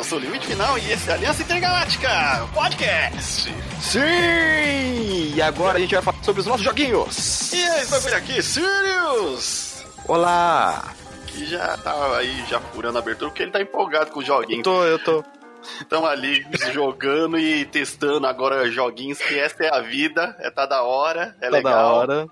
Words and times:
eu 0.00 0.04
sou 0.04 0.18
o 0.18 0.20
Limite 0.20 0.46
Final 0.46 0.78
e 0.78 0.92
esse 0.92 1.10
é 1.10 1.12
Aliança 1.12 1.42
Intergaláctica 1.42 2.08
Podcast. 2.54 3.52
Sim! 3.82 5.34
E 5.34 5.42
agora 5.42 5.76
a 5.76 5.80
gente 5.80 5.94
vai 5.94 6.02
falar 6.02 6.22
sobre 6.24 6.40
os 6.40 6.46
nossos 6.46 6.62
joguinhos. 6.64 7.52
E 7.52 7.62
aí, 7.62 7.84
vai 7.84 8.14
aqui, 8.14 8.42
Sirius! 8.42 9.84
Olá! 10.08 10.94
Que 11.26 11.44
já 11.44 11.76
tá 11.76 12.16
aí, 12.16 12.44
já 12.48 12.58
furando 12.60 12.96
a 12.96 13.00
abertura, 13.02 13.30
porque 13.30 13.42
ele 13.42 13.50
tá 13.52 13.60
empolgado 13.60 14.10
com 14.10 14.20
os 14.20 14.26
joguinhos. 14.26 14.66
Eu 14.66 14.72
tô, 14.72 14.84
eu 14.84 14.98
tô. 14.98 15.24
Estamos 15.80 16.08
ali 16.08 16.46
jogando 16.72 17.38
e 17.38 17.66
testando 17.66 18.26
agora 18.26 18.70
joguinhos, 18.70 19.18
que 19.18 19.38
essa 19.38 19.64
é 19.64 19.74
a 19.74 19.80
vida, 19.82 20.34
é 20.40 20.50
tá 20.50 20.64
da 20.64 20.82
hora, 20.82 21.36
é 21.42 21.50
tá 21.50 21.56
legal. 21.56 21.72
da 21.74 21.92
hora. 21.92 22.26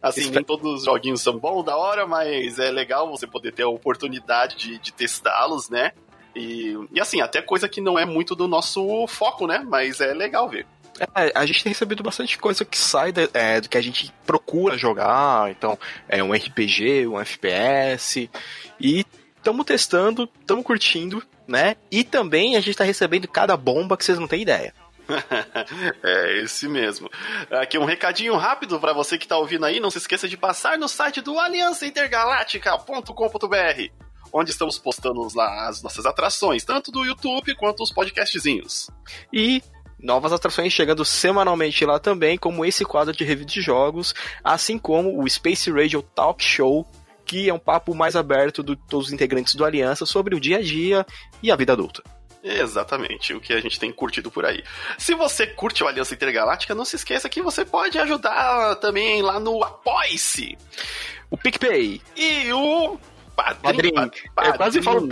Assim, 0.00 0.20
Espe- 0.22 0.36
nem 0.36 0.44
todos 0.44 0.78
os 0.78 0.84
joguinhos 0.84 1.20
são 1.20 1.36
bons, 1.36 1.64
da 1.64 1.76
hora, 1.76 2.06
mas 2.06 2.58
é 2.60 2.70
legal 2.70 3.10
você 3.10 3.26
poder 3.26 3.52
ter 3.52 3.64
a 3.64 3.68
oportunidade 3.68 4.56
de, 4.56 4.78
de 4.78 4.92
testá-los, 4.92 5.68
né? 5.68 5.90
E, 6.34 6.74
e 6.92 7.00
assim, 7.00 7.20
até 7.20 7.40
coisa 7.42 7.68
que 7.68 7.80
não 7.80 7.96
é 7.98 8.04
muito 8.04 8.34
do 8.34 8.48
nosso 8.48 9.06
foco, 9.06 9.46
né? 9.46 9.64
Mas 9.66 10.00
é 10.00 10.12
legal 10.14 10.48
ver. 10.48 10.66
É, 11.14 11.32
a 11.34 11.46
gente 11.46 11.62
tem 11.62 11.70
recebido 11.72 12.02
bastante 12.02 12.36
coisa 12.38 12.64
que 12.64 12.76
sai 12.76 13.12
da- 13.12 13.28
é, 13.32 13.60
do 13.60 13.68
que 13.68 13.78
a 13.78 13.82
gente 13.82 14.12
procura 14.26 14.76
jogar. 14.76 15.48
Então, 15.50 15.78
é 16.08 16.22
um 16.22 16.32
RPG, 16.32 17.06
um 17.06 17.18
FPS. 17.20 18.28
E 18.78 19.06
estamos 19.36 19.64
testando, 19.64 20.28
estamos 20.40 20.64
curtindo, 20.64 21.22
né? 21.48 21.76
E 21.90 22.04
também 22.04 22.56
a 22.56 22.60
gente 22.60 22.76
tá 22.76 22.84
recebendo 22.84 23.26
cada 23.28 23.56
bomba 23.56 23.96
que 23.96 24.04
vocês 24.04 24.18
não 24.18 24.28
têm 24.28 24.42
ideia. 24.42 24.74
é 26.04 26.42
esse 26.42 26.68
mesmo. 26.68 27.10
Aqui 27.50 27.78
um 27.78 27.84
recadinho 27.84 28.36
rápido 28.36 28.78
para 28.78 28.92
você 28.92 29.18
que 29.18 29.26
tá 29.26 29.36
ouvindo 29.38 29.64
aí, 29.66 29.80
não 29.80 29.90
se 29.90 29.98
esqueça 29.98 30.28
de 30.28 30.36
passar 30.36 30.78
no 30.78 30.88
site 30.88 31.20
do 31.20 31.36
aliançaintergaláctica.com.br, 31.38 33.90
onde 34.32 34.50
estamos 34.50 34.78
postando 34.78 35.26
lá 35.34 35.68
as 35.68 35.82
nossas 35.82 36.06
atrações, 36.06 36.64
tanto 36.64 36.90
do 36.90 37.04
YouTube 37.04 37.54
quanto 37.56 37.82
os 37.82 37.92
podcastzinhos. 37.92 38.90
E 39.32 39.62
novas 39.98 40.32
atrações 40.32 40.72
chegando 40.72 41.04
semanalmente 41.04 41.84
lá 41.84 41.98
também, 41.98 42.38
como 42.38 42.64
esse 42.64 42.84
quadro 42.84 43.14
de 43.14 43.24
review 43.24 43.46
de 43.46 43.60
jogos, 43.60 44.14
assim 44.42 44.78
como 44.78 45.22
o 45.22 45.28
Space 45.28 45.70
Radio 45.70 46.02
Talk 46.02 46.42
Show, 46.42 46.86
que 47.24 47.48
é 47.48 47.54
um 47.54 47.58
papo 47.58 47.94
mais 47.94 48.16
aberto 48.16 48.62
de 48.62 48.76
todos 48.76 49.08
os 49.08 49.12
integrantes 49.12 49.54
do 49.54 49.64
Aliança 49.64 50.04
sobre 50.06 50.34
o 50.34 50.40
dia 50.40 50.58
a 50.58 50.62
dia 50.62 51.06
e 51.42 51.50
a 51.50 51.56
vida 51.56 51.72
adulta. 51.72 52.02
Exatamente, 52.42 53.34
o 53.34 53.40
que 53.40 53.52
a 53.52 53.60
gente 53.60 53.78
tem 53.78 53.92
curtido 53.92 54.30
por 54.30 54.46
aí. 54.46 54.64
Se 54.96 55.14
você 55.14 55.46
curte 55.46 55.84
o 55.84 55.86
Aliança 55.86 56.14
Intergaláctica, 56.14 56.74
não 56.74 56.84
se 56.84 56.96
esqueça 56.96 57.28
que 57.28 57.42
você 57.42 57.64
pode 57.64 57.98
ajudar 57.98 58.76
também 58.76 59.20
lá 59.20 59.38
no 59.38 59.62
Apoie-se. 59.62 60.56
O 61.30 61.36
PicPay. 61.36 62.00
E 62.16 62.52
o 62.52 62.98
Padrinho. 63.62 63.94
Pa- 64.34 64.44
Eu 64.46 64.54
quase 64.54 64.82
falo 64.82 65.06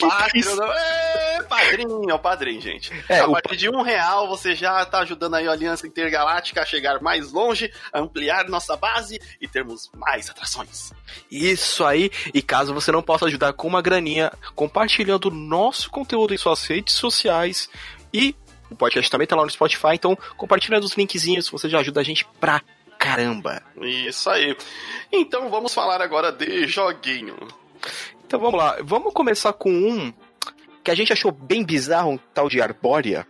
Padrinho, 0.00 0.56
não- 0.56 0.72
é, 0.72 1.42
padrinho, 1.48 2.10
é 2.10 2.14
o 2.14 2.18
padrinho, 2.18 2.60
gente. 2.60 2.92
É, 3.08 3.20
a 3.20 3.28
partir 3.28 3.56
de 3.56 3.68
um 3.70 3.82
real, 3.82 4.28
você 4.28 4.54
já 4.54 4.84
tá 4.84 5.00
ajudando 5.00 5.34
aí 5.34 5.46
a 5.48 5.52
Aliança 5.52 5.86
Intergaláctica 5.86 6.62
a 6.62 6.64
chegar 6.66 7.00
mais 7.00 7.32
longe, 7.32 7.72
a 7.92 8.00
ampliar 8.00 8.48
nossa 8.48 8.76
base 8.76 9.18
e 9.40 9.48
termos 9.48 9.90
mais 9.94 10.28
atrações. 10.30 10.92
Isso 11.30 11.84
aí. 11.84 12.10
E 12.34 12.42
caso 12.42 12.74
você 12.74 12.90
não 12.92 13.02
possa 13.02 13.26
ajudar 13.26 13.52
com 13.52 13.66
uma 13.66 13.82
graninha, 13.82 14.32
compartilhando 14.54 15.26
o 15.26 15.30
nosso 15.34 15.90
conteúdo 15.90 16.34
em 16.34 16.38
suas 16.38 16.64
redes 16.66 16.94
sociais 16.94 17.68
e 18.12 18.34
o 18.70 18.76
podcast 18.76 19.10
também 19.10 19.26
tá 19.26 19.34
lá 19.34 19.44
no 19.44 19.50
Spotify, 19.50 19.94
então 19.94 20.16
compartilhando 20.36 20.84
os 20.84 20.92
linkzinhos, 20.94 21.48
você 21.48 21.70
já 21.70 21.78
ajuda 21.80 22.00
a 22.00 22.04
gente 22.04 22.26
pra 22.38 22.60
caramba. 22.98 23.62
Isso 23.80 24.28
aí. 24.28 24.56
Então 25.12 25.48
vamos 25.48 25.72
falar 25.72 26.00
agora 26.02 26.32
de 26.32 26.66
joguinho. 26.66 27.36
Então 28.26 28.38
vamos 28.40 28.58
lá, 28.58 28.76
vamos 28.82 29.12
começar 29.14 29.52
com 29.52 29.70
um 29.70 30.12
que 30.84 30.90
a 30.90 30.94
gente 30.94 31.12
achou 31.12 31.30
bem 31.32 31.64
bizarro, 31.64 32.10
um 32.12 32.18
tal 32.34 32.48
de 32.48 32.60
Arbórea. 32.60 33.26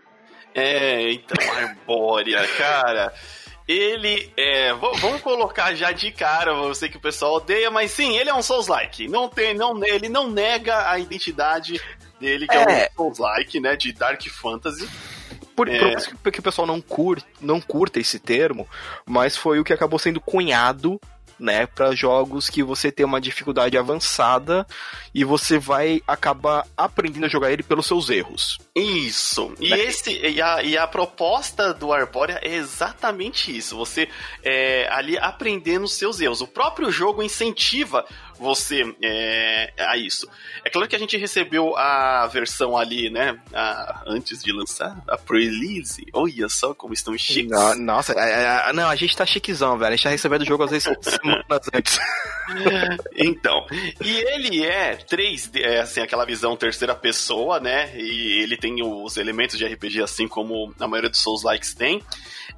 É, 0.54 1.12
então, 1.12 1.36
Arbórea, 1.56 2.46
cara. 2.56 3.12
Ele 3.66 4.32
é. 4.36 4.72
Vamos 4.72 5.20
colocar 5.20 5.74
já 5.74 5.92
de 5.92 6.10
cara, 6.10 6.52
eu 6.52 6.74
sei 6.74 6.88
que 6.88 6.96
o 6.96 7.00
pessoal 7.00 7.34
odeia, 7.34 7.70
mas 7.70 7.90
sim, 7.90 8.16
ele 8.16 8.30
é 8.30 8.34
um 8.34 8.40
Souls-like. 8.40 9.06
Não 9.08 9.28
tem, 9.28 9.52
não, 9.54 9.84
ele 9.84 10.08
não 10.08 10.30
nega 10.30 10.90
a 10.90 10.98
identidade 10.98 11.78
dele, 12.18 12.46
que 12.46 12.56
é, 12.56 12.62
É. 12.84 12.90
um 12.92 12.96
Souls-like, 12.96 13.60
né? 13.60 13.76
De 13.76 13.92
Dark 13.92 14.22
Fantasy. 14.28 14.88
Por, 15.58 15.68
É. 15.68 15.76
por 15.76 15.92
mais 15.92 16.06
que, 16.06 16.30
que 16.30 16.38
o 16.38 16.42
pessoal 16.42 16.68
não, 16.68 16.80
cur, 16.80 17.20
não 17.40 17.60
curta 17.60 17.98
esse 17.98 18.20
termo, 18.20 18.64
mas 19.04 19.36
foi 19.36 19.58
o 19.58 19.64
que 19.64 19.72
acabou 19.72 19.98
sendo 19.98 20.20
cunhado, 20.20 21.00
né, 21.38 21.66
para 21.66 21.94
jogos 21.94 22.48
que 22.50 22.62
você 22.64 22.90
tem 22.90 23.06
uma 23.06 23.20
dificuldade 23.20 23.78
avançada 23.78 24.66
e 25.14 25.22
você 25.24 25.56
vai 25.56 26.02
acabar 26.06 26.66
aprendendo 26.76 27.26
a 27.26 27.28
jogar 27.28 27.52
ele 27.52 27.62
pelos 27.62 27.86
seus 27.86 28.10
erros. 28.10 28.58
Isso. 28.74 29.52
E, 29.60 29.70
Né? 29.70 29.78
esse, 29.78 30.10
e, 30.10 30.42
a, 30.42 30.62
e 30.62 30.76
a 30.76 30.86
proposta 30.86 31.72
do 31.72 31.92
Arbórea 31.92 32.40
é 32.42 32.54
exatamente 32.54 33.56
isso. 33.56 33.76
Você 33.76 34.08
é, 34.42 34.88
ali 34.90 35.16
aprendendo 35.16 35.84
os 35.84 35.92
seus 35.94 36.20
erros. 36.20 36.40
O 36.40 36.46
próprio 36.46 36.90
jogo 36.90 37.22
incentiva 37.22 38.04
você 38.38 38.94
é, 39.02 39.72
a 39.78 39.96
isso. 39.96 40.28
É 40.64 40.70
claro 40.70 40.88
que 40.88 40.96
a 40.96 40.98
gente 40.98 41.16
recebeu 41.16 41.76
a 41.76 42.26
versão 42.28 42.76
ali, 42.76 43.10
né? 43.10 43.38
a- 43.52 44.02
antes 44.06 44.42
de 44.42 44.52
lançar, 44.52 44.96
a 45.08 45.16
pre-release. 45.18 46.06
Olha 46.12 46.48
só 46.48 46.72
como 46.74 46.94
estão 46.94 47.16
chiques. 47.18 47.50
No- 47.50 47.74
Nossa, 47.74 48.12
é, 48.12 48.68
é, 48.68 48.72
não, 48.72 48.88
a 48.88 48.96
gente 48.96 49.16
tá 49.16 49.26
chiquezão, 49.26 49.76
velho. 49.78 49.88
A 49.92 49.96
gente 49.96 50.04
tá 50.04 50.10
recebendo 50.10 50.42
o 50.42 50.46
jogo 50.46 50.64
às 50.64 50.70
vezes 50.70 50.84
semanas 51.02 51.68
antes. 51.74 51.98
Então, 53.16 53.66
e 54.02 54.10
ele 54.10 54.64
é 54.64 54.96
3D, 54.96 55.60
é 55.62 55.80
assim, 55.80 56.00
aquela 56.00 56.24
visão 56.24 56.56
terceira 56.56 56.94
pessoa, 56.94 57.60
né? 57.60 57.92
E 57.98 58.42
ele 58.42 58.56
tem 58.56 58.82
os 58.82 59.16
elementos 59.16 59.58
de 59.58 59.66
RPG 59.66 60.02
assim 60.02 60.26
como 60.28 60.72
a 60.78 60.86
maioria 60.88 61.10
dos 61.10 61.20
Souls 61.20 61.42
likes 61.42 61.74
tem. 61.74 62.02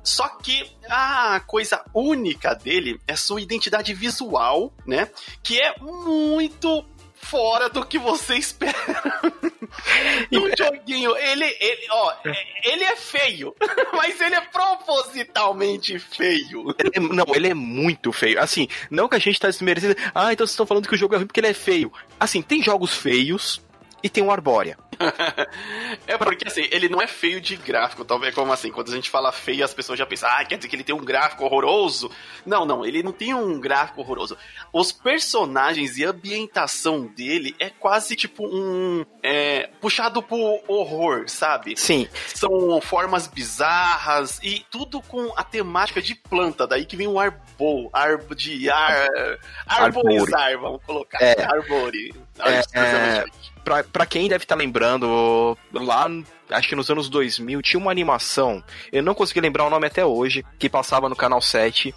Só 0.03 0.29
que 0.29 0.65
a 0.91 1.41
coisa 1.41 1.83
única 1.95 2.53
dele 2.55 3.01
é 3.07 3.15
sua 3.15 3.41
identidade 3.41 3.95
visual, 3.95 4.73
né? 4.87 5.09
Que 5.43 5.61
é 5.61 5.75
muito 5.79 6.85
fora 7.15 7.69
do 7.69 7.85
que 7.85 7.99
você 7.99 8.35
espera 8.37 8.75
do 10.33 10.51
joguinho. 10.59 11.15
Ele, 11.17 11.45
ele, 11.61 11.87
ó, 11.91 12.15
ele 12.65 12.83
é 12.85 12.97
feio, 12.97 13.55
mas 13.93 14.21
ele 14.21 14.35
é 14.35 14.41
propositalmente 14.41 15.99
feio. 15.99 16.75
Ele 16.79 16.91
é- 16.95 17.01
não, 17.01 17.27
ele 17.35 17.49
é 17.49 17.55
muito 17.55 18.11
feio. 18.13 18.41
Assim, 18.41 18.67
não 18.91 19.09
que 19.09 19.17
a 19.17 19.21
gente 19.21 19.39
tá 19.39 19.49
desmerecendo. 19.49 19.97
Ah, 20.15 20.33
então 20.33 20.47
vocês 20.47 20.53
estão 20.55 20.67
falando 20.67 20.89
que 20.89 20.95
o 20.95 20.99
jogo 20.99 21.15
é 21.15 21.19
ruim 21.19 21.27
porque 21.27 21.41
ele 21.41 21.49
é 21.49 21.55
feio. 21.55 21.93
Assim, 22.19 22.43
tem 22.43 22.63
jogos 22.63 22.95
feios 22.95 23.61
e 24.03 24.09
tem 24.09 24.23
o 24.23 24.31
Arbórea. 24.31 24.77
É 26.07 26.17
porque 26.19 26.47
assim, 26.47 26.67
ele 26.71 26.89
não 26.89 27.01
é 27.01 27.07
feio 27.07 27.41
de 27.41 27.57
gráfico, 27.57 28.05
talvez 28.05 28.35
como 28.35 28.53
assim, 28.53 28.71
quando 28.71 28.91
a 28.91 28.95
gente 28.95 29.11
fala 29.11 29.33
feio, 29.33 29.65
as 29.65 29.73
pessoas 29.73 29.99
já 29.99 30.05
pensam, 30.05 30.29
ah, 30.31 30.45
quer 30.45 30.57
dizer 30.57 30.69
que 30.69 30.77
ele 30.77 30.85
tem 30.85 30.95
um 30.95 31.05
gráfico 31.05 31.45
horroroso. 31.45 32.11
Não, 32.45 32.65
não, 32.65 32.85
ele 32.85 33.03
não 33.03 33.13
tem 33.13 33.33
um 33.33 33.59
gráfico 33.61 34.01
horroroso. 34.01 34.37
Os 34.73 34.93
personagens 34.93 35.97
e 35.97 36.05
a 36.05 36.11
ambientação 36.11 37.07
dele 37.07 37.55
é 37.59 37.71
quase 37.71 38.17
tipo 38.17 38.47
um. 38.47 39.05
É, 39.23 39.69
puxado 39.81 40.23
pro 40.23 40.63
horror, 40.67 41.29
sabe? 41.29 41.75
Sim, 41.77 42.09
São 42.35 42.81
formas 42.81 43.27
bizarras 43.27 44.41
e 44.43 44.65
tudo 44.71 45.01
com 45.03 45.33
a 45.37 45.45
temática 45.45 46.03
de 46.03 46.15
planta, 46.15 46.67
daí 46.67 46.85
que 46.85 46.97
vem 46.97 47.07
o 47.07 47.19
arbor, 47.19 47.91
arbo 47.93 48.35
de 48.35 48.71
ar. 48.71 49.09
Arborizar, 49.67 50.59
vamos 50.59 50.83
colocar. 50.85 51.19
É. 51.23 51.43
Arbore. 51.43 52.13
É, 52.45 52.63
é. 52.75 53.25
pra, 53.65 53.85
pra 53.85 54.07
quem 54.07 54.29
deve 54.29 54.45
estar 54.45 54.55
lembrando, 54.57 55.57
lá, 55.73 56.07
acho 56.51 56.69
que 56.69 56.77
nos 56.77 56.91
anos 56.91 57.09
2000, 57.09 57.63
tinha 57.63 57.81
uma 57.81 57.91
animação, 57.91 58.63
eu 58.93 59.03
não 59.03 59.15
consegui 59.15 59.41
lembrar 59.41 59.65
o 59.67 59.71
nome 59.71 59.87
até 59.87 60.05
hoje, 60.05 60.45
que 60.59 60.69
passava 60.69 61.09
no 61.09 61.17
canal 61.17 61.41
7, 61.41 61.95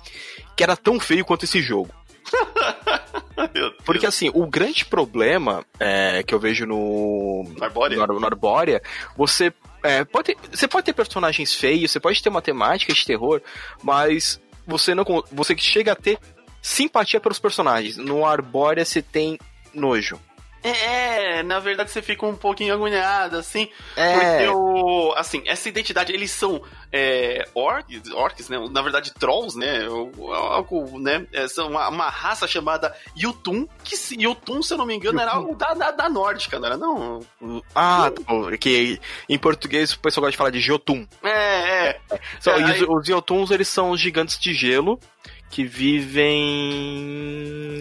que 0.55 0.63
era 0.63 0.75
tão 0.75 0.99
feio 0.99 1.25
quanto 1.25 1.45
esse 1.45 1.61
jogo. 1.61 1.89
Porque 3.85 4.05
assim, 4.05 4.31
o 4.33 4.45
grande 4.47 4.85
problema 4.85 5.63
é, 5.79 6.23
que 6.23 6.33
eu 6.33 6.39
vejo 6.39 6.65
no. 6.65 7.45
Arbórea? 7.61 7.97
No, 8.07 8.19
no 8.19 8.25
Arbórea, 8.25 8.81
você. 9.15 9.53
é, 9.83 10.03
pode 10.05 10.33
ter- 10.33 10.37
você 10.51 10.67
pode 10.67 10.85
ter 10.85 10.93
personagens 10.93 11.53
feios, 11.53 11.91
você 11.91 11.99
pode 11.99 12.21
ter 12.21 12.29
uma 12.29 12.41
temática 12.41 12.93
de 12.93 13.05
terror, 13.05 13.41
mas 13.83 14.41
você 14.65 14.95
não. 14.95 15.03
Você 15.31 15.55
chega 15.57 15.91
a 15.91 15.95
ter 15.95 16.17
simpatia 16.61 17.19
pelos 17.19 17.39
personagens. 17.39 17.97
No 17.97 18.25
Arbórea 18.25 18.85
você 18.85 19.01
tem 19.01 19.37
nojo. 19.73 20.19
É, 20.63 21.43
na 21.43 21.59
verdade 21.59 21.91
você 21.91 22.01
fica 22.01 22.25
um 22.25 22.35
pouquinho 22.35 22.73
agoniado, 22.73 23.37
assim. 23.37 23.69
É. 23.95 24.13
Porque 24.13 24.47
o. 24.49 25.13
Assim, 25.17 25.43
essa 25.45 25.67
identidade, 25.67 26.13
eles 26.13 26.31
são 26.31 26.61
é, 26.91 27.47
orcs, 27.53 28.09
orcs, 28.13 28.49
né? 28.49 28.57
Na 28.71 28.81
verdade, 28.81 29.13
trolls, 29.13 29.57
né? 29.59 29.85
Algo, 29.85 30.99
né? 30.99 31.25
É, 31.33 31.47
são 31.47 31.69
uma, 31.69 31.89
uma 31.89 32.09
raça 32.09 32.47
chamada 32.47 32.95
Yutun, 33.17 33.67
que 33.83 33.97
se, 33.97 34.15
Yutun, 34.21 34.61
se 34.61 34.73
eu 34.73 34.77
não 34.77 34.85
me 34.85 34.95
engano, 34.95 35.19
era 35.19 35.31
algo 35.33 35.55
da, 35.55 35.73
da, 35.73 35.91
da 35.91 36.09
nórdica, 36.09 36.59
não 36.59 36.65
era? 36.67 36.77
Não. 36.77 37.19
Ah, 37.75 38.09
tá, 38.11 38.57
que 38.57 38.99
em 39.27 39.37
português 39.37 39.93
o 39.93 39.99
pessoal 39.99 40.21
gosta 40.23 40.31
de 40.31 40.37
falar 40.37 40.49
de 40.51 40.59
Jotun. 40.61 41.05
É, 41.23 41.29
é. 41.89 41.99
Só, 42.39 42.51
É, 42.51 42.59
e 42.61 42.63
aí- 42.63 42.83
os, 42.83 42.89
os 43.01 43.07
Jotuns, 43.07 43.51
eles 43.51 43.67
são 43.67 43.91
os 43.91 43.99
gigantes 43.99 44.39
de 44.39 44.53
gelo 44.53 44.99
que 45.53 45.63
vivem. 45.63 46.31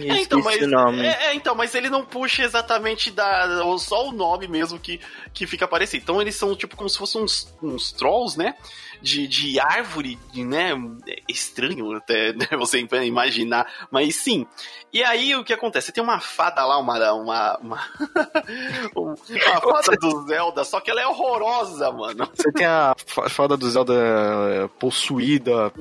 É, 0.07 0.21
então, 0.21 0.39
mas, 0.43 0.61
o 0.61 0.67
nome. 0.67 1.01
É, 1.01 1.25
é, 1.25 1.33
então, 1.33 1.55
mas 1.55 1.73
ele 1.73 1.89
não 1.89 2.05
puxa 2.05 2.43
exatamente 2.43 3.09
da, 3.09 3.63
só 3.79 4.09
o 4.09 4.11
nome 4.11 4.47
mesmo 4.47 4.77
que, 4.77 5.01
que 5.33 5.47
fica 5.47 5.65
aparecendo. 5.65 6.01
Então 6.03 6.21
eles 6.21 6.35
são 6.35 6.55
tipo 6.55 6.75
como 6.75 6.87
se 6.87 6.99
fossem 6.99 7.23
uns, 7.23 7.51
uns 7.63 7.91
trolls, 7.91 8.37
né? 8.37 8.53
De, 9.01 9.27
de 9.27 9.59
árvore, 9.59 10.19
né? 10.35 10.73
É 11.07 11.17
estranho 11.27 11.97
até 11.97 12.31
né? 12.37 12.45
você 12.51 12.77
imaginar, 12.79 13.67
mas 13.89 14.17
sim. 14.17 14.45
E 14.93 15.03
aí 15.03 15.35
o 15.35 15.43
que 15.43 15.51
acontece? 15.51 15.87
Você 15.87 15.91
tem 15.91 16.03
uma 16.03 16.19
fada 16.19 16.63
lá, 16.63 16.77
uma. 16.77 16.93
Uma, 17.13 17.57
uma, 17.57 17.79
uma 18.95 19.15
fada 19.81 19.97
do 19.99 20.27
Zelda, 20.27 20.63
só 20.63 20.79
que 20.79 20.91
ela 20.91 21.01
é 21.01 21.07
horrorosa, 21.07 21.91
mano. 21.91 22.29
Você 22.31 22.51
tem 22.51 22.67
a 22.67 22.95
fada 23.29 23.57
do 23.57 23.67
Zelda 23.67 24.69
possuída. 24.77 25.71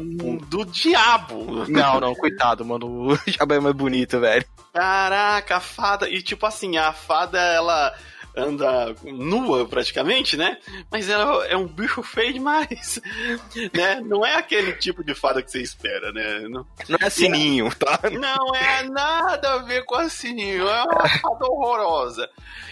Do 0.48 0.64
diabo. 0.64 1.66
Não, 1.68 1.81
não, 2.00 2.14
coitado, 2.14 2.64
mano. 2.64 3.12
O 3.12 3.18
diabo 3.30 3.54
é 3.54 3.60
mais 3.60 3.74
bonito, 3.74 4.20
velho. 4.20 4.44
Caraca, 4.72 5.56
a 5.56 5.60
fada. 5.60 6.08
E 6.08 6.22
tipo 6.22 6.46
assim, 6.46 6.76
a 6.76 6.92
fada, 6.92 7.38
ela 7.38 7.94
anda 8.36 8.94
nua 9.04 9.66
praticamente, 9.66 10.36
né? 10.36 10.58
Mas 10.90 11.08
ela 11.08 11.46
é 11.46 11.56
um 11.56 11.66
bicho 11.66 12.02
feio 12.02 12.32
demais, 12.32 13.00
né? 13.72 14.00
Não 14.00 14.24
é 14.24 14.36
aquele 14.36 14.72
tipo 14.74 15.04
de 15.04 15.14
fada 15.14 15.42
que 15.42 15.50
você 15.50 15.60
espera, 15.60 16.12
né? 16.12 16.40
Não, 16.48 16.66
não 16.88 16.98
é 17.00 17.10
sininho, 17.10 17.74
tá? 17.74 18.00
Não 18.10 18.54
é 18.54 18.82
nada 18.84 19.54
a 19.54 19.58
ver 19.58 19.84
com 19.84 19.96
a 19.96 20.08
sininho, 20.08 20.68
é 20.68 20.82
uma 20.82 21.08
fada 21.08 21.46
horrorosa. 21.46 22.28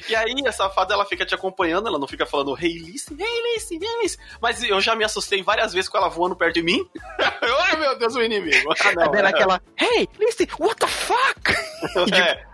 E 0.09 0.17
aí 0.17 0.35
essa 0.47 0.69
fada 0.71 0.95
ela 0.95 1.05
fica 1.05 1.27
te 1.27 1.35
acompanhando, 1.35 1.89
ela 1.89 1.99
não 1.99 2.09
fica 2.09 2.27
falando 2.27 2.57
Hey 2.59 2.79
Lice, 2.79 3.13
Hey 3.13 3.55
Lice, 3.55 3.75
Hey 3.75 4.03
Lice. 4.03 4.19
Mas 4.41 4.63
eu 4.63 4.81
já 4.81 4.97
me 4.97 5.05
assustei 5.05 5.43
várias 5.43 5.73
vezes 5.73 5.89
com 5.89 5.99
ela 5.99 6.09
voando 6.09 6.35
perto 6.35 6.55
de 6.55 6.63
mim. 6.63 6.89
Ai 7.21 7.77
meu 7.77 7.99
Deus, 7.99 8.15
o 8.15 8.23
inimigo. 8.23 8.73
Ah, 8.81 8.93
não, 8.97 9.15
é 9.15 9.27
aquela 9.27 9.61
Hey 9.79 10.09
Lice, 10.19 10.49
what 10.59 10.77
the 10.81 10.87
fuck? 10.87 11.53
é. 12.15 12.50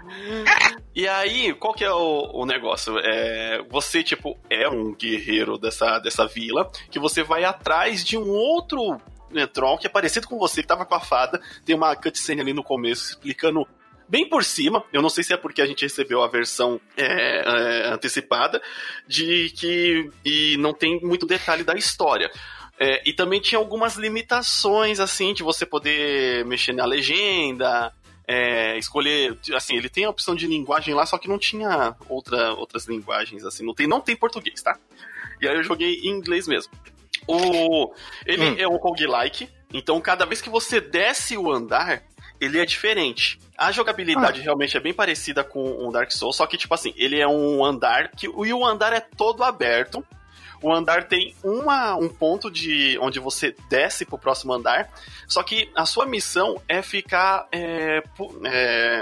E 0.94 1.06
aí, 1.06 1.52
qual 1.54 1.74
que 1.74 1.84
é 1.84 1.92
o, 1.92 2.30
o 2.32 2.46
negócio? 2.46 2.98
É, 2.98 3.62
você, 3.68 4.02
tipo, 4.02 4.38
é 4.48 4.68
um 4.68 4.94
guerreiro 4.94 5.58
dessa, 5.58 5.98
dessa 5.98 6.26
vila, 6.26 6.70
que 6.90 6.98
você 6.98 7.22
vai 7.22 7.44
atrás 7.44 8.02
de 8.04 8.16
um 8.16 8.28
outro 8.28 8.98
né, 9.30 9.46
troll 9.46 9.78
que 9.78 9.86
é 9.86 9.90
parecido 9.90 10.26
com 10.26 10.38
você, 10.38 10.62
que 10.62 10.68
tava 10.68 10.86
com 10.86 10.94
a 10.94 11.00
fada. 11.00 11.40
Tem 11.64 11.74
uma 11.74 11.94
cutscene 11.94 12.40
ali 12.40 12.52
no 12.52 12.64
começo 12.64 13.10
explicando 13.10 13.66
bem 14.08 14.28
por 14.28 14.44
cima. 14.44 14.84
Eu 14.92 15.02
não 15.02 15.10
sei 15.10 15.24
se 15.24 15.32
é 15.32 15.36
porque 15.36 15.60
a 15.60 15.66
gente 15.66 15.82
recebeu 15.82 16.22
a 16.22 16.28
versão 16.28 16.80
é, 16.96 17.06
é, 17.06 17.88
antecipada, 17.88 18.62
de 19.06 19.50
que 19.50 20.10
e 20.24 20.56
não 20.58 20.72
tem 20.72 21.00
muito 21.00 21.26
detalhe 21.26 21.64
da 21.64 21.74
história. 21.74 22.30
É, 22.78 23.08
e 23.08 23.12
também 23.12 23.40
tinha 23.40 23.58
algumas 23.58 23.96
limitações, 23.96 25.00
assim, 25.00 25.32
de 25.32 25.42
você 25.42 25.64
poder 25.64 26.44
mexer 26.44 26.72
na 26.72 26.84
legenda, 26.84 27.92
é, 28.26 28.76
escolher, 28.76 29.38
assim, 29.54 29.76
ele 29.76 29.88
tem 29.88 30.04
a 30.04 30.10
opção 30.10 30.34
de 30.34 30.46
linguagem 30.46 30.94
lá, 30.94 31.06
só 31.06 31.16
que 31.16 31.28
não 31.28 31.38
tinha 31.38 31.94
outra, 32.08 32.52
outras 32.54 32.86
linguagens, 32.86 33.44
assim, 33.44 33.64
não 33.64 33.74
tem, 33.74 33.86
não 33.86 34.00
tem 34.00 34.16
português, 34.16 34.60
tá? 34.62 34.76
E 35.40 35.48
aí 35.48 35.54
eu 35.54 35.62
joguei 35.62 36.00
em 36.00 36.08
inglês 36.08 36.48
mesmo. 36.48 36.72
O, 37.26 37.92
ele 38.24 38.50
hum. 38.50 38.56
é 38.58 38.68
um 38.68 38.76
roguelike, 38.76 39.48
então 39.72 40.00
cada 40.00 40.24
vez 40.24 40.40
que 40.40 40.50
você 40.50 40.80
desce 40.80 41.36
o 41.36 41.50
andar, 41.50 42.02
ele 42.40 42.58
é 42.58 42.66
diferente. 42.66 43.38
A 43.56 43.72
jogabilidade 43.72 44.40
ah. 44.40 44.44
realmente 44.44 44.76
é 44.76 44.80
bem 44.80 44.92
parecida 44.92 45.42
com 45.42 45.86
um 45.86 45.90
Dark 45.90 46.10
Souls, 46.10 46.36
só 46.36 46.46
que, 46.46 46.56
tipo 46.56 46.74
assim, 46.74 46.92
ele 46.96 47.18
é 47.18 47.26
um 47.26 47.64
andar 47.64 48.10
que. 48.10 48.26
E 48.26 48.52
o 48.52 48.64
andar 48.64 48.92
é 48.92 49.00
todo 49.00 49.42
aberto. 49.42 50.04
O 50.62 50.72
andar 50.72 51.04
tem 51.04 51.34
uma, 51.42 51.94
um 51.96 52.08
ponto 52.08 52.50
de 52.50 52.98
onde 53.00 53.20
você 53.20 53.54
desce 53.68 54.04
pro 54.04 54.18
próximo 54.18 54.52
andar. 54.52 54.90
Só 55.26 55.42
que 55.42 55.70
a 55.74 55.84
sua 55.84 56.06
missão 56.06 56.60
é 56.68 56.82
ficar. 56.82 57.46
É, 57.52 58.02
é, 58.44 59.00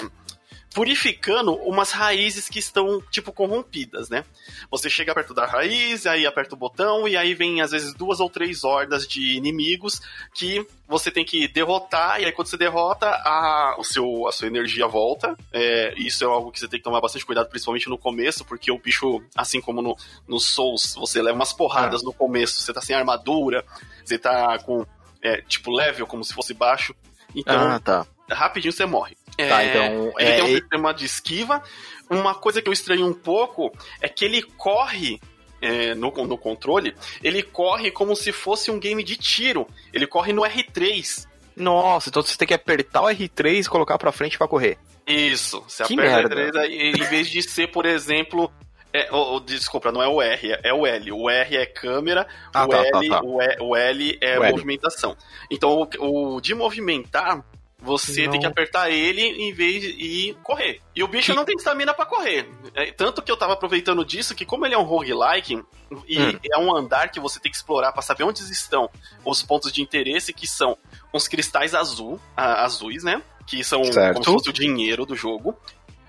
purificando 0.75 1.55
umas 1.55 1.93
raízes 1.93 2.49
que 2.49 2.59
estão, 2.59 3.01
tipo, 3.09 3.33
corrompidas, 3.33 4.09
né? 4.09 4.25
Você 4.69 4.91
chega 4.91 5.15
perto 5.15 5.33
da 5.33 5.47
raiz, 5.47 6.05
aí 6.05 6.27
aperta 6.27 6.57
o 6.57 6.59
botão, 6.59 7.07
e 7.07 7.17
aí 7.17 7.33
vem, 7.33 7.63
às 7.63 7.71
vezes, 7.71 7.95
duas 7.95 8.19
ou 8.19 8.29
três 8.29 8.65
hordas 8.65 9.07
de 9.07 9.37
inimigos 9.37 10.03
que 10.35 10.67
você 10.89 11.13
tem 11.13 11.25
que 11.25 11.47
derrotar, 11.47 12.21
e 12.21 12.25
aí 12.25 12.33
quando 12.33 12.49
você 12.49 12.57
derrota, 12.57 13.07
a, 13.07 13.77
o 13.79 13.85
seu, 13.85 14.27
a 14.27 14.33
sua 14.33 14.49
energia 14.49 14.89
volta. 14.89 15.37
É, 15.53 15.95
isso 15.97 16.25
é 16.25 16.27
algo 16.27 16.51
que 16.51 16.59
você 16.59 16.67
tem 16.67 16.81
que 16.81 16.85
tomar 16.85 17.01
bastante 17.01 17.25
cuidado, 17.25 17.49
principalmente 17.49 17.89
no 17.89 17.97
começo, 17.97 18.45
porque 18.45 18.73
o 18.73 18.79
bicho, 18.79 19.23
assim 19.37 19.61
como 19.61 19.81
no, 19.81 19.97
no 20.27 20.41
Souls, 20.41 20.97
você 20.97 21.23
leva 21.23 21.37
umas 21.37 21.53
porradas 21.53 22.03
ah. 22.03 22.05
no 22.05 22.13
começo, 22.13 22.61
você 22.61 22.73
tá 22.73 22.81
sem 22.81 22.97
armadura, 22.97 23.65
você 24.05 24.19
tá 24.19 24.59
com, 24.59 24.85
é, 25.23 25.41
tipo, 25.43 25.71
level, 25.71 26.05
como 26.05 26.25
se 26.25 26.35
fosse 26.35 26.53
baixo. 26.53 26.93
Então, 27.33 27.71
ah, 27.71 27.79
tá. 27.79 28.07
Rapidinho 28.31 28.73
você 28.73 28.87
morre. 28.87 29.17
Tá, 29.37 29.63
é, 29.63 29.69
então. 29.69 30.13
Ele 30.19 30.31
é, 30.31 30.37
tem 30.37 30.45
um 30.45 30.57
sistema 30.59 30.95
de 30.95 31.05
esquiva. 31.05 31.63
Uma 32.09 32.35
coisa 32.35 32.63
que 32.63 32.69
eu 32.69 32.73
estranho 32.73 33.07
um 33.07 33.15
pouco 33.15 33.73
é 34.01 34.09
que 34.09 34.25
ele 34.25 34.43
corre 34.43 35.21
é, 35.61 35.95
no, 35.95 36.11
no 36.11 36.37
controle, 36.37 36.95
ele 37.23 37.43
corre 37.43 37.91
como 37.91 38.15
se 38.15 38.33
fosse 38.33 38.71
um 38.71 38.79
game 38.79 39.03
de 39.03 39.17
tiro. 39.17 39.67
Ele 39.93 40.07
corre 40.07 40.33
no 40.33 40.43
R3. 40.43 41.27
Nossa, 41.57 42.09
então 42.09 42.23
você 42.23 42.37
tem 42.37 42.49
que 42.49 42.55
apertar 42.55 43.03
o 43.03 43.07
R3 43.07 43.65
e 43.65 43.69
colocar 43.69 43.97
pra 43.97 44.13
frente 44.13 44.37
para 44.37 44.49
correr. 44.49 44.77
Isso, 45.07 45.63
você 45.67 45.85
que 45.85 45.95
aperta 45.95 46.35
merda. 46.35 46.61
o 46.61 46.63
R3 46.63 46.63
aí, 46.63 46.93
em 46.93 47.05
vez 47.05 47.29
de 47.29 47.43
ser, 47.43 47.69
por 47.69 47.87
exemplo, 47.87 48.53
é, 48.93 49.09
oh, 49.11 49.37
oh, 49.37 49.41
desculpa, 49.41 49.91
não 49.91 50.03
é 50.03 50.09
o 50.09 50.21
R, 50.21 50.59
é 50.63 50.73
o 50.73 50.87
L. 50.87 51.13
O 51.13 51.29
R 51.31 51.57
é 51.57 51.67
câmera, 51.67 52.27
ah, 52.53 52.65
o, 52.65 52.69
tá, 52.69 52.79
L, 52.79 52.91
tá, 52.91 53.01
tá. 53.01 53.25
O, 53.25 53.43
e, 53.43 53.57
o, 53.61 53.77
L 53.77 54.19
é 54.21 54.39
o 54.39 54.51
movimentação. 54.51 55.17
Então, 55.51 55.89
o, 55.99 56.35
o, 56.37 56.41
de 56.41 56.55
movimentar, 56.55 57.45
você 57.85 58.25
não. 58.25 58.33
tem 58.33 58.41
que 58.41 58.47
apertar 58.47 58.91
ele 58.91 59.21
em 59.21 59.53
vez 59.53 59.83
de 59.83 60.35
correr. 60.43 60.81
E 60.97 61.03
o 61.03 61.09
bicho 61.09 61.33
que... 61.33 61.37
não 61.37 61.45
tem 61.45 61.55
estamina 61.55 61.93
para 61.93 62.07
correr. 62.07 62.49
É, 62.75 62.91
tanto 62.93 63.23
que 63.23 63.31
eu 63.31 63.37
tava 63.37 63.53
aproveitando 63.53 64.05
disso 64.05 64.35
que, 64.35 64.47
como 64.47 64.65
ele 64.65 64.75
é 64.75 64.79
um 64.79 64.85
roguelike, 64.85 65.63
e 66.09 66.19
hum. 66.19 66.39
é 66.53 66.59
um 66.59 66.75
andar 66.75 67.11
que 67.11 67.21
você 67.21 67.39
tem 67.39 67.53
que 67.53 67.57
explorar 67.57 67.93
para 67.93 68.03
saber 68.03 68.25
onde 68.25 68.41
estão 68.43 68.89
os 69.25 69.43
pontos 69.43 69.71
de 69.71 69.83
interesse, 69.83 70.33
que 70.33 70.47
são 70.47 70.79
uns 71.13 71.29
cristais 71.29 71.75
azul, 71.75 72.19
azuis, 72.35 73.05
né? 73.05 73.23
Que 73.47 73.63
são 73.63 73.85
certo. 73.85 74.15
como 74.15 74.25
se 74.25 74.33
fosse 74.33 74.51
o 74.51 74.53
dinheiro 74.53 75.05
do 75.05 75.15
jogo. 75.15 75.55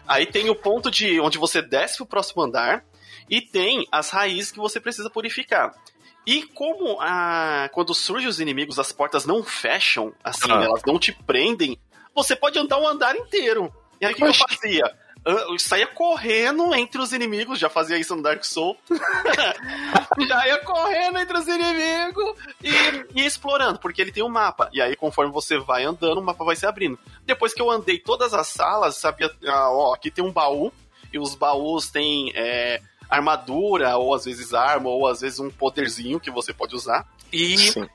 Aí 0.08 0.26
tem 0.26 0.50
o 0.50 0.56
ponto 0.56 0.90
de 0.90 1.20
onde 1.20 1.38
você 1.38 1.62
desce 1.62 1.98
pro 1.98 2.06
próximo 2.06 2.42
andar. 2.42 2.86
E 3.30 3.42
tem 3.42 3.88
as 3.92 4.12
raízes 4.12 4.52
que 4.52 4.60
você 4.60 4.80
precisa 4.80 5.10
purificar. 5.10 5.74
E 6.26 6.44
como 6.44 7.00
a, 7.00 7.70
quando 7.72 7.94
surgem 7.94 8.28
os 8.28 8.40
inimigos, 8.40 8.80
as 8.80 8.92
portas 8.92 9.26
não 9.26 9.44
fecham, 9.44 10.14
assim, 10.24 10.52
ah. 10.52 10.64
elas 10.64 10.82
não 10.86 10.98
te 10.98 11.12
prendem, 11.12 11.78
você 12.14 12.36
pode 12.36 12.58
andar 12.58 12.78
um 12.80 12.88
andar 12.88 13.16
inteiro. 13.16 13.74
E 14.02 14.06
aí 14.06 14.14
o 14.14 14.16
que, 14.16 14.22
que 14.22 14.28
eu 14.28 14.34
fazia? 14.34 14.96
Eu 15.26 15.58
saía 15.58 15.88
correndo 15.88 16.74
entre 16.76 17.02
os 17.02 17.12
inimigos, 17.12 17.58
já 17.58 17.68
fazia 17.68 17.98
isso 17.98 18.16
no 18.16 18.22
Dark 18.22 18.44
Souls. 18.44 18.78
já 20.28 20.48
ia 20.48 20.60
correndo 20.60 21.18
entre 21.18 21.36
os 21.36 21.48
inimigos 21.48 22.36
e, 22.62 23.22
e 23.22 23.26
explorando, 23.26 23.80
porque 23.80 24.02
ele 24.02 24.12
tem 24.12 24.24
um 24.24 24.30
mapa. 24.30 24.70
E 24.72 24.80
aí, 24.80 24.96
conforme 24.96 25.32
você 25.32 25.58
vai 25.58 25.84
andando, 25.84 26.20
o 26.20 26.24
mapa 26.24 26.46
vai 26.46 26.56
se 26.56 26.68
abrindo. 26.68 27.00
Depois 27.26 27.56
que 27.56 27.62
eu 27.62 27.72
andei 27.72 27.98
todas 27.98 28.36
as 28.36 28.48
salas, 28.48 28.98
sabia, 28.98 29.32
ah, 29.48 29.72
ó, 29.72 29.96
aqui 29.96 30.12
tem 30.12 30.24
um 30.24 30.32
baú, 30.32 30.72
e 31.12 31.20
os 31.20 31.34
baús 31.34 31.90
têm. 31.90 32.32
É, 32.36 32.82
armadura, 33.10 33.98
ou 33.98 34.14
às 34.14 34.26
vezes 34.26 34.54
arma, 34.54 34.90
ou 34.90 35.08
às 35.08 35.22
vezes 35.22 35.40
um 35.40 35.50
poderzinho 35.50 36.20
que 36.20 36.32
você 36.32 36.54
pode 36.54 36.76
usar. 36.76 37.08
E, 37.32 37.58
Sim. 37.58 37.88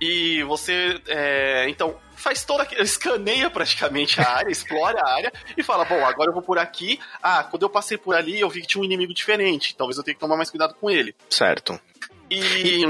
e 0.00 0.42
você. 0.44 1.00
É, 1.06 1.68
então, 1.68 1.96
faz 2.14 2.44
toda. 2.44 2.66
escaneia 2.80 3.48
praticamente 3.48 4.20
a 4.20 4.28
área, 4.28 4.50
explora 4.52 5.00
a 5.00 5.14
área 5.14 5.32
e 5.56 5.62
fala: 5.62 5.84
bom, 5.84 6.04
agora 6.04 6.30
eu 6.30 6.34
vou 6.34 6.42
por 6.42 6.58
aqui. 6.58 6.98
Ah, 7.22 7.44
quando 7.44 7.62
eu 7.62 7.70
passei 7.70 7.96
por 7.96 8.14
ali, 8.14 8.40
eu 8.40 8.48
vi 8.48 8.62
que 8.62 8.66
tinha 8.66 8.82
um 8.82 8.84
inimigo 8.84 9.14
diferente. 9.14 9.76
Talvez 9.76 9.96
eu 9.98 10.04
tenha 10.04 10.14
que 10.14 10.20
tomar 10.20 10.36
mais 10.36 10.50
cuidado 10.50 10.74
com 10.74 10.90
ele. 10.90 11.14
Certo. 11.28 11.78
E. 12.30 12.82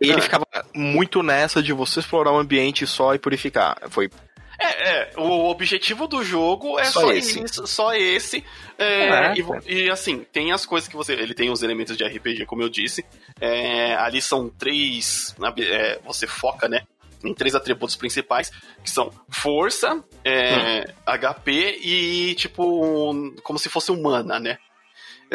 Ele 0.00 0.18
ah. 0.18 0.20
ficava 0.20 0.46
muito 0.74 1.22
nessa 1.22 1.62
de 1.62 1.72
você 1.72 2.00
explorar 2.00 2.32
o 2.32 2.38
ambiente 2.38 2.86
só 2.86 3.14
e 3.14 3.18
purificar. 3.18 3.76
Foi 3.90 4.10
é, 4.64 5.12
é, 5.12 5.12
o 5.16 5.50
objetivo 5.50 6.06
do 6.06 6.22
jogo 6.24 6.78
é 6.78 6.84
só, 6.84 7.00
só 7.00 7.12
esse. 7.12 7.42
Isso, 7.42 7.66
só 7.66 7.94
esse. 7.94 8.44
É, 8.78 9.08
é, 9.08 9.34
e, 9.36 9.84
e, 9.84 9.90
assim, 9.90 10.24
tem 10.32 10.52
as 10.52 10.64
coisas 10.64 10.88
que 10.88 10.96
você. 10.96 11.12
Ele 11.12 11.34
tem 11.34 11.50
os 11.50 11.62
elementos 11.62 11.96
de 11.96 12.04
RPG, 12.04 12.46
como 12.46 12.62
eu 12.62 12.68
disse. 12.68 13.04
É, 13.40 13.94
ali 13.96 14.20
são 14.20 14.48
três. 14.48 15.34
É, 15.58 15.98
você 16.04 16.26
foca, 16.26 16.68
né? 16.68 16.82
Em 17.22 17.34
três 17.34 17.54
atributos 17.54 17.96
principais, 17.96 18.50
que 18.82 18.90
são 18.90 19.10
força, 19.30 20.04
é, 20.22 20.80
hum. 20.80 20.84
HP 21.06 21.78
e, 21.82 22.34
tipo, 22.34 23.34
como 23.42 23.58
se 23.58 23.70
fosse 23.70 23.90
humana, 23.90 24.38
né? 24.38 24.58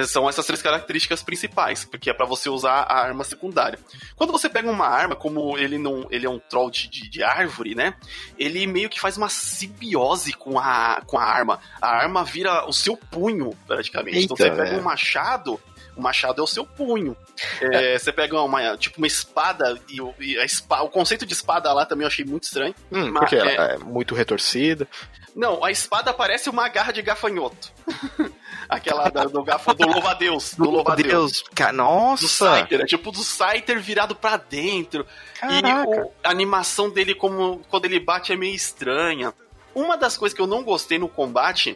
São 0.06 0.30
essas 0.30 0.46
três 0.46 0.62
características 0.62 1.22
principais, 1.22 1.84
porque 1.84 2.10
é 2.10 2.14
para 2.14 2.26
você 2.26 2.50
usar 2.50 2.84
a 2.84 3.00
arma 3.02 3.24
secundária. 3.24 3.80
Quando 4.16 4.32
você 4.32 4.50
pega 4.50 4.70
uma 4.70 4.88
arma, 4.88 5.16
como 5.16 5.58
ele 5.58 5.78
não, 5.78 6.08
ele 6.10 6.26
é 6.26 6.30
um 6.30 6.40
troll 6.40 6.72
de, 6.72 6.88
de, 6.88 7.24
árvore, 7.24 7.76
né? 7.76 7.94
Ele 8.38 8.66
meio 8.66 8.90
que 8.90 9.00
faz 9.00 9.18
uma 9.18 9.30
simbiose 9.30 10.34
com 10.34 10.58
a, 10.58 11.02
com 11.06 11.18
a 11.18 11.24
arma. 11.24 11.60
A 11.82 11.90
arma 11.90 12.24
vira 12.24 12.66
o 12.66 12.74
seu 12.74 12.96
punho, 12.96 13.58
praticamente. 13.68 14.18
Eita, 14.18 14.34
então 14.34 14.38
você 14.38 14.52
pega 14.52 14.76
é. 14.76 14.80
um 14.80 14.84
machado, 14.84 15.60
O 15.96 16.02
machado 16.02 16.40
é 16.40 16.44
o 16.44 16.48
seu 16.48 16.66
punho. 16.66 17.16
É, 17.62 17.98
você 17.98 18.12
pega 18.12 18.42
uma, 18.42 18.78
tipo, 18.78 18.98
uma 18.98 19.08
espada 19.08 19.80
e, 19.90 20.00
o, 20.00 20.14
e 20.20 20.38
a 20.38 20.46
espada, 20.46 20.84
o 20.84 20.90
conceito 20.90 21.26
de 21.26 21.34
espada 21.34 21.72
lá 21.74 21.86
também 21.86 22.04
eu 22.04 22.08
achei 22.08 22.24
muito 22.24 22.44
estranho. 22.44 22.74
Hum, 22.92 23.14
porque 23.14 23.36
ela 23.36 23.50
é 23.50 23.78
muito 23.78 24.16
retorcida. 24.16 24.88
Não, 25.36 25.64
a 25.64 25.72
espada 25.72 26.14
parece 26.14 26.50
uma 26.50 26.68
garra 26.70 26.92
de 26.92 27.02
gafanhoto. 27.02 27.72
Aquela 28.68 29.10
da, 29.10 29.24
do, 29.26 29.44
gafo, 29.44 29.74
do 29.74 29.88
louva-a-Deus. 29.88 30.54
Do 30.56 30.70
louva-a-Deus. 30.70 31.44
Nossa! 31.74 32.22
Do 32.24 32.28
Scyther, 32.30 32.82
é 32.82 32.86
tipo 32.86 33.12
do 33.12 33.24
Scyther 33.24 33.80
virado 33.82 34.16
pra 34.16 34.38
dentro. 34.38 35.06
Caraca. 35.40 35.68
E 35.68 36.00
o- 36.02 36.12
a 36.24 36.30
animação 36.30 36.90
dele, 36.90 37.16
como 37.16 37.62
quando 37.70 37.86
ele 37.86 38.00
bate, 38.00 38.32
é 38.32 38.36
meio 38.36 38.54
estranha. 38.54 39.34
Uma 39.74 39.98
das 39.98 40.18
coisas 40.18 40.36
que 40.36 40.42
eu 40.42 40.48
não 40.48 40.64
gostei 40.64 41.00
no 41.00 41.10
combate 41.10 41.76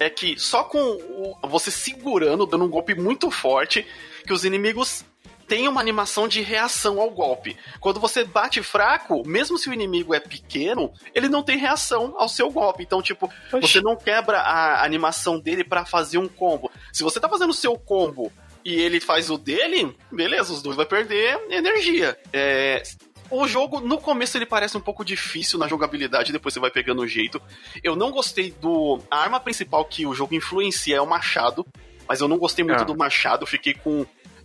é 0.00 0.10
que 0.10 0.36
só 0.38 0.64
com 0.64 0.78
o- 0.80 1.36
você 1.48 1.70
segurando, 1.70 2.46
dando 2.46 2.64
um 2.64 2.68
golpe 2.70 2.94
muito 2.94 3.30
forte, 3.30 3.86
que 4.26 4.32
os 4.32 4.44
inimigos 4.44 5.04
têm 5.46 5.68
uma 5.68 5.80
animação 5.80 6.26
de 6.28 6.40
reação 6.40 7.00
ao 7.00 7.10
golpe. 7.10 7.56
Quando 7.80 8.00
você 8.00 8.24
bate 8.24 8.62
fraco, 8.62 9.22
mesmo 9.26 9.58
se 9.58 9.68
o 9.68 9.72
inimigo 9.72 10.14
é 10.14 10.20
pequeno, 10.20 10.92
ele 11.14 11.28
não 11.28 11.42
tem 11.42 11.58
reação 11.58 12.14
ao 12.18 12.28
seu 12.28 12.50
golpe. 12.50 12.82
Então, 12.82 13.02
tipo, 13.02 13.26
Oxi. 13.52 13.60
você 13.68 13.80
não 13.80 13.96
quebra 13.96 14.38
a 14.40 14.84
animação 14.84 15.38
dele 15.38 15.64
pra 15.64 15.84
fazer 15.84 16.18
um 16.18 16.28
combo. 16.28 16.70
Se 16.92 17.02
você 17.02 17.18
tá 17.20 17.28
fazendo 17.28 17.50
o 17.50 17.54
seu 17.54 17.76
combo 17.78 18.32
e 18.64 18.74
ele 18.80 19.00
faz 19.00 19.28
o 19.30 19.36
dele, 19.36 19.94
beleza, 20.10 20.52
os 20.52 20.62
dois 20.62 20.76
vai 20.76 20.86
perder 20.86 21.38
energia. 21.50 22.16
É, 22.32 22.82
o 23.30 23.46
jogo, 23.48 23.80
no 23.80 23.98
começo, 23.98 24.36
ele 24.36 24.44
parece 24.46 24.76
um 24.76 24.80
pouco 24.80 25.04
difícil 25.04 25.58
na 25.58 25.66
jogabilidade, 25.66 26.32
depois 26.32 26.52
você 26.54 26.60
vai 26.60 26.70
pegando 26.70 27.02
o 27.02 27.06
jeito. 27.06 27.40
Eu 27.82 27.96
não 27.96 28.10
gostei 28.10 28.50
do. 28.52 29.00
A 29.10 29.18
arma 29.18 29.40
principal 29.40 29.84
que 29.84 30.04
o 30.06 30.14
jogo 30.14 30.34
influencia 30.34 30.96
é 30.96 31.00
o 31.00 31.06
machado, 31.06 31.66
mas 32.06 32.20
eu 32.20 32.28
não 32.28 32.36
gostei 32.38 32.62
muito 32.64 32.82
Ah. 32.82 32.84
do 32.84 32.96
machado, 32.96 33.46
fiquei 33.46 33.72
com. 33.74 34.04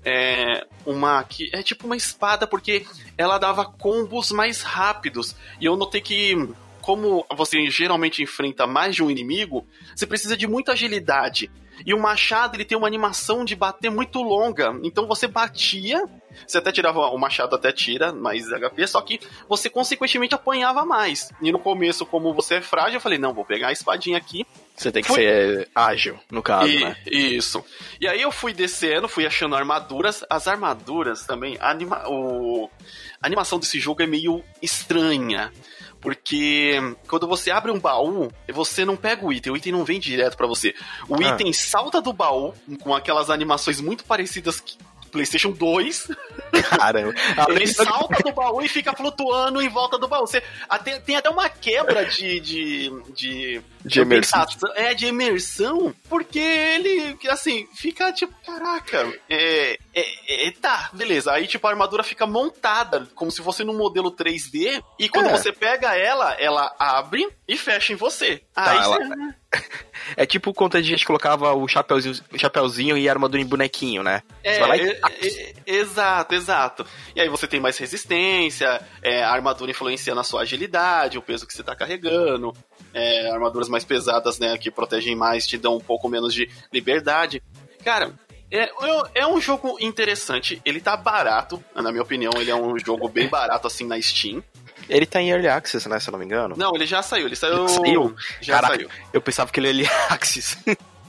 É, 0.10 0.66
uma 0.86 1.22
que 1.26 1.50
é 1.52 1.62
tipo 1.62 1.86
uma 1.86 1.98
espada 1.98 2.48
porque 2.48 2.86
ela 3.18 3.38
dava 3.38 3.66
combos 3.66 4.32
mais 4.32 4.62
rápidos. 4.62 5.36
E 5.60 5.66
eu 5.66 5.76
notei 5.76 6.00
que 6.00 6.34
como 6.82 7.26
você 7.36 7.70
geralmente 7.70 8.24
enfrenta 8.24 8.66
mais 8.66 8.96
de 8.96 9.04
um 9.04 9.12
inimigo 9.12 9.68
você 9.94 10.08
precisa 10.08 10.38
de 10.38 10.48
muita 10.48 10.72
agilidade. 10.72 11.52
E 11.86 11.94
o 11.94 12.00
machado 12.00 12.56
ele 12.56 12.64
tem 12.64 12.78
uma 12.78 12.88
animação 12.88 13.44
de 13.44 13.54
bater 13.54 13.92
muito 13.92 14.22
longa. 14.22 14.80
Então 14.82 15.06
você 15.08 15.28
batia 15.28 16.02
você 16.48 16.60
até 16.60 16.72
tirava 16.72 17.00
o 17.08 17.18
machado 17.18 17.54
até 17.54 17.74
tira 17.74 18.14
mais 18.14 18.48
HP 18.48 18.88
só 18.88 19.02
que 19.02 19.20
você 19.50 19.70
consequentemente 19.70 20.34
apanhava 20.34 20.86
mais. 20.86 21.34
E 21.42 21.52
no 21.52 21.60
começo 21.60 22.06
como 22.06 22.34
você 22.34 22.56
é 22.56 22.62
frágil 22.62 22.94
eu 22.94 23.02
falei 23.02 23.20
não 23.20 23.34
vou 23.34 23.44
pegar 23.44 23.68
a 23.68 23.74
espadinha 23.74 24.18
aqui 24.18 24.48
Você 24.78 24.92
tem 24.92 25.02
que 25.02 25.08
Foi- 25.08 25.18
ser 25.18 25.70
ágil, 25.74 26.20
no 26.30 26.44
caso, 26.44 26.68
e, 26.70 26.80
né? 26.84 26.96
Isso. 27.08 27.66
E 28.00 28.08
aí 28.08 28.22
eu 28.22 28.32
fui 28.32 28.54
descendo, 28.54 29.08
fui 29.10 29.26
achando 29.26 29.56
armaduras. 29.56 30.24
As 30.30 30.48
armaduras 30.48 31.26
também, 31.26 31.58
a, 31.60 31.72
anima, 31.72 32.04
o, 32.08 32.70
a 33.20 33.26
animação 33.26 33.58
desse 33.60 33.80
jogo 33.80 34.04
é 34.04 34.06
meio 34.08 34.44
estranha. 34.62 35.52
Porque 36.00 36.74
quando 37.08 37.28
você 37.28 37.50
abre 37.50 37.72
um 37.72 37.80
baú, 37.80 38.32
você 38.54 38.86
não 38.86 38.96
pega 38.96 39.26
o 39.26 39.34
item, 39.34 39.52
o 39.52 39.58
item 39.58 39.72
não 39.74 39.84
vem 39.84 40.00
direto 40.00 40.38
pra 40.38 40.46
você. 40.46 40.76
O 41.10 41.16
Ah. 41.16 41.30
item 41.34 41.52
salta 41.52 42.00
do 42.00 42.14
baú 42.14 42.54
com 42.82 42.94
aquelas 42.94 43.32
animações 43.32 43.82
muito 43.82 44.04
parecidas 44.06 44.60
que 44.60 44.78
PlayStation 45.12 45.52
2. 45.52 46.10
Caramba. 46.78 47.14
Ele 47.50 47.66
salta 47.66 48.22
do 48.22 48.32
baú 48.32 48.62
e 48.62 48.68
fica 48.68 48.94
flutuando 48.94 49.62
em 49.62 49.70
volta 49.70 49.98
do 49.98 50.08
baú. 50.08 50.28
Você, 50.28 50.44
até, 50.70 51.00
tem 51.00 51.16
até 51.16 51.30
uma 51.30 51.50
quebra 51.50 52.06
de. 52.06 52.40
de, 52.42 52.92
de 53.16 53.62
De 53.88 54.02
imersão. 54.02 54.46
É, 54.76 54.94
de 54.94 55.08
imersão, 55.08 55.94
porque 56.10 56.40
ele, 56.40 57.18
assim, 57.30 57.68
fica 57.76 58.12
tipo, 58.12 58.34
caraca, 58.46 59.12
é, 59.30 59.78
é, 59.96 60.48
é, 60.48 60.52
tá, 60.52 60.90
beleza. 60.94 61.32
Aí, 61.32 61.48
tipo, 61.48 61.66
a 61.66 61.70
armadura 61.70 62.04
fica 62.04 62.28
montada, 62.28 63.08
como 63.16 63.32
se 63.32 63.42
fosse 63.42 63.64
num 63.64 63.78
modelo 63.78 64.12
3D, 64.12 64.84
e 65.00 65.10
quando 65.10 65.28
É. 65.28 65.32
você 65.32 65.52
pega 65.52 65.96
ela, 65.96 66.34
ela 66.40 66.76
abre 66.78 67.28
e 67.48 67.58
fecha 67.58 67.94
em 67.94 67.96
você. 67.96 68.42
Tá, 68.54 68.72
Aí 68.72 68.78
ela- 68.78 68.98
você- 68.98 69.36
É 70.16 70.26
tipo 70.26 70.54
quando 70.54 70.76
a 70.78 70.82
gente 70.82 71.06
colocava 71.06 71.54
o 71.54 71.68
chapeuzinho, 71.68 72.16
o 72.32 72.38
chapeuzinho 72.40 72.98
e 72.98 73.10
a 73.10 73.12
armadura 73.12 73.42
em 73.42 73.46
bonequinho, 73.46 74.04
né? 74.04 74.22
É, 74.44 74.60
vai 74.60 74.68
lá 74.70 74.78
e- 74.78 74.90
é, 74.90 75.00
é, 75.28 75.54
exato, 75.66 76.34
exato. 76.36 76.86
E 77.16 77.20
aí 77.22 77.28
você 77.30 77.48
tem 77.48 77.60
mais 77.60 77.78
resistência, 77.78 78.80
é, 79.02 79.24
a 79.24 79.32
armadura 79.32 79.72
influencia 79.72 80.14
na 80.16 80.24
sua 80.24 80.42
agilidade, 80.42 81.18
o 81.18 81.22
peso 81.22 81.46
que 81.48 81.54
você 81.54 81.64
tá 81.64 81.76
carregando, 81.76 82.54
é, 82.94 83.30
armaduras 83.32 83.70
mais 83.70 83.84
pesadas, 83.84 84.40
né, 84.40 84.58
que 84.58 84.70
protegem 84.72 85.16
mais, 85.16 85.46
te 85.48 85.58
dão 85.58 85.76
um 85.76 85.80
pouco 85.80 86.08
menos 86.10 86.34
de 86.34 86.50
liberdade. 86.74 87.42
Cara, 87.84 88.12
é, 88.52 88.64
é- 88.64 88.72
é 89.16 89.28
um 89.28 89.40
jogo 89.42 89.78
interessante, 89.80 90.62
ele 90.66 90.80
tá 90.80 90.96
barato, 90.98 91.64
na 91.76 91.92
minha 91.92 92.04
opinião, 92.04 92.32
ele 92.38 92.50
é 92.52 92.56
um 92.56 92.78
jogo 92.80 93.08
bem 93.10 93.28
barato 93.28 93.68
assim 93.68 93.86
na 93.86 94.00
Steam. 94.02 94.44
Ele 94.90 95.06
tá 95.06 95.22
em 95.22 95.30
Early 95.32 95.50
Access, 95.50 95.90
né? 95.90 96.00
Se 96.00 96.08
eu 96.08 96.14
não 96.14 96.20
me 96.20 96.24
engano. 96.24 96.56
Não, 96.58 96.74
ele 96.74 96.86
já 96.86 97.02
saiu, 97.02 97.26
ele 97.26 97.36
saiu. 97.36 97.68
Já 97.68 97.74
saiu? 97.76 98.16
Já 98.40 98.54
Caraca. 98.56 98.76
saiu. 98.76 98.90
Eu 99.12 99.22
pensava 99.22 99.52
que 99.52 99.60
ele 99.60 99.68
era 99.68 99.78
Early 99.78 99.90
Access. 100.10 100.58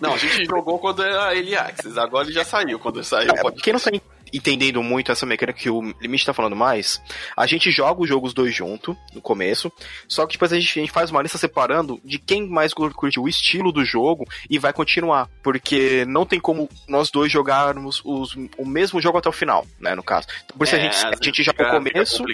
Não, 0.01 0.15
a 0.15 0.17
gente 0.19 0.45
jogou 0.47 0.79
quando 0.81 1.03
era 1.05 1.33
ele 1.35 1.55
Access, 1.57 1.97
agora 1.99 2.25
ele 2.25 2.33
já 2.33 2.45
saiu, 2.45 2.79
quando 2.81 3.03
saiu. 3.05 3.31
É, 3.33 3.41
pode 3.41 3.63
Quem 3.63 3.73
não 3.73 3.79
tá 3.81 3.91
entendendo 4.33 4.83
muito 4.83 5.11
essa 5.13 5.25
mecânica 5.27 5.59
que 5.59 5.71
o 5.71 5.95
Limite 6.01 6.27
tá 6.27 6.33
falando 6.35 6.57
mais, 6.57 7.01
a 7.37 7.47
gente 7.47 7.71
joga 7.71 8.03
os 8.03 8.09
jogos 8.09 8.33
dois 8.35 8.55
junto, 8.55 8.97
no 9.15 9.21
começo, 9.21 9.71
só 10.07 10.27
que 10.27 10.33
depois 10.35 10.53
a 10.53 10.59
gente, 10.59 10.79
a 10.79 10.83
gente 10.83 10.93
faz 10.93 11.11
uma 11.11 11.23
lista 11.23 11.39
separando 11.39 12.01
de 12.05 12.19
quem 12.19 12.47
mais 12.49 12.73
curte 12.75 13.19
o 13.21 13.29
estilo 13.29 13.73
do 13.73 13.85
jogo 13.85 14.25
e 14.49 14.59
vai 14.59 14.73
continuar. 14.73 15.29
Porque 15.43 16.05
não 16.07 16.25
tem 16.27 16.39
como 16.41 16.69
nós 16.87 17.11
dois 17.11 17.31
jogarmos 17.33 18.01
os- 18.05 18.37
o 18.57 18.67
mesmo 18.67 19.01
jogo 19.01 19.19
até 19.19 19.29
o 19.29 19.33
final, 19.33 19.67
né, 19.81 19.95
no 19.95 20.03
caso. 20.03 20.27
Então, 20.45 20.57
por 20.57 20.65
isso 20.65 20.77
a 20.77 20.79
gente, 20.79 20.97
a 21.05 21.25
gente 21.25 21.43
joga 21.43 21.63
o 21.63 21.67
É, 21.67 21.71
começo, 21.73 22.25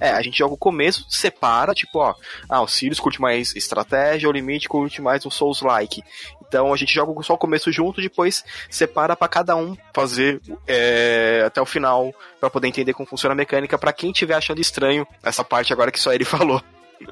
é, 0.00 0.10
a 0.10 0.22
gente 0.22 0.38
joga 0.38 0.54
o 0.54 0.58
começo, 0.58 1.06
separa, 1.08 1.74
tipo, 1.74 1.98
ó, 1.98 2.14
ah, 2.48 2.60
o 2.62 2.68
Sirius 2.68 3.00
curte 3.00 3.20
mais 3.20 3.54
estratégia, 3.56 4.28
o 4.28 4.32
Limite 4.32 4.68
curte 4.68 5.00
mais 5.02 5.24
um 5.26 5.30
Souls-like. 5.30 6.02
Então 6.46 6.72
a 6.72 6.76
gente 6.76 6.92
joga 6.92 7.22
só 7.22 7.32
o 7.32 7.38
começo 7.38 7.72
junto, 7.72 8.00
depois 8.02 8.44
separa 8.68 9.16
pra 9.16 9.26
cada 9.26 9.56
um 9.56 9.74
fazer 9.94 10.38
é, 10.66 11.11
até 11.46 11.60
o 11.60 11.66
final, 11.66 12.12
pra 12.40 12.50
poder 12.50 12.68
entender 12.68 12.92
como 12.92 13.08
funciona 13.08 13.32
a 13.32 13.36
mecânica, 13.36 13.78
pra 13.78 13.92
quem 13.92 14.12
tiver 14.12 14.34
achando 14.34 14.60
estranho 14.60 15.06
essa 15.22 15.44
parte 15.44 15.72
agora 15.72 15.90
que 15.90 16.00
só 16.00 16.12
ele 16.12 16.24
falou. 16.26 16.62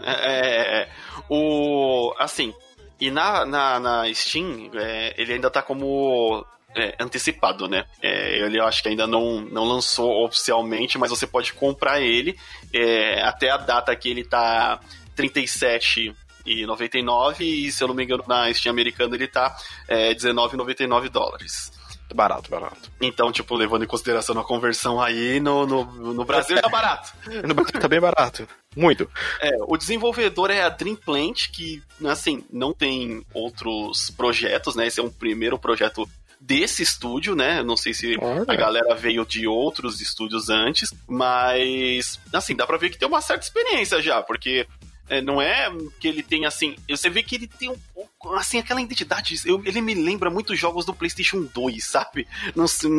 É, 0.02 0.83
é, 0.83 0.88
o 1.28 2.14
assim 2.19 2.54
e 3.00 3.11
na, 3.11 3.45
na, 3.47 3.80
na 3.80 4.14
Steam 4.14 4.71
é, 4.75 5.14
ele 5.16 5.33
ainda 5.33 5.50
tá 5.50 5.62
como 5.62 6.45
é, 6.76 6.95
antecipado, 7.00 7.66
né? 7.66 7.85
É, 8.02 8.38
ele 8.45 8.59
eu 8.59 8.66
acho 8.66 8.83
que 8.83 8.88
ainda 8.88 9.07
não, 9.07 9.40
não 9.40 9.64
lançou 9.64 10.25
oficialmente, 10.25 10.99
mas 10.99 11.11
você 11.11 11.26
pode 11.26 11.52
comprar 11.52 12.00
ele 12.00 12.38
é, 12.73 13.23
até 13.23 13.50
a 13.50 13.57
data 13.57 13.95
que 13.97 14.11
ele 14.11 14.25
tá 14.25 14.78
37 15.16 16.14
e 16.47 16.66
99 16.66 17.45
e 17.45 17.73
se 17.73 17.83
eu 17.83 17.88
não 17.88 17.95
me 17.95 18.04
engano 18.04 18.25
na 18.26 18.52
Steam 18.52 18.73
americana 18.73 19.14
ele 19.14 19.26
tá 19.26 19.57
é, 19.88 20.14
19,99 20.14 21.09
dólares. 21.09 21.73
Barato, 22.14 22.50
barato. 22.50 22.90
Então, 23.00 23.31
tipo, 23.31 23.55
levando 23.55 23.85
em 23.85 23.88
consideração 23.88 24.38
a 24.38 24.45
conversão 24.45 25.00
aí, 25.00 25.40
no, 25.40 25.67
no, 25.67 25.85
no 26.14 26.25
Brasil 26.25 26.61
tá 26.61 26.69
barato. 26.69 27.12
No 27.47 27.55
Brasil 27.55 27.81
tá 27.81 27.88
bem 27.88 28.00
barato. 28.00 28.47
Muito. 28.76 29.09
É, 29.40 29.50
o 29.67 29.76
desenvolvedor 29.76 30.50
é 30.50 30.62
a 30.62 30.69
Dream 30.69 30.97
Plant, 30.97 31.50
que, 31.50 31.83
assim, 32.05 32.45
não 32.52 32.73
tem 32.73 33.25
outros 33.33 34.11
projetos, 34.11 34.75
né? 34.75 34.87
Esse 34.87 35.00
é 35.00 35.02
um 35.02 35.11
primeiro 35.11 35.59
projeto 35.59 36.09
desse 36.40 36.83
estúdio, 36.83 37.35
né? 37.35 37.62
Não 37.62 37.76
sei 37.76 37.93
se 37.93 38.17
Olha. 38.19 38.45
a 38.47 38.57
galera 38.57 38.95
veio 38.95 39.25
de 39.26 39.47
outros 39.47 40.00
estúdios 40.00 40.49
antes, 40.49 40.93
mas, 41.07 42.19
assim, 42.33 42.57
dá 42.57 42.67
pra 42.67 42.79
ver 42.79 42.90
que 42.90 42.99
tem 42.99 43.09
uma 43.09 43.21
certa 43.21 43.45
experiência 43.45 44.00
já, 44.00 44.23
porque 44.23 44.67
é, 45.09 45.21
não 45.21 45.40
é 45.40 45.71
que 46.00 46.09
ele 46.09 46.23
tem, 46.23 46.47
assim... 46.47 46.76
Você 46.88 47.11
vê 47.11 47.23
que 47.23 47.35
ele 47.35 47.47
tem, 47.47 47.69
um, 47.69 48.00
assim, 48.37 48.59
aquela 48.59 48.81
identidade... 48.81 49.41
eu- 49.45 49.62
ele 49.65 49.81
me 49.81 49.95
lembra 49.95 50.31
muito 50.31 50.55
jogos 50.55 50.85
do 50.85 50.95
PlayStation 50.95 51.43
2, 51.55 51.85
sabe? 51.85 52.27
Não 52.55 52.67
sei... 52.67 52.91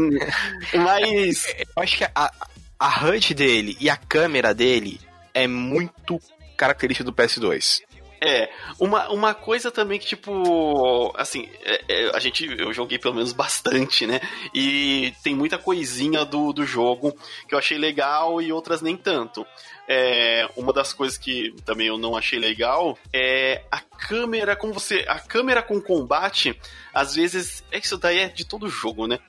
Mas... 0.74 1.46
Eu 1.75 1.84
acho 1.84 1.98
que 1.98 2.04
a, 2.04 2.32
a 2.80 3.06
HUD 3.06 3.34
dele 3.34 3.78
e 3.80 3.90
a 3.90 3.98
câmera 3.98 4.54
dele 4.54 5.00
é 5.34 5.48
muito 5.48 6.20
característica 6.58 7.04
do 7.04 7.13
PS2. 7.13 7.82
É, 8.24 8.51
uma, 8.80 9.10
uma 9.10 9.34
coisa 9.34 9.72
também 9.72 9.98
que, 9.98 10.06
tipo, 10.06 11.12
assim, 11.18 11.50
é- 11.63 11.84
é, 11.90 12.16
a 12.16 12.20
gente, 12.20 12.46
eu 12.46 12.72
joguei 12.72 13.00
pelo 13.00 13.16
menos 13.16 13.34
bastante, 13.34 14.06
né? 14.06 14.22
E 14.54 15.12
tem 15.24 15.34
muita 15.34 15.58
coisinha 15.58 16.24
do, 16.24 16.54
do 16.54 16.63
jogo 16.63 17.18
que 17.48 17.56
eu 17.56 17.58
achei 17.58 17.80
legal 17.80 18.40
e 18.40 18.51
outras 18.54 18.80
nem 18.80 18.96
tanto. 18.96 19.44
É, 19.88 20.48
uma 20.56 20.72
das 20.72 20.94
coisas 20.94 21.18
que 21.18 21.54
também 21.66 21.88
eu 21.88 21.98
não 21.98 22.16
achei 22.16 22.40
legal 22.40 22.98
é 23.14 23.64
a 23.72 23.80
câmera, 23.80 24.56
como 24.56 24.74
você. 24.74 25.06
A 25.08 25.20
câmera 25.20 25.62
com 25.62 25.82
combate, 25.82 26.58
às 26.93 27.15
vezes. 27.15 27.63
É 27.71 27.79
isso 27.79 27.98
daí 27.98 28.19
é 28.19 28.27
de 28.27 28.45
todo 28.45 28.69
jogo, 28.69 29.07
né? 29.07 29.19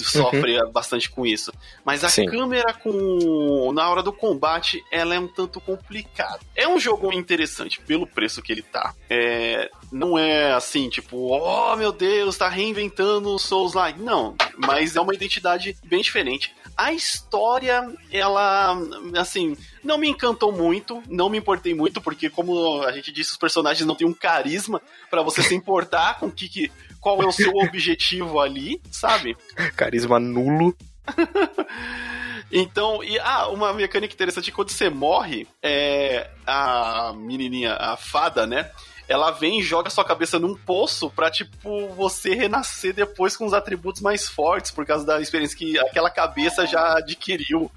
Sofre 0.00 0.60
uhum. 0.60 0.70
bastante 0.70 1.10
com 1.10 1.26
isso. 1.26 1.52
Mas 1.84 2.04
a 2.04 2.08
Sim. 2.08 2.26
câmera 2.26 2.72
com. 2.74 3.72
Na 3.72 3.88
hora 3.88 4.02
do 4.02 4.12
combate, 4.12 4.82
ela 4.90 5.14
é 5.14 5.18
um 5.18 5.28
tanto 5.28 5.60
complicada. 5.60 6.40
É 6.54 6.68
um 6.68 6.78
jogo 6.78 7.12
interessante 7.12 7.80
pelo 7.80 8.06
preço 8.06 8.42
que 8.42 8.52
ele 8.52 8.62
tá. 8.62 8.94
É, 9.08 9.70
não 9.90 10.18
é 10.18 10.52
assim, 10.52 10.88
tipo, 10.88 11.16
oh 11.16 11.76
meu 11.76 11.92
Deus, 11.92 12.36
tá 12.36 12.48
reinventando 12.48 13.30
o 13.30 13.38
Souls 13.38 13.74
Like. 13.74 14.00
Não, 14.00 14.34
mas 14.56 14.96
é 14.96 15.00
uma 15.00 15.14
identidade 15.14 15.76
bem 15.84 16.02
diferente. 16.02 16.54
A 16.76 16.92
história, 16.92 17.86
ela, 18.10 18.74
assim, 19.18 19.54
não 19.84 19.98
me 19.98 20.08
encantou 20.08 20.50
muito, 20.50 21.02
não 21.08 21.28
me 21.28 21.36
importei 21.36 21.74
muito, 21.74 22.00
porque, 22.00 22.30
como 22.30 22.82
a 22.82 22.92
gente 22.92 23.12
disse, 23.12 23.32
os 23.32 23.36
personagens 23.36 23.86
não 23.86 23.94
têm 23.94 24.06
um 24.06 24.14
carisma 24.14 24.80
para 25.10 25.22
você 25.22 25.42
se 25.42 25.54
importar 25.54 26.18
com 26.18 26.30
que, 26.30 26.48
que, 26.48 26.72
qual 27.00 27.22
é 27.22 27.26
o 27.26 27.32
seu 27.32 27.52
objetivo 27.56 28.38
ali, 28.38 28.80
sabe? 28.90 29.36
Carisma 29.76 30.18
nulo. 30.18 30.76
Então, 32.52 33.02
e 33.04 33.16
ah, 33.20 33.46
uma 33.46 33.72
mecânica 33.72 34.12
interessante, 34.12 34.50
quando 34.50 34.70
você 34.70 34.90
morre, 34.90 35.46
é 35.62 36.28
a 36.44 37.12
menininha, 37.16 37.74
a 37.74 37.96
fada, 37.96 38.44
né? 38.44 38.68
ela 39.10 39.32
vem 39.32 39.58
e 39.58 39.62
joga 39.62 39.90
sua 39.90 40.04
cabeça 40.04 40.38
num 40.38 40.54
poço 40.54 41.10
pra, 41.10 41.28
tipo, 41.28 41.88
você 41.88 42.32
renascer 42.32 42.94
depois 42.94 43.36
com 43.36 43.44
os 43.44 43.52
atributos 43.52 44.00
mais 44.00 44.28
fortes, 44.28 44.70
por 44.70 44.86
causa 44.86 45.04
da 45.04 45.20
experiência 45.20 45.58
que 45.58 45.76
aquela 45.80 46.08
cabeça 46.08 46.64
já 46.64 46.96
adquiriu. 46.96 47.68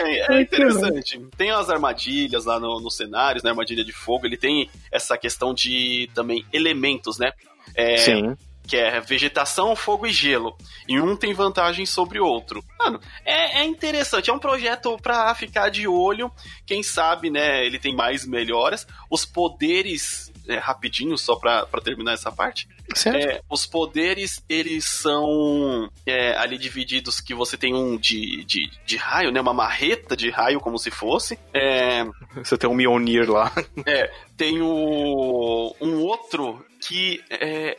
É, 0.00 0.34
é, 0.34 0.40
interessante. 0.40 1.20
Tem 1.36 1.50
as 1.50 1.70
armadilhas 1.70 2.44
lá 2.44 2.60
no, 2.60 2.80
nos 2.80 2.96
cenários, 2.96 3.42
né? 3.42 3.50
Armadilha 3.50 3.84
de 3.84 3.92
fogo. 3.92 4.26
Ele 4.26 4.36
tem 4.36 4.70
essa 4.90 5.16
questão 5.16 5.54
de 5.54 6.08
também 6.14 6.44
elementos, 6.52 7.18
né? 7.18 7.32
É, 7.74 7.96
Sim 7.96 8.36
que 8.66 8.76
é 8.76 9.00
vegetação, 9.00 9.76
fogo 9.76 10.06
e 10.06 10.12
gelo. 10.12 10.56
E 10.88 10.98
um 10.98 11.16
tem 11.16 11.34
vantagem 11.34 11.84
sobre 11.84 12.18
o 12.18 12.26
outro. 12.26 12.64
Mano, 12.78 12.98
é, 13.24 13.60
é 13.60 13.64
interessante. 13.64 14.30
É 14.30 14.32
um 14.32 14.38
projeto 14.38 14.96
pra 15.02 15.34
ficar 15.34 15.68
de 15.68 15.86
olho. 15.86 16.32
Quem 16.66 16.82
sabe, 16.82 17.30
né? 17.30 17.64
Ele 17.64 17.78
tem 17.78 17.94
mais 17.94 18.26
melhoras. 18.26 18.86
Os 19.10 19.24
poderes. 19.24 20.32
É, 20.46 20.58
rapidinho, 20.58 21.16
só 21.16 21.36
pra, 21.36 21.64
pra 21.66 21.80
terminar 21.80 22.12
essa 22.12 22.30
parte. 22.30 22.68
É, 23.06 23.40
os 23.48 23.66
poderes, 23.66 24.42
eles 24.48 24.84
são 24.84 25.90
é, 26.06 26.36
ali 26.36 26.58
divididos 26.58 27.20
que 27.20 27.34
você 27.34 27.56
tem 27.56 27.74
um 27.74 27.96
de, 27.96 28.44
de, 28.44 28.70
de, 28.84 28.96
raio, 28.96 29.32
né? 29.32 29.40
Uma 29.40 29.54
marreta 29.54 30.16
de 30.16 30.30
raio, 30.30 30.60
como 30.60 30.78
se 30.78 30.90
fosse. 30.90 31.38
É, 31.52 32.04
você 32.36 32.56
tem 32.56 32.68
um 32.68 32.74
Mionir 32.74 33.30
lá. 33.30 33.52
É, 33.86 34.10
tem 34.36 34.60
o, 34.60 35.74
um 35.80 36.00
outro 36.02 36.64
que 36.80 37.22
é, 37.30 37.76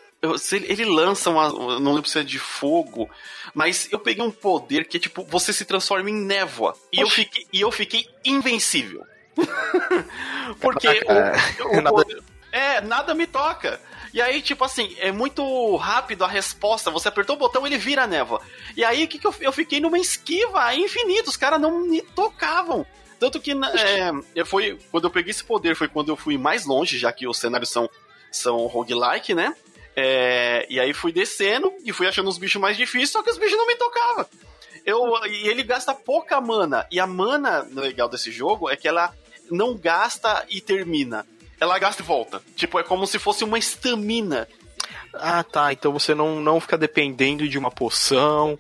ele 0.51 0.85
lança 0.85 1.29
uma. 1.29 1.49
Não 1.79 1.93
lembro 1.93 2.09
se 2.09 2.19
é 2.19 2.23
de 2.23 2.39
fogo, 2.39 3.09
mas 3.53 3.87
eu 3.91 3.99
peguei 3.99 4.23
um 4.23 4.31
poder 4.31 4.87
que 4.87 4.97
é 4.97 4.99
tipo, 4.99 5.23
você 5.23 5.53
se 5.53 5.65
transforma 5.65 6.09
em 6.09 6.13
névoa. 6.13 6.75
E, 6.91 6.99
eu 6.99 7.09
fiquei, 7.09 7.45
e 7.53 7.61
eu 7.61 7.71
fiquei 7.71 8.07
invencível. 8.23 9.05
Porque 10.59 10.87
o, 10.87 11.77
o, 11.77 11.81
nada... 11.81 12.05
é, 12.51 12.81
nada 12.81 13.13
me 13.13 13.27
toca. 13.27 13.79
E 14.15 14.21
aí, 14.21 14.41
tipo 14.41 14.63
assim, 14.63 14.95
é 14.97 15.11
muito 15.11 15.75
rápido 15.75 16.23
a 16.23 16.27
resposta. 16.27 16.89
Você 16.89 17.09
apertou 17.09 17.35
o 17.35 17.39
botão, 17.39 17.67
ele 17.67 17.77
vira 17.77 18.03
a 18.03 18.07
névoa. 18.07 18.39
E 18.73 18.81
aí, 18.81 19.07
que, 19.07 19.19
que 19.19 19.27
eu, 19.27 19.35
eu 19.41 19.51
fiquei 19.51 19.81
numa 19.81 19.99
esquiva 19.99 20.73
infinita. 20.73 21.29
Os 21.29 21.35
caras 21.35 21.59
não 21.59 21.81
me 21.81 22.01
tocavam. 22.01 22.85
Tanto 23.19 23.41
que 23.41 23.51
é, 24.33 24.45
foi 24.45 24.79
quando 24.89 25.03
eu 25.03 25.09
peguei 25.09 25.31
esse 25.31 25.43
poder, 25.43 25.75
foi 25.75 25.89
quando 25.89 26.09
eu 26.09 26.15
fui 26.15 26.37
mais 26.37 26.65
longe, 26.65 26.97
já 26.97 27.11
que 27.11 27.27
os 27.27 27.37
cenários 27.37 27.69
são, 27.69 27.89
são 28.31 28.65
roguelike, 28.67 29.35
né? 29.35 29.53
É, 29.93 30.65
e 30.69 30.79
aí 30.79 30.93
fui 30.93 31.11
descendo 31.11 31.73
e 31.83 31.91
fui 31.91 32.07
achando 32.07 32.29
os 32.29 32.37
bichos 32.37 32.61
mais 32.61 32.77
difíceis, 32.77 33.11
só 33.11 33.21
que 33.21 33.29
os 33.29 33.37
bichos 33.37 33.57
não 33.57 33.67
me 33.67 33.75
tocavam. 33.75 34.25
Eu, 34.85 35.25
e 35.25 35.49
ele 35.49 35.61
gasta 35.61 35.93
pouca 35.93 36.39
mana. 36.39 36.87
E 36.89 37.01
a 37.01 37.07
mana 37.07 37.67
legal 37.69 38.07
desse 38.07 38.31
jogo 38.31 38.69
é 38.69 38.77
que 38.77 38.87
ela 38.87 39.13
não 39.51 39.75
gasta 39.75 40.45
e 40.49 40.61
termina. 40.61 41.25
Ela 41.59 41.79
gasta 41.79 42.01
e 42.01 42.05
volta. 42.05 42.41
Tipo, 42.55 42.79
é 42.79 42.83
como 42.83 43.07
se 43.07 43.19
fosse 43.19 43.43
uma 43.43 43.57
estamina. 43.57 44.47
Ah, 45.13 45.43
tá. 45.43 45.71
Então 45.71 45.91
você 45.91 46.13
não, 46.13 46.39
não 46.39 46.59
fica 46.59 46.77
dependendo 46.77 47.47
de 47.47 47.57
uma 47.57 47.71
poção 47.71 48.59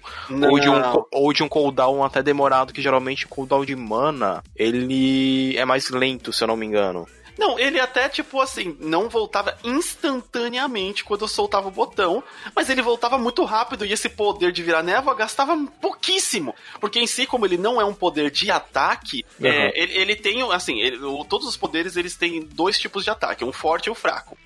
ou 0.49 0.59
de, 0.59 0.69
um, 0.69 1.05
ou 1.11 1.33
de 1.33 1.43
um 1.43 1.49
cooldown 1.49 2.03
até 2.03 2.23
demorado, 2.23 2.73
que 2.73 2.81
geralmente 2.81 3.25
o 3.25 3.29
cooldown 3.29 3.65
de 3.65 3.75
mana 3.75 4.43
ele 4.55 5.55
é 5.57 5.65
mais 5.65 5.89
lento, 5.89 6.31
se 6.31 6.43
eu 6.43 6.47
não 6.47 6.55
me 6.55 6.65
engano. 6.65 7.07
Não, 7.37 7.59
ele 7.59 7.79
até, 7.79 8.07
tipo 8.07 8.39
assim, 8.39 8.77
não 8.79 9.09
voltava 9.09 9.57
instantaneamente 9.63 11.03
quando 11.03 11.21
eu 11.21 11.27
soltava 11.27 11.67
o 11.67 11.71
botão, 11.71 12.23
mas 12.55 12.69
ele 12.69 12.81
voltava 12.81 13.17
muito 13.17 13.43
rápido 13.43 13.85
e 13.85 13.91
esse 13.91 14.09
poder 14.09 14.51
de 14.51 14.63
virar 14.63 14.83
névoa 14.83 15.13
gastava 15.13 15.57
pouquíssimo. 15.81 16.55
Porque 16.79 16.99
em 16.99 17.07
si, 17.07 17.25
como 17.25 17.45
ele 17.45 17.57
não 17.57 17.79
é 17.79 17.85
um 17.85 17.93
poder 17.93 18.31
de 18.31 18.49
ataque, 18.49 19.25
uhum. 19.39 19.47
é, 19.47 19.71
ele, 19.75 19.93
ele, 19.97 20.15
tem, 20.15 20.41
assim, 20.51 20.79
ele, 20.79 20.97
todos 21.27 21.47
os 21.47 21.57
poderes 21.57 21.97
eles 21.97 22.15
têm 22.15 22.41
dois 22.41 22.79
tipos 22.79 23.03
de 23.03 23.09
ataque, 23.09 23.43
um 23.43 23.51
forte 23.51 23.87
e 23.87 23.91
um 23.91 23.95
fraco. 23.95 24.37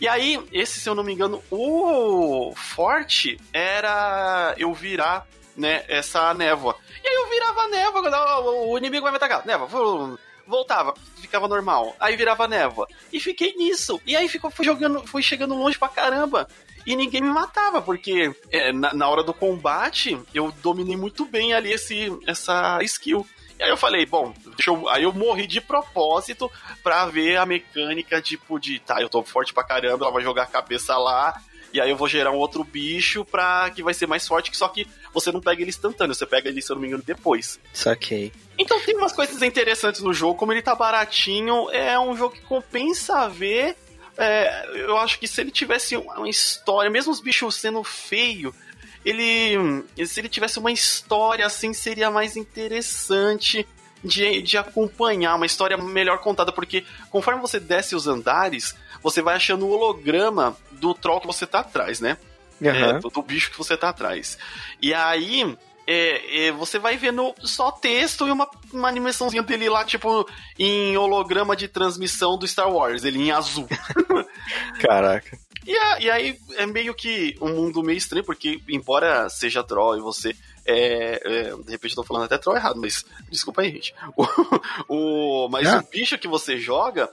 E 0.00 0.08
aí, 0.08 0.42
esse, 0.50 0.80
se 0.80 0.88
eu 0.88 0.94
não 0.94 1.04
me 1.04 1.12
engano, 1.12 1.42
o 1.50 2.54
forte 2.56 3.38
era 3.52 4.54
eu 4.56 4.72
virar, 4.72 5.26
né, 5.54 5.84
essa 5.88 6.32
névoa. 6.32 6.74
E 7.04 7.06
aí 7.06 7.14
eu 7.14 7.28
virava 7.28 7.60
a 7.62 7.68
névoa, 7.68 8.40
o 8.66 8.78
inimigo 8.78 9.02
vai 9.02 9.12
me 9.12 9.16
atacar. 9.16 9.44
Névoa, 9.44 10.18
voltava, 10.50 10.94
ficava 11.16 11.48
normal. 11.48 11.94
Aí 11.98 12.16
virava 12.16 12.46
névoa. 12.46 12.86
E 13.12 13.20
fiquei 13.20 13.54
nisso. 13.54 14.00
E 14.04 14.16
aí 14.16 14.28
ficou, 14.28 14.50
fui 14.50 14.64
jogando, 14.64 15.06
fui 15.06 15.22
chegando 15.22 15.54
longe 15.54 15.78
pra 15.78 15.88
caramba. 15.88 16.46
E 16.86 16.96
ninguém 16.96 17.20
me 17.20 17.30
matava, 17.30 17.80
porque 17.82 18.34
é, 18.50 18.72
na, 18.72 18.92
na, 18.94 19.08
hora 19.08 19.22
do 19.22 19.34
combate 19.34 20.18
eu 20.34 20.52
dominei 20.62 20.96
muito 20.96 21.24
bem 21.26 21.52
ali 21.52 21.72
esse, 21.72 22.10
essa 22.26 22.78
skill. 22.82 23.26
E 23.58 23.62
aí 23.62 23.68
eu 23.68 23.76
falei, 23.76 24.06
bom, 24.06 24.32
eu, 24.66 24.88
aí 24.88 25.02
eu 25.02 25.12
morri 25.12 25.46
de 25.46 25.60
propósito 25.60 26.50
pra 26.82 27.04
ver 27.06 27.36
a 27.36 27.44
mecânica, 27.44 28.22
tipo, 28.22 28.58
de 28.58 28.78
tá, 28.78 29.02
eu 29.02 29.08
tô 29.10 29.22
forte 29.22 29.52
pra 29.52 29.62
caramba, 29.62 30.06
ela 30.06 30.14
vai 30.14 30.22
jogar 30.22 30.44
a 30.44 30.46
cabeça 30.46 30.96
lá, 30.96 31.38
e 31.72 31.80
aí 31.80 31.90
eu 31.90 31.96
vou 31.96 32.08
gerar 32.08 32.30
um 32.30 32.36
outro 32.36 32.64
bicho 32.64 33.24
pra 33.24 33.70
que 33.70 33.82
vai 33.82 33.94
ser 33.94 34.06
mais 34.06 34.26
forte, 34.26 34.56
só 34.56 34.68
que 34.68 34.86
você 35.12 35.30
não 35.30 35.40
pega 35.40 35.62
ele 35.62 35.70
instantâneo, 35.70 36.14
você 36.14 36.26
pega 36.26 36.48
ele, 36.48 36.60
se 36.60 36.70
eu 36.70 36.74
não 36.74 36.82
me 36.82 36.88
engano, 36.88 37.02
depois. 37.04 37.60
Saquei. 37.72 38.32
Então 38.58 38.80
tem 38.80 38.96
umas 38.96 39.12
coisas 39.12 39.42
interessantes 39.42 40.00
no 40.00 40.12
jogo, 40.12 40.34
como 40.34 40.52
ele 40.52 40.62
tá 40.62 40.74
baratinho, 40.74 41.70
é 41.70 41.98
um 41.98 42.16
jogo 42.16 42.34
que 42.34 42.42
compensa 42.42 43.28
ver. 43.28 43.76
É, 44.18 44.80
eu 44.80 44.96
acho 44.98 45.18
que 45.18 45.26
se 45.26 45.40
ele 45.40 45.50
tivesse 45.50 45.96
uma 45.96 46.28
história, 46.28 46.90
mesmo 46.90 47.12
os 47.12 47.20
bichos 47.20 47.54
sendo 47.54 47.82
feio, 47.82 48.54
ele. 49.04 49.84
Se 50.06 50.20
ele 50.20 50.28
tivesse 50.28 50.58
uma 50.58 50.72
história 50.72 51.46
assim, 51.46 51.72
seria 51.72 52.10
mais 52.10 52.36
interessante 52.36 53.66
de, 54.04 54.42
de 54.42 54.58
acompanhar, 54.58 55.36
uma 55.36 55.46
história 55.46 55.76
melhor 55.76 56.18
contada, 56.18 56.52
porque 56.52 56.84
conforme 57.10 57.40
você 57.40 57.60
desce 57.60 57.94
os 57.94 58.06
andares, 58.06 58.74
você 59.02 59.22
vai 59.22 59.36
achando 59.36 59.66
o 59.66 59.70
holograma 59.70 60.56
do 60.72 60.94
troll 60.94 61.20
que 61.20 61.26
você 61.26 61.46
tá 61.46 61.60
atrás, 61.60 62.00
né? 62.00 62.16
Uhum. 62.60 62.68
É, 62.68 62.98
do, 62.98 63.08
do, 63.08 63.22
bicho 63.22 63.50
que 63.50 63.58
você 63.58 63.76
tá 63.76 63.88
atrás. 63.88 64.38
E 64.80 64.92
aí. 64.94 65.56
É, 65.86 66.46
é, 66.46 66.52
você 66.52 66.78
vai 66.78 66.96
vendo 66.96 67.34
só 67.42 67.72
texto 67.72 68.28
e 68.28 68.30
uma, 68.30 68.48
uma 68.72 68.86
animaçãozinha 68.86 69.42
dele 69.42 69.68
lá, 69.68 69.84
tipo, 69.84 70.24
em 70.56 70.96
holograma 70.96 71.56
de 71.56 71.66
transmissão 71.66 72.38
do 72.38 72.46
Star 72.46 72.70
Wars, 72.70 73.02
ele 73.02 73.18
em 73.18 73.32
azul. 73.32 73.66
Caraca. 74.78 75.36
E, 75.66 75.76
a, 75.76 76.00
e, 76.00 76.10
aí 76.10 76.38
é 76.56 76.66
meio 76.66 76.94
que 76.94 77.36
um 77.40 77.50
mundo 77.50 77.82
meio 77.82 77.98
estranho, 77.98 78.24
porque 78.24 78.60
embora 78.68 79.28
seja 79.28 79.62
troll 79.62 79.96
e 79.96 80.00
você. 80.00 80.34
É, 80.64 81.20
é, 81.24 81.56
de 81.56 81.70
repente 81.70 81.92
eu 81.92 81.96
tô 81.96 82.04
falando 82.04 82.24
até 82.24 82.38
troll 82.38 82.56
errado, 82.56 82.80
mas 82.80 83.04
desculpa 83.30 83.62
aí, 83.62 83.72
gente. 83.72 83.94
O, 84.88 85.46
o 85.46 85.48
mas 85.48 85.72
o 85.72 85.82
bicho 85.90 86.18
que 86.18 86.28
você 86.28 86.58
joga, 86.58 87.10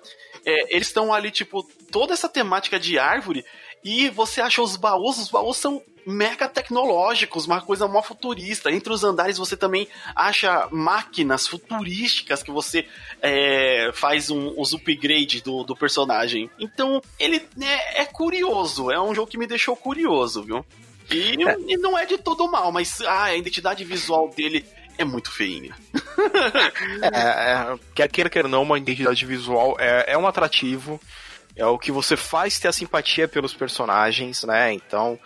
é, 0.47 0.73
eles 0.73 0.87
estão 0.87 1.13
ali, 1.13 1.29
tipo, 1.29 1.61
toda 1.91 2.13
essa 2.13 2.29
temática 2.29 2.79
de 2.79 2.97
árvore 2.97 3.43
e 3.83 4.09
você 4.09 4.39
acha 4.39 4.61
os 4.61 4.77
baús, 4.77 5.17
os 5.17 5.29
baús 5.29 5.57
são 5.57 5.83
mega 6.05 6.47
tecnológicos, 6.47 7.45
uma 7.45 7.59
coisa 7.59 7.85
mó 7.85 8.01
futurista. 8.01 8.71
Entre 8.71 8.93
os 8.93 9.03
andares 9.03 9.37
você 9.37 9.57
também 9.57 9.89
acha 10.15 10.69
máquinas 10.71 11.45
futurísticas 11.45 12.41
que 12.41 12.49
você 12.49 12.87
é, 13.21 13.91
faz 13.93 14.29
um, 14.29 14.53
os 14.57 14.73
upgrade 14.73 15.41
do, 15.41 15.65
do 15.65 15.75
personagem. 15.75 16.49
Então, 16.57 17.01
ele 17.19 17.45
é, 17.61 18.03
é, 18.03 18.05
curioso, 18.05 18.89
é 18.89 19.01
um 19.01 19.13
jogo 19.13 19.29
que 19.29 19.37
me 19.37 19.45
deixou 19.45 19.75
curioso, 19.75 20.43
viu? 20.43 20.65
E, 21.11 21.43
é. 21.43 21.57
e 21.67 21.77
não 21.77 21.97
é 21.97 22.05
de 22.05 22.17
todo 22.17 22.49
mal, 22.49 22.71
mas 22.71 23.01
ah, 23.01 23.25
a 23.25 23.35
identidade 23.35 23.83
visual 23.83 24.29
dele 24.29 24.65
é 24.97 25.05
muito 25.05 25.31
feinha. 25.31 25.75
é, 27.01 27.17
é, 27.17 27.79
quer 27.93 28.09
queira, 28.09 28.29
quer 28.29 28.47
não, 28.47 28.63
uma 28.63 28.77
identidade 28.77 29.25
visual 29.25 29.75
é, 29.79 30.13
é 30.13 30.17
um 30.17 30.27
atrativo. 30.27 30.99
é 31.55 31.65
o 31.65 31.77
que 31.77 31.91
você 31.91 32.15
faz 32.15 32.59
ter 32.59 32.67
a 32.67 32.73
simpatia 32.73 33.27
pelos 33.27 33.53
personagens, 33.53 34.43
né? 34.43 34.73
Então, 34.73 35.19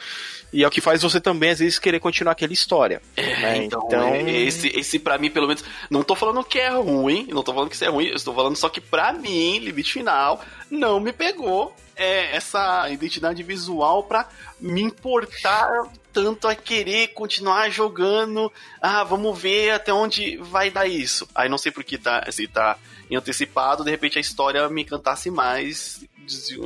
e 0.53 0.63
é 0.63 0.67
o 0.67 0.71
que 0.71 0.81
faz 0.81 1.01
você 1.01 1.21
também, 1.21 1.51
às 1.51 1.59
vezes, 1.59 1.79
querer 1.79 1.99
continuar 1.99 2.33
aquela 2.33 2.51
história. 2.51 3.01
É, 3.15 3.23
né? 3.23 3.57
então, 3.63 3.83
então... 3.87 4.15
esse, 4.27 4.67
esse 4.67 4.99
para 4.99 5.17
mim, 5.17 5.31
pelo 5.31 5.47
menos, 5.47 5.63
não 5.89 6.03
tô 6.03 6.15
falando 6.15 6.43
que 6.43 6.59
é 6.59 6.69
ruim, 6.69 7.27
não 7.29 7.41
tô 7.41 7.53
falando 7.53 7.69
que 7.69 7.75
isso 7.75 7.85
é 7.85 7.89
ruim, 7.89 8.07
eu 8.07 8.15
estou 8.15 8.35
falando 8.35 8.55
só 8.57 8.67
que 8.67 8.81
pra 8.81 9.13
mim, 9.13 9.59
limite 9.59 9.93
final, 9.93 10.43
não 10.69 10.99
me 10.99 11.13
pegou 11.13 11.73
é, 11.95 12.35
essa 12.35 12.89
identidade 12.89 13.41
visual 13.43 14.03
pra 14.03 14.27
me 14.59 14.81
importar 14.81 15.69
tanto 16.11 16.47
a 16.47 16.55
querer 16.55 17.09
continuar 17.09 17.69
jogando. 17.69 18.51
Ah, 18.81 19.03
vamos 19.03 19.39
ver 19.39 19.71
até 19.71 19.93
onde 19.93 20.37
vai 20.37 20.69
dar 20.69 20.87
isso. 20.87 21.27
Aí 21.33 21.49
não 21.49 21.57
sei 21.57 21.71
por 21.71 21.83
que 21.83 21.97
tá, 21.97 22.25
se 22.31 22.47
tá 22.47 22.77
em 23.09 23.15
antecipado, 23.15 23.83
de 23.83 23.91
repente 23.91 24.17
a 24.17 24.21
história 24.21 24.67
me 24.69 24.83
encantasse 24.83 25.29
mais, 25.29 26.05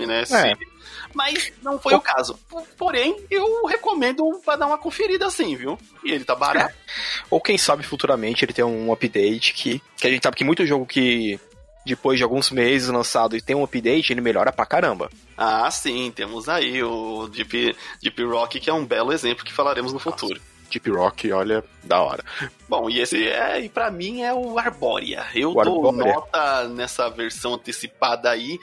né? 0.05 0.23
É. 0.23 0.75
Mas 1.13 1.51
não 1.63 1.79
foi 1.79 1.93
o... 1.93 1.97
o 1.97 2.01
caso. 2.01 2.37
Porém, 2.77 3.25
eu 3.31 3.65
recomendo 3.65 4.23
para 4.45 4.57
dar 4.57 4.67
uma 4.67 4.77
conferida 4.77 5.25
assim, 5.25 5.55
viu? 5.55 5.79
E 6.03 6.11
ele 6.11 6.25
tá 6.25 6.35
barato. 6.35 6.73
É. 6.73 6.75
Ou 7.31 7.41
quem 7.41 7.57
sabe 7.57 7.83
futuramente 7.83 8.43
ele 8.43 8.53
tem 8.53 8.65
um 8.65 8.91
update 8.91 9.53
que, 9.53 9.81
que 9.97 10.07
a 10.07 10.09
gente 10.09 10.23
sabe 10.23 10.37
que 10.37 10.43
muito 10.43 10.65
jogo 10.65 10.85
que 10.85 11.39
depois 11.85 12.17
de 12.17 12.23
alguns 12.23 12.49
meses 12.51 12.89
lançado 12.89 13.35
e 13.37 13.41
tem 13.41 13.55
um 13.55 13.63
update, 13.63 14.11
ele 14.11 14.21
melhora 14.21 14.51
pra 14.51 14.65
caramba. 14.65 15.09
Ah, 15.37 15.69
sim, 15.69 16.11
temos 16.15 16.49
aí 16.49 16.81
o 16.83 17.27
Deep, 17.27 17.75
Deep 18.01 18.23
Rock, 18.23 18.59
que 18.59 18.69
é 18.69 18.73
um 18.73 18.85
belo 18.85 19.13
exemplo 19.13 19.45
que 19.45 19.53
falaremos 19.53 19.93
no 19.93 19.99
futuro. 19.99 20.39
Deep 20.71 20.89
Rock, 20.89 21.31
olha, 21.31 21.63
da 21.83 22.01
hora. 22.01 22.23
Bom, 22.67 22.89
e 22.89 22.99
esse 22.99 23.27
é, 23.27 23.61
e 23.61 23.69
pra 23.69 23.91
mim 23.91 24.23
é 24.23 24.33
o 24.33 24.57
Arbórea. 24.57 25.25
Eu 25.33 25.51
o 25.51 25.63
dou 25.63 25.87
Arbórea. 25.89 26.13
nota 26.13 26.67
nessa 26.69 27.09
versão 27.09 27.53
antecipada 27.53 28.31
aí 28.31 28.59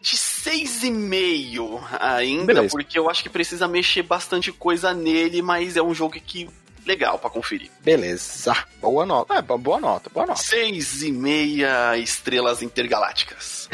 de 0.00 0.16
6,5 0.16 1.80
ainda, 1.98 2.44
Beleza. 2.44 2.68
porque 2.70 2.98
eu 2.98 3.08
acho 3.08 3.22
que 3.22 3.28
precisa 3.30 3.66
mexer 3.66 4.02
bastante 4.02 4.52
coisa 4.52 4.92
nele, 4.92 5.42
mas 5.42 5.76
é 5.76 5.82
um 5.82 5.94
jogo 5.94 6.14
que 6.20 6.48
legal 6.86 7.18
para 7.18 7.30
conferir. 7.30 7.70
Beleza. 7.80 8.54
Boa 8.80 9.06
nota. 9.06 9.34
É, 9.34 9.42
boa 9.42 9.80
nota, 9.80 10.10
boa 10.10 10.26
nota. 10.26 10.40
Seis 10.40 11.02
e 11.02 11.12
meia 11.12 11.96
estrelas 11.98 12.62
intergalácticas. 12.62 13.68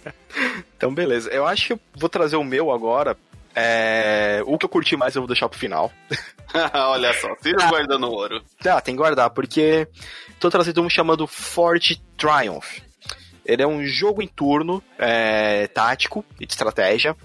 então, 0.76 0.92
beleza. 0.94 1.30
Eu 1.30 1.46
acho 1.46 1.66
que 1.66 1.72
eu 1.72 1.80
vou 1.94 2.08
trazer 2.08 2.36
o 2.36 2.44
meu 2.44 2.70
agora. 2.70 3.16
É... 3.54 4.42
O 4.46 4.56
que 4.56 4.64
eu 4.64 4.68
curti 4.68 4.96
mais 4.96 5.14
eu 5.14 5.22
vou 5.22 5.26
deixar 5.26 5.48
pro 5.48 5.58
final. 5.58 5.92
Olha 6.74 7.12
só, 7.14 7.34
tira 7.36 7.66
guardando 7.66 8.10
ouro. 8.10 8.42
Tá, 8.62 8.80
tem 8.80 8.94
que 8.94 8.98
guardar, 8.98 9.30
porque 9.30 9.88
tô 10.38 10.50
trazendo 10.50 10.82
um 10.82 10.90
chamado 10.90 11.26
Fort 11.26 11.96
Triumph. 12.16 12.80
Ele 13.44 13.62
é 13.62 13.66
um 13.66 13.84
jogo 13.84 14.22
em 14.22 14.28
turno, 14.28 14.82
é, 14.98 15.66
tático 15.66 16.24
e 16.38 16.46
de 16.46 16.52
estratégia, 16.52 17.16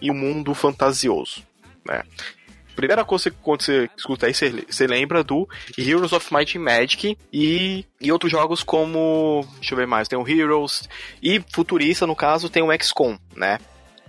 e 0.00 0.10
um 0.10 0.14
mundo 0.14 0.54
fantasioso. 0.54 1.42
Né? 1.84 2.02
Primeira 2.74 3.04
coisa 3.04 3.30
que 3.30 3.36
quando 3.42 3.62
você 3.62 3.88
escuta 3.96 4.26
aí, 4.26 4.34
você, 4.34 4.86
lembra 4.86 5.22
do 5.22 5.48
Heroes 5.76 6.12
of 6.12 6.34
Might 6.34 6.56
and 6.56 6.62
Magic 6.62 7.16
e, 7.32 7.84
e 8.00 8.12
outros 8.12 8.30
jogos 8.30 8.62
como. 8.62 9.46
Deixa 9.56 9.74
eu 9.74 9.78
ver 9.78 9.86
mais, 9.86 10.08
tem 10.08 10.18
o 10.18 10.28
Heroes 10.28 10.88
e 11.22 11.42
Futurista, 11.52 12.06
no 12.06 12.16
caso, 12.16 12.50
tem 12.50 12.62
o 12.62 12.72
XCOM, 12.72 13.18
né? 13.36 13.58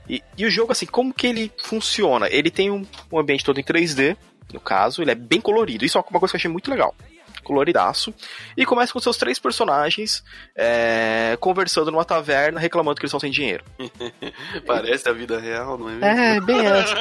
E, 0.09 0.21
e 0.37 0.45
o 0.45 0.51
jogo, 0.51 0.71
assim, 0.71 0.85
como 0.85 1.13
que 1.13 1.27
ele 1.27 1.51
funciona? 1.63 2.27
Ele 2.29 2.51
tem 2.51 2.69
um, 2.69 2.85
um 3.11 3.19
ambiente 3.19 3.45
todo 3.45 3.59
em 3.59 3.63
3D, 3.63 4.17
no 4.51 4.59
caso, 4.59 5.01
ele 5.01 5.11
é 5.11 5.15
bem 5.15 5.39
colorido. 5.39 5.85
Isso 5.85 5.97
é 5.97 6.01
uma 6.01 6.19
coisa 6.19 6.31
que 6.31 6.35
eu 6.35 6.39
achei 6.39 6.51
muito 6.51 6.69
legal 6.69 6.93
coloridaço, 7.43 8.13
e 8.57 8.65
começa 8.65 8.93
com 8.93 8.99
seus 8.99 9.17
três 9.17 9.37
personagens 9.37 10.23
é, 10.55 11.37
conversando 11.39 11.91
numa 11.91 12.05
taverna, 12.05 12.59
reclamando 12.59 12.95
que 12.95 13.03
eles 13.03 13.09
estão 13.09 13.19
sem 13.19 13.31
dinheiro. 13.31 13.63
Parece 14.65 15.09
a 15.09 15.13
vida 15.13 15.39
real, 15.39 15.77
não 15.77 15.89
é 15.89 15.93
mesmo? 15.93 16.05
É, 16.05 16.41
bem 16.41 16.59
essa. 16.65 16.95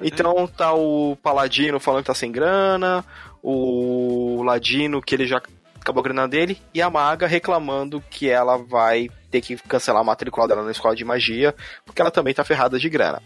Então 0.00 0.46
tá 0.46 0.72
o 0.72 1.16
Paladino 1.16 1.80
falando 1.80 2.02
que 2.02 2.08
tá 2.08 2.14
sem 2.14 2.30
grana, 2.30 3.04
o 3.42 4.42
Ladino 4.44 5.00
que 5.00 5.14
ele 5.14 5.26
já 5.26 5.40
acabou 5.80 6.00
a 6.00 6.04
grana 6.04 6.28
dele, 6.28 6.60
e 6.74 6.82
a 6.82 6.90
maga 6.90 7.26
reclamando 7.26 8.02
que 8.10 8.28
ela 8.28 8.58
vai 8.58 9.08
ter 9.30 9.40
que 9.40 9.56
cancelar 9.56 10.02
a 10.02 10.04
matrícula 10.04 10.46
dela 10.46 10.62
na 10.62 10.70
escola 10.70 10.94
de 10.94 11.04
magia, 11.04 11.54
porque 11.84 12.02
ela 12.02 12.10
também 12.10 12.34
tá 12.34 12.44
ferrada 12.44 12.78
de 12.78 12.88
grana. 12.88 13.22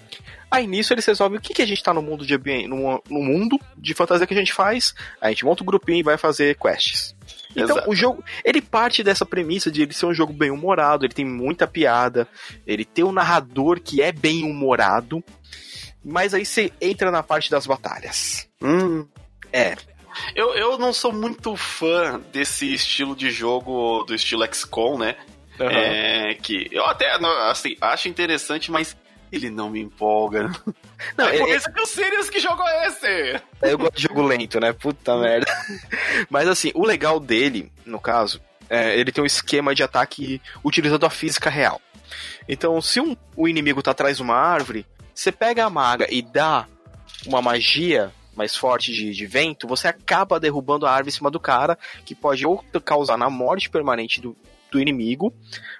Aí 0.55 0.67
nisso 0.67 0.93
eles 0.93 1.05
resolvem 1.05 1.39
o 1.39 1.41
que, 1.41 1.55
que 1.55 1.63
a 1.63 1.67
gente 1.67 1.83
tá 1.83 1.93
no 1.93 2.03
mundo 2.03 2.25
de 2.25 2.39
no, 2.69 3.03
no 3.09 3.21
mundo 3.21 3.59
de 3.77 3.95
fantasia 3.95 4.27
que 4.27 4.35
a 4.35 4.37
gente 4.37 4.53
faz, 4.53 4.95
a 5.21 5.29
gente 5.29 5.45
monta 5.45 5.63
um 5.63 5.67
grupinho 5.67 5.99
e 5.99 6.03
vai 6.03 6.17
fazer 6.17 6.57
quests. 6.57 7.15
Então, 7.51 7.77
Exato. 7.77 7.91
o 7.91 7.95
jogo, 7.95 8.25
ele 8.45 8.61
parte 8.61 9.03
dessa 9.03 9.25
premissa 9.25 9.71
de 9.71 9.83
ele 9.83 9.93
ser 9.93 10.07
um 10.07 10.15
jogo 10.15 10.33
bem 10.33 10.51
humorado, 10.51 11.05
ele 11.05 11.15
tem 11.15 11.25
muita 11.25 11.67
piada, 11.67 12.27
ele 12.67 12.85
tem 12.85 13.05
um 13.05 13.13
narrador 13.13 13.81
que 13.81 14.03
é 14.03 14.11
bem 14.11 14.45
humorado, 14.45 15.23
mas 16.05 16.35
aí 16.35 16.45
você 16.45 16.73
entra 16.81 17.11
na 17.11 17.23
parte 17.23 17.51
das 17.51 17.67
batalhas. 17.67 18.49
Hum. 18.63 19.07
É, 19.53 19.77
eu, 20.35 20.55
eu 20.55 20.79
não 20.79 20.93
sou 20.93 21.13
muito 21.13 21.57
fã 21.57 22.21
desse 22.33 22.73
estilo 22.73 23.15
de 23.15 23.31
jogo, 23.31 24.05
do 24.05 24.15
estilo 24.15 24.45
XCOM, 24.53 24.99
né? 24.99 25.17
Uhum. 25.59 25.69
É, 25.69 26.35
que 26.35 26.69
eu 26.73 26.85
até 26.85 27.09
assim, 27.49 27.77
acho 27.81 28.09
interessante, 28.09 28.73
mas 28.73 28.97
ele 29.31 29.51
não 29.51 29.71
me 29.71 29.81
empolga. 29.81 30.51
Não, 31.17 31.29
é 31.29 31.39
por 31.39 31.49
isso 31.49 31.73
que 31.73 31.81
o 31.81 31.87
Sirius 31.87 32.31
que 32.31 32.41
jogou 32.41 32.67
esse! 32.87 33.41
Eu 33.63 33.79
gosto 33.79 33.97
de 33.97 34.03
jogo 34.03 34.23
lento, 34.23 34.59
né? 34.61 34.73
Puta 34.73 35.17
merda. 35.17 35.47
Mas 36.31 36.49
assim, 36.49 36.71
o 36.75 36.85
legal 36.85 37.21
dele, 37.21 37.73
no 37.85 38.01
caso, 38.01 38.41
é, 38.69 38.99
ele 38.99 39.13
tem 39.13 39.23
um 39.23 39.27
esquema 39.27 39.75
de 39.75 39.83
ataque 39.83 40.41
utilizando 40.65 41.05
a 41.05 41.11
física 41.11 41.51
real. 41.51 41.81
Então, 42.49 42.81
se 42.81 43.01
um, 43.01 43.17
o 43.37 43.49
inimigo 43.49 43.83
tá 43.83 43.91
atrás 43.91 44.17
de 44.19 44.23
uma 44.23 44.37
árvore, 44.37 44.87
você 45.15 45.31
pega 45.33 45.65
a 45.65 45.71
maga 45.71 46.07
e 46.11 46.23
dá 46.23 46.67
uma 47.27 47.41
magia 47.41 48.13
mais 48.37 48.57
forte 48.57 48.93
de, 48.93 49.13
de 49.13 49.27
vento, 49.27 49.67
você 49.67 49.87
acaba 49.87 50.41
derrubando 50.41 50.87
a 50.87 50.91
árvore 50.91 51.09
em 51.09 51.17
cima 51.17 51.31
do 51.31 51.39
cara, 51.39 51.79
que 52.05 52.15
pode 52.15 52.45
ou 52.45 52.65
causar 52.85 53.17
na 53.17 53.31
morte 53.31 53.71
permanente 53.71 54.21
do, 54.21 54.37
do 54.71 54.81
inimigo, 54.81 55.33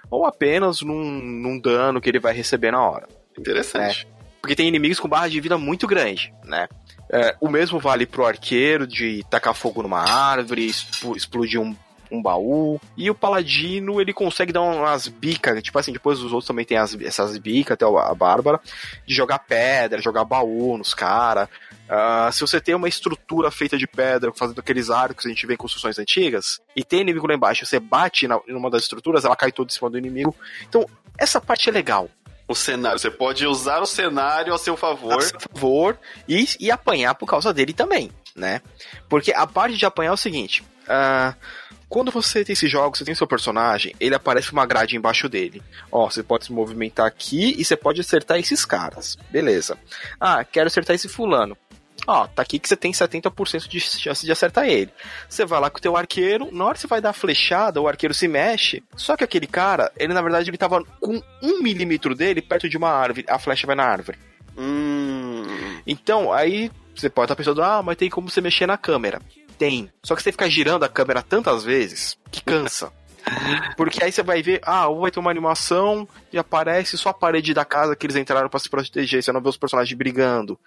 ou 0.09 0.25
apenas 0.25 0.81
num, 0.81 1.03
num 1.03 1.59
dano 1.59 1.99
que 1.99 2.09
ele 2.09 2.19
vai 2.19 2.33
receber 2.33 2.71
na 2.71 2.81
hora. 2.81 3.07
Interessante. 3.37 4.05
Né? 4.05 4.15
Porque 4.41 4.55
tem 4.55 4.67
inimigos 4.67 4.99
com 4.99 5.07
barra 5.07 5.27
de 5.27 5.41
vida 5.41 5.57
muito 5.57 5.87
grande, 5.87 6.31
né? 6.43 6.67
É, 7.09 7.35
o 7.39 7.49
mesmo 7.49 7.79
vale 7.79 8.05
pro 8.05 8.25
arqueiro 8.25 8.85
de 8.85 9.23
tacar 9.29 9.53
fogo 9.53 9.81
numa 9.81 9.99
árvore, 9.99 10.67
explodir 11.15 11.59
um, 11.59 11.75
um 12.11 12.21
baú. 12.21 12.79
E 12.97 13.09
o 13.09 13.15
paladino, 13.15 14.01
ele 14.01 14.13
consegue 14.13 14.53
dar 14.53 14.61
umas 14.61 15.07
bicas, 15.07 15.61
tipo 15.61 15.77
assim, 15.77 15.91
depois 15.91 16.19
os 16.19 16.31
outros 16.31 16.47
também 16.47 16.65
tem 16.65 16.77
as, 16.77 16.95
essas 17.01 17.37
bicas, 17.37 17.73
até 17.73 17.85
a 17.85 18.13
Bárbara, 18.13 18.59
de 19.05 19.13
jogar 19.13 19.39
pedra, 19.39 20.01
jogar 20.01 20.23
baú 20.23 20.77
nos 20.77 20.93
caras. 20.93 21.47
Uh, 21.85 22.31
se 22.31 22.41
você 22.41 22.59
tem 22.59 22.73
uma 22.73 22.87
estrutura 22.87 23.51
feita 23.51 23.77
de 23.77 23.85
pedra, 23.85 24.31
fazendo 24.33 24.59
aqueles 24.59 24.89
arcos 24.89 25.23
que 25.23 25.29
a 25.29 25.33
gente 25.33 25.45
vê 25.45 25.53
em 25.53 25.57
construções 25.57 25.99
antigas, 25.99 26.59
e 26.75 26.83
tem 26.83 27.01
inimigo 27.01 27.27
lá 27.27 27.35
embaixo, 27.35 27.65
você 27.65 27.79
bate 27.79 28.27
na, 28.27 28.39
em 28.47 28.55
uma 28.55 28.69
das 28.69 28.83
estruturas, 28.83 29.25
ela 29.25 29.35
cai 29.35 29.51
toda 29.51 29.71
em 29.71 29.73
cima 29.73 29.89
do 29.89 29.97
inimigo. 29.97 30.35
Então, 30.67 30.85
essa 31.17 31.39
parte 31.39 31.69
é 31.69 31.71
legal. 31.71 32.09
O 32.47 32.53
cenário, 32.53 32.99
você 32.99 33.09
pode 33.09 33.45
usar 33.47 33.81
o 33.81 33.85
cenário 33.85 34.53
a 34.53 34.57
seu 34.57 34.77
favor. 34.77 35.17
A 35.17 35.21
seu 35.21 35.39
favor 35.39 35.97
e, 36.27 36.47
e 36.59 36.69
apanhar 36.69 37.15
por 37.15 37.27
causa 37.27 37.53
dele 37.53 37.73
também, 37.73 38.11
né? 38.35 38.61
Porque 39.09 39.33
a 39.33 39.47
parte 39.47 39.77
de 39.77 39.85
apanhar 39.85 40.11
é 40.11 40.13
o 40.13 40.17
seguinte: 40.17 40.63
uh, 40.83 41.35
quando 41.89 42.11
você 42.11 42.43
tem 42.43 42.53
esse 42.53 42.67
jogo, 42.67 42.97
você 42.97 43.05
tem 43.05 43.15
seu 43.15 43.25
personagem, 43.25 43.95
ele 43.99 44.13
aparece 44.13 44.51
uma 44.51 44.65
grade 44.65 44.95
embaixo 44.95 45.29
dele. 45.29 45.61
Ó, 45.91 46.09
você 46.09 46.21
pode 46.21 46.45
se 46.45 46.51
movimentar 46.51 47.05
aqui 47.05 47.55
e 47.57 47.63
você 47.63 47.75
pode 47.75 48.01
acertar 48.01 48.37
esses 48.37 48.65
caras. 48.65 49.17
Beleza. 49.29 49.77
Ah, 50.19 50.43
quero 50.43 50.67
acertar 50.67 50.95
esse 50.95 51.07
fulano. 51.07 51.57
Ó, 52.07 52.27
tá 52.27 52.41
aqui 52.41 52.59
que 52.59 52.67
você 52.67 52.75
tem 52.75 52.91
70% 52.91 53.67
de 53.67 53.79
chance 53.79 54.25
de 54.25 54.31
acertar 54.31 54.65
ele. 54.65 54.91
Você 55.27 55.45
vai 55.45 55.59
lá 55.59 55.69
com 55.69 55.77
o 55.77 55.81
teu 55.81 55.97
arqueiro, 55.97 56.49
na 56.51 56.65
hora 56.65 56.75
que 56.75 56.81
você 56.81 56.87
vai 56.87 57.01
dar 57.01 57.09
a 57.09 57.13
flechada, 57.13 57.81
o 57.81 57.87
arqueiro 57.87 58.13
se 58.13 58.27
mexe. 58.27 58.83
Só 58.95 59.17
que 59.17 59.23
aquele 59.23 59.47
cara, 59.47 59.91
ele 59.97 60.13
na 60.13 60.21
verdade 60.21 60.49
ele 60.49 60.57
tava 60.57 60.83
com 60.99 61.21
um 61.41 61.61
milímetro 61.61 62.13
dele 62.13 62.41
perto 62.41 62.69
de 62.69 62.77
uma 62.77 62.89
árvore. 62.89 63.25
A 63.27 63.39
flecha 63.39 63.65
vai 63.65 63.75
na 63.75 63.85
árvore. 63.85 64.17
Hum. 64.57 65.43
Então, 65.85 66.31
aí 66.31 66.71
você 66.95 67.09
pode 67.09 67.25
estar 67.25 67.35
pensando, 67.35 67.61
ah, 67.61 67.81
mas 67.83 67.97
tem 67.97 68.09
como 68.09 68.29
você 68.29 68.41
mexer 68.41 68.65
na 68.65 68.77
câmera. 68.77 69.21
Tem. 69.57 69.89
Só 70.03 70.15
que 70.15 70.21
você 70.21 70.31
fica 70.31 70.49
girando 70.49 70.83
a 70.83 70.89
câmera 70.89 71.21
tantas 71.21 71.63
vezes 71.63 72.17
que 72.31 72.43
cansa. 72.43 72.91
Porque 73.75 74.03
aí 74.03 74.11
você 74.11 74.23
vai 74.23 74.41
ver, 74.41 74.61
ah, 74.63 74.87
ou 74.87 75.01
vai 75.01 75.11
ter 75.11 75.19
uma 75.19 75.31
animação 75.31 76.07
e 76.31 76.37
aparece 76.37 76.97
só 76.97 77.09
a 77.09 77.13
parede 77.13 77.53
da 77.53 77.65
casa 77.65 77.95
que 77.95 78.05
eles 78.05 78.15
entraram 78.15 78.49
para 78.49 78.59
se 78.59 78.69
proteger, 78.69 79.23
você 79.23 79.31
não 79.31 79.41
vê 79.41 79.49
os 79.49 79.57
personagens 79.57 79.97
brigando. 79.97 80.59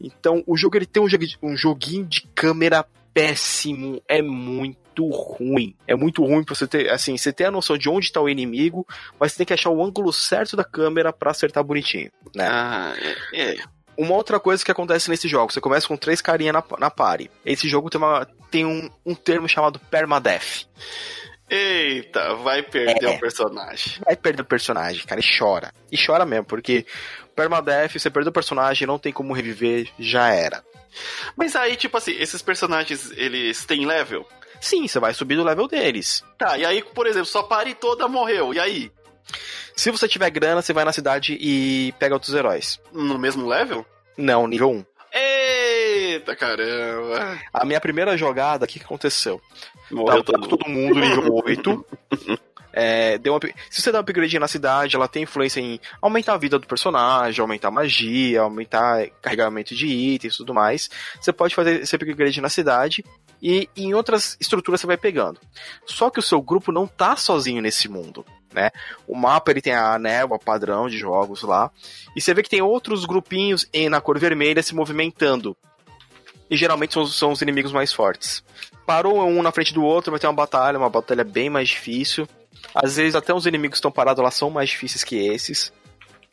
Então, 0.00 0.42
o 0.46 0.56
jogo 0.56 0.76
ele 0.76 0.86
tem 0.86 1.02
um, 1.02 1.08
um 1.42 1.56
joguinho 1.56 2.04
de 2.04 2.22
câmera 2.34 2.84
péssimo, 3.14 4.02
é 4.08 4.20
muito 4.20 5.08
ruim. 5.08 5.74
É 5.86 5.94
muito 5.94 6.24
ruim 6.24 6.42
pra 6.44 6.54
você 6.54 6.66
ter, 6.66 6.90
assim, 6.90 7.16
você 7.16 7.32
ter 7.32 7.44
a 7.44 7.50
noção 7.50 7.78
de 7.78 7.88
onde 7.88 8.12
tá 8.12 8.20
o 8.20 8.28
inimigo, 8.28 8.86
mas 9.18 9.32
você 9.32 9.38
tem 9.38 9.46
que 9.46 9.54
achar 9.54 9.70
o 9.70 9.82
ângulo 9.82 10.12
certo 10.12 10.56
da 10.56 10.64
câmera 10.64 11.12
para 11.12 11.30
acertar 11.30 11.62
bonitinho, 11.62 12.10
né? 12.34 12.46
Ah, 12.48 12.94
é, 13.32 13.52
é. 13.52 13.56
Uma 13.96 14.14
outra 14.14 14.40
coisa 14.40 14.64
que 14.64 14.72
acontece 14.72 15.08
nesse 15.08 15.28
jogo, 15.28 15.52
você 15.52 15.60
começa 15.60 15.86
com 15.86 15.96
três 15.96 16.20
carinhas 16.20 16.54
na, 16.54 16.64
na 16.78 16.90
party. 16.90 17.30
Esse 17.46 17.68
jogo 17.68 17.88
tem, 17.88 18.00
uma, 18.00 18.26
tem 18.50 18.64
um, 18.64 18.90
um 19.06 19.14
termo 19.14 19.48
chamado 19.48 19.78
permadeath. 19.78 20.66
Eita, 21.48 22.34
vai 22.36 22.62
perder 22.62 23.04
é, 23.04 23.10
o 23.10 23.20
personagem. 23.20 24.00
Vai 24.04 24.16
perder 24.16 24.42
o 24.42 24.46
personagem, 24.46 25.04
cara, 25.04 25.20
e 25.20 25.38
chora. 25.38 25.72
E 25.92 25.96
chora 25.96 26.24
mesmo, 26.24 26.44
porque 26.46 26.86
permadeath, 27.36 27.92
você 27.92 28.10
perdeu 28.10 28.30
o 28.30 28.34
personagem, 28.34 28.86
não 28.86 28.98
tem 28.98 29.12
como 29.12 29.34
reviver, 29.34 29.88
já 29.98 30.28
era. 30.28 30.64
Mas 31.36 31.54
aí, 31.56 31.76
tipo 31.76 31.96
assim, 31.96 32.12
esses 32.12 32.40
personagens, 32.40 33.10
eles 33.16 33.64
têm 33.64 33.84
level? 33.86 34.26
Sim, 34.60 34.86
você 34.88 34.98
vai 34.98 35.12
subir 35.12 35.36
do 35.36 35.44
level 35.44 35.68
deles. 35.68 36.24
Tá, 36.38 36.56
e 36.56 36.64
aí, 36.64 36.82
por 36.82 37.06
exemplo, 37.06 37.26
sua 37.26 37.44
party 37.44 37.74
toda 37.74 38.08
morreu, 38.08 38.54
e 38.54 38.60
aí? 38.60 38.92
Se 39.76 39.90
você 39.90 40.06
tiver 40.06 40.30
grana, 40.30 40.62
você 40.62 40.72
vai 40.72 40.84
na 40.84 40.92
cidade 40.92 41.36
e 41.40 41.92
pega 41.98 42.14
outros 42.14 42.32
heróis. 42.32 42.80
No 42.92 43.18
mesmo 43.18 43.46
level? 43.46 43.84
Não, 44.16 44.46
nível 44.46 44.70
1. 44.70 44.84
Eita 46.14 46.36
caramba! 46.36 47.40
A 47.52 47.64
minha 47.64 47.80
primeira 47.80 48.16
jogada, 48.16 48.64
o 48.64 48.68
que, 48.68 48.78
que 48.78 48.84
aconteceu? 48.84 49.40
Morreu 49.90 50.22
todo, 50.22 50.46
todo 50.46 50.68
mundo 50.68 51.00
nível 51.00 51.34
8. 51.44 51.86
É, 52.72 53.18
deu 53.18 53.32
uma, 53.32 53.40
se 53.70 53.82
você 53.82 53.92
dá 53.92 53.98
um 53.98 54.00
upgrade 54.00 54.38
na 54.38 54.48
cidade, 54.48 54.96
ela 54.96 55.08
tem 55.08 55.24
influência 55.24 55.60
em 55.60 55.80
aumentar 56.00 56.34
a 56.34 56.38
vida 56.38 56.58
do 56.58 56.66
personagem, 56.66 57.40
aumentar 57.40 57.70
magia, 57.70 58.42
aumentar 58.42 59.08
carregamento 59.20 59.74
de 59.74 59.86
itens 59.86 60.34
e 60.34 60.36
tudo 60.38 60.54
mais. 60.54 60.88
Você 61.20 61.32
pode 61.32 61.54
fazer 61.54 61.82
esse 61.82 61.94
upgrade 61.94 62.40
na 62.40 62.48
cidade 62.48 63.04
e 63.42 63.68
em 63.76 63.92
outras 63.92 64.36
estruturas 64.40 64.80
você 64.80 64.86
vai 64.86 64.96
pegando. 64.96 65.40
Só 65.84 66.10
que 66.10 66.18
o 66.18 66.22
seu 66.22 66.40
grupo 66.40 66.72
não 66.72 66.86
tá 66.86 67.16
sozinho 67.16 67.60
nesse 67.60 67.88
mundo. 67.88 68.24
Né? 68.52 68.70
O 69.06 69.16
mapa 69.16 69.50
ele 69.50 69.60
tem 69.60 69.74
a 69.74 69.98
névoa 69.98 70.38
padrão 70.38 70.88
de 70.88 70.96
jogos 70.96 71.42
lá, 71.42 71.72
e 72.14 72.20
você 72.20 72.32
vê 72.32 72.40
que 72.40 72.48
tem 72.48 72.62
outros 72.62 73.04
grupinhos 73.04 73.68
em, 73.72 73.88
na 73.88 74.00
cor 74.00 74.16
vermelha 74.16 74.62
se 74.62 74.74
movimentando. 74.74 75.56
E 76.50 76.56
geralmente 76.56 76.94
são, 76.94 77.06
são 77.06 77.32
os 77.32 77.42
inimigos 77.42 77.72
mais 77.72 77.92
fortes. 77.92 78.44
Parou 78.86 79.24
um 79.24 79.42
na 79.42 79.52
frente 79.52 79.72
do 79.72 79.82
outro, 79.82 80.10
vai 80.10 80.20
ter 80.20 80.26
uma 80.26 80.32
batalha, 80.32 80.78
uma 80.78 80.90
batalha 80.90 81.24
bem 81.24 81.48
mais 81.48 81.68
difícil. 81.68 82.28
Às 82.74 82.96
vezes 82.96 83.14
até 83.14 83.32
os 83.32 83.46
inimigos 83.46 83.74
que 83.74 83.78
estão 83.78 83.90
parados 83.90 84.22
lá 84.22 84.30
são 84.30 84.50
mais 84.50 84.70
difíceis 84.70 85.04
que 85.04 85.16
esses. 85.16 85.72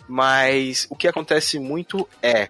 Mas 0.08 0.88
o 0.90 0.96
que 0.96 1.08
acontece 1.08 1.60
muito 1.60 2.08
é. 2.22 2.50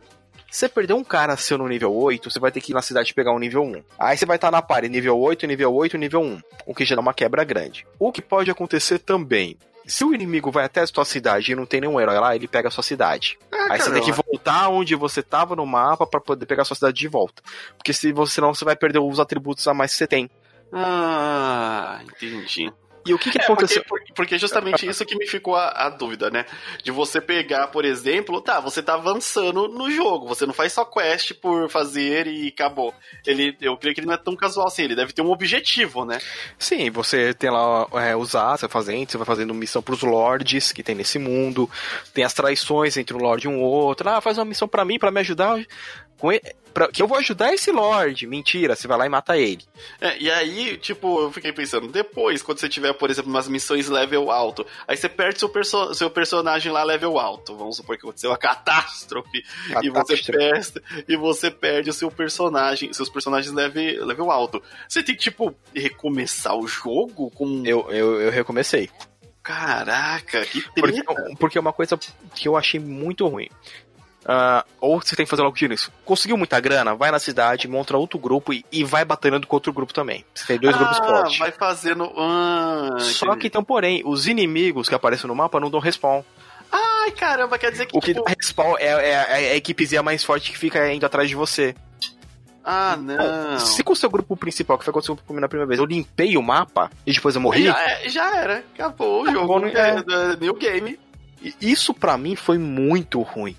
Você 0.50 0.68
perdeu 0.68 0.98
um 0.98 1.04
cara 1.04 1.38
seu 1.38 1.58
no 1.58 1.66
nível 1.66 1.94
8, 1.96 2.30
você 2.30 2.38
vai 2.38 2.52
ter 2.52 2.60
que 2.60 2.74
ir 2.74 2.76
na 2.76 2.82
cidade 2.82 3.14
pegar 3.14 3.32
um 3.32 3.40
nível 3.40 3.64
1. 3.64 3.84
Aí 3.98 4.18
você 4.18 4.26
vai 4.26 4.36
estar 4.36 4.52
na 4.52 4.62
party 4.62 4.90
nível 4.90 5.18
8, 5.18 5.48
nível 5.48 5.74
8, 5.74 5.98
nível 5.98 6.22
1. 6.22 6.42
O 6.66 6.76
que 6.76 6.84
gera 6.84 7.00
uma 7.00 7.14
quebra 7.14 7.46
grande. 7.46 7.88
O 7.98 8.12
que 8.12 8.22
pode 8.22 8.52
acontecer 8.52 9.00
também 9.00 9.58
se 9.92 10.06
o 10.06 10.14
inimigo 10.14 10.50
vai 10.52 10.64
até 10.64 10.82
a 10.82 10.88
sua 10.88 11.04
cidade 11.04 11.52
e 11.52 11.56
não 11.56 11.66
tem 11.66 11.82
nenhum 11.82 12.00
herói 12.00 12.18
lá, 12.18 12.36
ele 12.36 12.48
pega 12.48 12.70
a 12.70 12.72
sua 12.72 12.84
cidade. 12.84 13.38
Ah, 13.52 13.74
Aí 13.74 13.82
você 13.82 13.92
tem 13.92 14.02
que 14.02 14.12
voltar 14.12 14.70
onde 14.70 14.96
você 14.96 15.22
tava 15.22 15.56
no 15.56 15.66
mapa 15.66 16.08
para 16.08 16.22
poder 16.22 16.46
pegar 16.46 16.62
a 16.62 16.66
sua 16.66 16.76
cidade 16.76 16.98
de 16.98 17.08
volta. 17.08 17.44
Porque 17.78 17.92
se 17.92 18.14
você 18.14 18.40
não, 18.40 18.54
você 18.54 18.64
vai 18.64 18.76
perder 18.76 19.00
os 19.00 19.20
atributos 19.20 19.68
a 19.68 19.74
mais 19.74 19.92
que 19.92 19.98
você 19.98 20.08
tem. 20.08 20.30
Ah, 20.72 22.00
entendi. 22.04 22.72
E 23.06 23.14
o 23.14 23.18
que, 23.18 23.32
que 23.32 23.42
é, 23.42 23.44
aconteceu? 23.44 23.84
Porque, 23.88 24.14
porque 24.14 24.38
justamente 24.38 24.88
isso 24.88 25.06
que 25.06 25.16
me 25.16 25.28
ficou 25.28 25.56
a, 25.56 25.70
a, 25.70 25.90
dúvida, 25.90 26.30
né? 26.30 26.46
De 26.84 26.92
você 26.92 27.20
pegar, 27.20 27.68
por 27.68 27.86
exemplo, 27.86 28.42
tá, 28.42 28.60
você 28.60 28.82
tá 28.82 28.94
avançando 28.94 29.68
no 29.68 29.90
jogo, 29.90 30.28
você 30.28 30.46
não 30.46 30.54
faz 30.54 30.74
só 30.74 30.86
quest 30.86 31.34
por 31.34 31.70
fazer 31.70 32.28
e 32.28 32.48
acabou. 32.48 32.94
Ele, 33.26 33.58
eu 33.62 33.76
creio 33.78 33.96
que 33.96 34.02
ele 34.02 34.08
não 34.08 34.14
é 34.14 34.18
tão 34.18 34.36
casual 34.36 34.68
assim, 34.68 34.84
ele 34.84 34.96
deve 34.96 35.14
ter 35.14 35.22
um 35.22 35.32
objetivo, 35.32 36.06
né? 36.06 36.20
Sim, 36.60 36.90
você 36.90 37.34
tem 37.34 37.50
lá 37.50 37.88
é, 37.94 38.16
usar, 38.16 38.58
você 38.58 38.68
vai 38.68 38.72
fazendo, 38.72 39.10
você 39.10 39.18
vai 39.18 39.26
fazendo 39.26 39.54
missão 39.54 39.82
pros 39.82 40.02
lords 40.02 40.72
que 40.72 40.84
tem 40.84 40.96
nesse 40.96 41.18
mundo, 41.18 41.70
tem 42.14 42.24
as 42.24 42.34
traições 42.34 42.98
entre 42.98 43.16
um 43.16 43.20
lord 43.20 43.46
e 43.46 43.50
um 43.50 43.60
outro, 43.62 44.10
ah, 44.10 44.22
faz 44.22 44.38
uma 44.38 44.46
missão 44.46 44.68
para 44.68 44.86
mim, 44.86 45.00
para 45.00 45.12
me 45.12 45.20
ajudar 45.22 45.60
com 46.22 46.32
ele, 46.32 46.42
pra, 46.72 46.88
que 46.88 47.02
eu 47.02 47.08
vou 47.08 47.18
ajudar 47.18 47.52
esse 47.52 47.72
Lorde. 47.72 48.28
Mentira, 48.28 48.76
você 48.76 48.88
vai 48.88 48.98
lá 48.98 49.06
e 49.08 49.10
mata 49.10 49.38
ele. 49.38 49.64
É, 50.00 50.18
e 50.20 50.30
aí, 50.30 50.78
tipo, 50.78 51.20
eu 51.20 51.32
fiquei 51.32 51.52
pensando, 51.52 51.88
depois, 51.88 52.44
quando 52.44 52.60
você 52.60 52.70
tiver, 52.70 52.94
por 52.94 53.10
exemplo, 53.10 53.32
umas 53.32 53.48
missões 53.48 53.90
level 53.90 54.30
alto, 54.30 54.66
aí 54.88 54.96
você 54.96 55.10
perde 55.10 55.40
seu, 55.40 55.50
perso 55.50 55.94
seu 55.96 56.10
personagem 56.10 56.72
lá 56.72 56.84
level 56.84 57.20
alto. 57.20 57.58
Vamos 57.58 57.78
supor 57.78 57.98
que 57.98 58.06
aconteceu 58.06 58.30
uma 58.30 58.38
catástrofe, 58.38 59.42
catástrofe. 59.74 59.88
E, 59.88 59.90
você 59.90 60.32
perde, 60.32 60.82
e 61.08 61.18
você 61.18 61.52
perde 61.52 61.90
o 61.90 61.94
seu 61.94 62.12
personagem, 62.12 62.94
seus 62.94 63.10
personagens 63.10 63.54
level, 63.54 64.06
level 64.06 64.32
alto. 64.32 64.62
Você 64.88 65.02
tem 65.02 65.16
que, 65.16 65.24
tipo, 65.24 65.56
recomeçar 65.76 66.56
o 66.56 66.68
jogo 66.68 67.32
com. 67.32 67.64
Eu, 67.66 67.90
eu, 67.90 68.22
eu 68.22 68.32
recomecei. 68.32 68.90
Caraca, 69.44 70.46
que 70.46 70.62
treta. 70.62 71.04
Porque, 71.04 71.36
porque 71.40 71.58
é 71.58 71.62
uma 71.62 71.74
coisa 71.74 71.98
que 72.36 72.48
eu 72.48 72.56
achei 72.56 72.80
muito 72.80 73.28
ruim. 73.28 73.50
Uh, 74.22 74.64
ou 74.80 75.02
você 75.02 75.16
tem 75.16 75.26
que 75.26 75.30
fazer 75.30 75.42
logo 75.42 75.56
disso. 75.56 75.92
Conseguiu 76.06 76.38
muita 76.38 76.60
grana? 76.60 76.94
Vai 76.94 77.10
na 77.10 77.18
cidade, 77.18 77.68
monta 77.68 77.98
outro 77.98 78.20
grupo 78.20 78.54
e, 78.54 78.64
e 78.72 78.84
vai 78.84 79.04
batendo 79.04 79.46
com 79.48 79.56
outro 79.56 79.74
grupo 79.74 79.94
também. 79.94 80.24
Você 80.34 80.46
tem 80.46 80.60
dois 80.60 80.76
ah, 80.76 80.78
grupos 80.78 80.98
fortes. 80.98 81.38
Vai 81.40 81.52
fazendo. 81.52 82.12
Ah, 82.16 82.98
Só 83.00 83.36
que 83.36 83.48
então, 83.48 83.64
porém, 83.64 84.04
os 84.06 84.28
inimigos 84.28 84.88
que 84.88 84.96
aparecem 84.96 85.28
no 85.28 85.36
mapa 85.36 85.60
não 85.60 85.72
dão 85.72 85.80
respawn. 85.80 86.22
Ai, 86.72 87.12
caramba, 87.12 87.58
quer 87.58 87.72
dizer 87.72 87.88
que. 87.88 87.98
O 87.98 88.00
que 88.00 88.14
tipo... 88.14 88.24
dá 88.24 88.34
respawn 88.38 88.78
é, 88.78 88.86
é, 88.86 89.12
é 89.12 89.52
a 89.54 89.56
equipezinha 89.56 90.04
mais 90.04 90.24
forte 90.24 90.52
que 90.52 90.58
fica 90.58 90.94
indo 90.94 91.06
atrás 91.06 91.28
de 91.28 91.36
você. 91.36 91.76
Ah, 92.64 92.96
não. 92.96 93.60
Se 93.60 93.84
com 93.84 93.94
o 93.94 93.96
seu 93.96 94.10
grupo 94.10 94.38
principal, 94.38 94.78
que 94.78 94.86
foi 94.86 94.92
aconteceu 94.92 95.18
comigo 95.18 95.42
na 95.42 95.48
primeira 95.48 95.68
vez, 95.68 95.80
eu 95.80 95.86
limpei 95.86 96.38
o 96.38 96.44
mapa 96.44 96.92
e 97.06 97.12
depois 97.12 97.34
eu 97.36 97.42
morri. 97.42 97.66
Já, 97.66 97.82
é, 97.82 98.10
já 98.10 98.38
era. 98.38 98.64
Acabou 98.76 99.24
o 99.24 99.32
jogo. 99.32 99.66
É, 99.66 99.96
é, 99.98 100.36
new 100.40 100.54
game. 100.54 101.00
Isso 101.60 101.92
para 101.92 102.18
mim 102.18 102.36
foi 102.36 102.60
muito 102.60 103.20
ruim. 103.22 103.56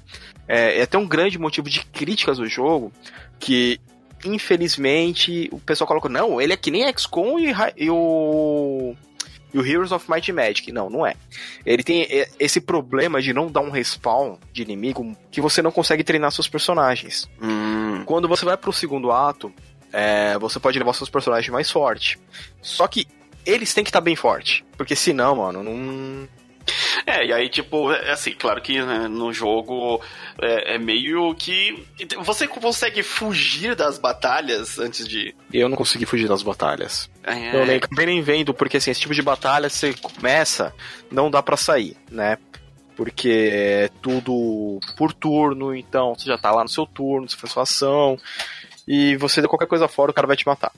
É, 0.53 0.81
é 0.81 0.83
até 0.83 0.99
um 0.99 1.09
grande 1.09 1.39
motivo 1.39 1.71
de 1.71 1.83
críticas 1.87 2.37
do 2.37 2.47
jogo 2.47 2.93
que 3.41 3.81
infelizmente 4.23 5.49
o 5.51 5.59
pessoal 5.59 5.89
colocou, 5.89 6.11
não, 6.11 6.39
ele 6.39 6.53
é 6.53 6.57
que 6.59 6.71
nem 6.71 6.87
XCOM 6.93 7.39
e, 7.39 7.55
e 7.75 7.91
o 7.91 8.95
e 9.55 9.59
o 9.59 9.67
Heroes 9.67 9.93
of 9.93 10.11
Might 10.11 10.31
and 10.31 10.35
Magic. 10.35 10.73
Não, 10.73 10.89
não 10.89 11.07
é. 11.07 11.15
Ele 11.65 11.83
tem 11.83 12.07
esse 12.39 12.61
problema 12.61 13.21
de 13.21 13.33
não 13.33 13.51
dar 13.51 13.61
um 13.61 13.71
respawn 13.71 14.37
de 14.53 14.63
inimigo 14.63 15.17
que 15.31 15.41
você 15.41 15.61
não 15.61 15.71
consegue 15.71 16.05
treinar 16.05 16.33
seus 16.33 16.49
personagens. 16.49 17.29
Hum. 17.41 18.03
Quando 18.05 18.29
você 18.29 18.45
vai 18.45 18.57
pro 18.57 18.73
segundo 18.73 19.11
ato, 19.11 19.53
é, 19.93 20.39
você 20.39 20.59
pode 20.59 20.79
levar 20.79 20.95
seus 20.95 21.11
personagens 21.11 21.53
mais 21.53 21.71
forte. 21.71 22.19
Só 22.63 22.87
que 22.89 23.07
eles 23.45 23.75
têm 23.75 23.85
que 23.85 23.91
estar 23.91 24.01
tá 24.01 24.05
bem 24.05 24.17
forte. 24.17 24.65
Porque 24.77 24.97
senão, 24.97 25.37
mano, 25.37 25.63
não 25.63 26.27
é, 27.07 27.27
e 27.27 27.33
aí, 27.33 27.49
tipo, 27.49 27.93
é 27.93 28.13
assim, 28.13 28.33
claro 28.33 28.61
que 28.61 28.81
né, 28.81 29.09
no 29.09 29.33
jogo 29.33 30.01
é, 30.41 30.75
é, 30.75 30.79
meio 30.79 31.35
que. 31.35 31.85
Você 32.21 32.47
consegue 32.47 33.03
fugir 33.03 33.75
das 33.75 33.99
batalhas 33.99 34.79
antes 34.79 35.07
de. 35.07 35.35
Eu 35.53 35.69
não 35.69 35.77
consegui 35.77 36.07
fugir 36.07 36.29
das 36.29 36.43
batalhas. 36.43 37.11
É. 37.25 37.57
Eu 37.57 37.67
nem, 37.67 37.77
acabei 37.77 38.07
nem 38.07 38.23
vendo, 38.23 38.55
porque 38.55 38.77
assim, 38.77 38.91
esse 38.91 39.01
tipo 39.01 39.15
de 39.15 39.23
batalha 39.23 39.69
você 39.69 39.95
começa, 39.95 40.75
não 41.11 41.31
dá 41.31 41.43
para 41.43 41.57
sair, 41.57 41.97
né? 42.11 42.39
Porque 42.97 43.51
é 43.53 43.91
tudo 44.01 44.79
por 44.97 45.13
turno, 45.13 45.75
então 45.75 46.15
você 46.15 46.27
já 46.27 46.39
tá 46.39 46.51
lá 46.51 46.63
no 46.63 46.69
seu 46.69 46.87
turno, 46.87 47.29
você 47.29 47.37
faz 47.37 47.53
sua 47.53 47.63
ação, 47.63 48.19
e 48.87 49.17
você 49.17 49.41
dê 49.41 49.49
qualquer 49.49 49.67
coisa 49.67 49.89
fora, 49.89 50.11
o 50.11 50.15
cara 50.15 50.27
vai 50.27 50.37
te 50.37 50.47
matar. 50.47 50.73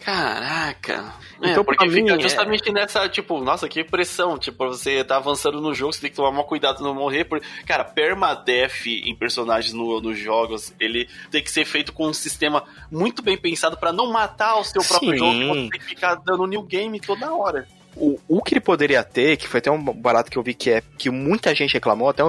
Caraca. 0.00 1.14
Então, 1.38 1.62
é, 1.62 1.64
porque 1.64 1.88
fica 1.90 2.14
é- 2.14 2.20
justamente 2.20 2.68
é... 2.68 2.72
nessa, 2.72 3.08
tipo, 3.08 3.40
nossa, 3.40 3.68
que 3.68 3.84
pressão. 3.84 4.38
Tipo, 4.38 4.68
você 4.68 5.04
tá 5.04 5.16
avançando 5.16 5.60
no 5.60 5.74
jogo, 5.74 5.92
você 5.92 6.00
tem 6.00 6.10
que 6.10 6.16
tomar 6.16 6.32
mais 6.32 6.46
cuidado 6.46 6.82
não 6.82 6.94
morrer. 6.94 7.24
Porque, 7.24 7.46
cara, 7.66 7.84
permadeath 7.84 8.86
em 8.86 9.14
personagens 9.14 9.72
no, 9.72 10.00
nos 10.00 10.18
jogos, 10.18 10.74
ele 10.80 11.08
tem 11.30 11.42
que 11.42 11.50
ser 11.50 11.64
feito 11.64 11.92
com 11.92 12.08
um 12.08 12.12
sistema 12.12 12.64
muito 12.90 13.22
bem 13.22 13.36
pensado 13.36 13.76
para 13.76 13.92
não 13.92 14.10
matar 14.10 14.56
o 14.56 14.64
seu 14.64 14.82
próprio 14.82 15.12
Sim. 15.12 15.18
jogo. 15.18 15.38
Você 15.38 15.70
tem 15.70 15.80
que 15.80 15.84
ficar 15.86 16.14
dando 16.16 16.46
new 16.46 16.62
game 16.62 16.98
toda 17.00 17.34
hora. 17.34 17.66
O, 17.96 18.18
o 18.28 18.42
que 18.42 18.54
ele 18.54 18.60
poderia 18.60 19.02
ter, 19.02 19.36
que 19.36 19.48
foi 19.48 19.58
até 19.58 19.70
um 19.70 19.82
barato 19.82 20.30
que 20.30 20.38
eu 20.38 20.42
vi 20.42 20.54
que 20.54 20.70
é 20.70 20.82
que 20.96 21.10
muita 21.10 21.54
gente 21.54 21.74
reclamou, 21.74 22.08
até 22.08 22.22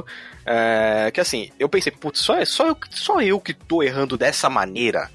é, 0.45 1.11
que 1.13 1.21
assim, 1.21 1.51
eu 1.59 1.69
pensei, 1.69 1.91
putz, 1.91 2.19
só, 2.19 2.43
só, 2.45 2.67
eu, 2.67 2.77
só 2.89 3.21
eu 3.21 3.39
que 3.39 3.53
tô 3.53 3.83
errando 3.83 4.17
dessa 4.17 4.49
maneira. 4.49 5.09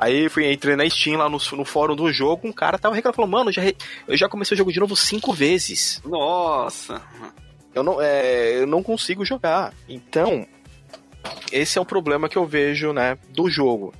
Aí 0.00 0.30
fui, 0.30 0.50
entrei 0.50 0.74
na 0.76 0.88
Steam 0.88 1.18
lá 1.18 1.28
no, 1.28 1.36
no 1.52 1.64
fórum 1.66 1.94
do 1.94 2.10
jogo, 2.10 2.48
um 2.48 2.52
cara 2.52 2.78
tava 2.78 2.94
reclamando, 2.94 3.16
falou, 3.16 3.30
mano, 3.30 3.52
já, 3.52 3.62
eu 4.08 4.16
já 4.16 4.30
comecei 4.30 4.54
o 4.54 4.58
jogo 4.58 4.72
de 4.72 4.80
novo 4.80 4.96
cinco 4.96 5.30
vezes. 5.30 6.00
Nossa! 6.06 7.02
Eu 7.74 7.82
não, 7.82 8.00
é, 8.00 8.62
eu 8.62 8.66
não 8.66 8.82
consigo 8.82 9.26
jogar. 9.26 9.74
Então, 9.86 10.46
esse 11.52 11.76
é 11.76 11.82
um 11.82 11.84
problema 11.84 12.30
que 12.30 12.38
eu 12.38 12.46
vejo, 12.46 12.94
né, 12.94 13.18
do 13.28 13.50
jogo. 13.50 13.92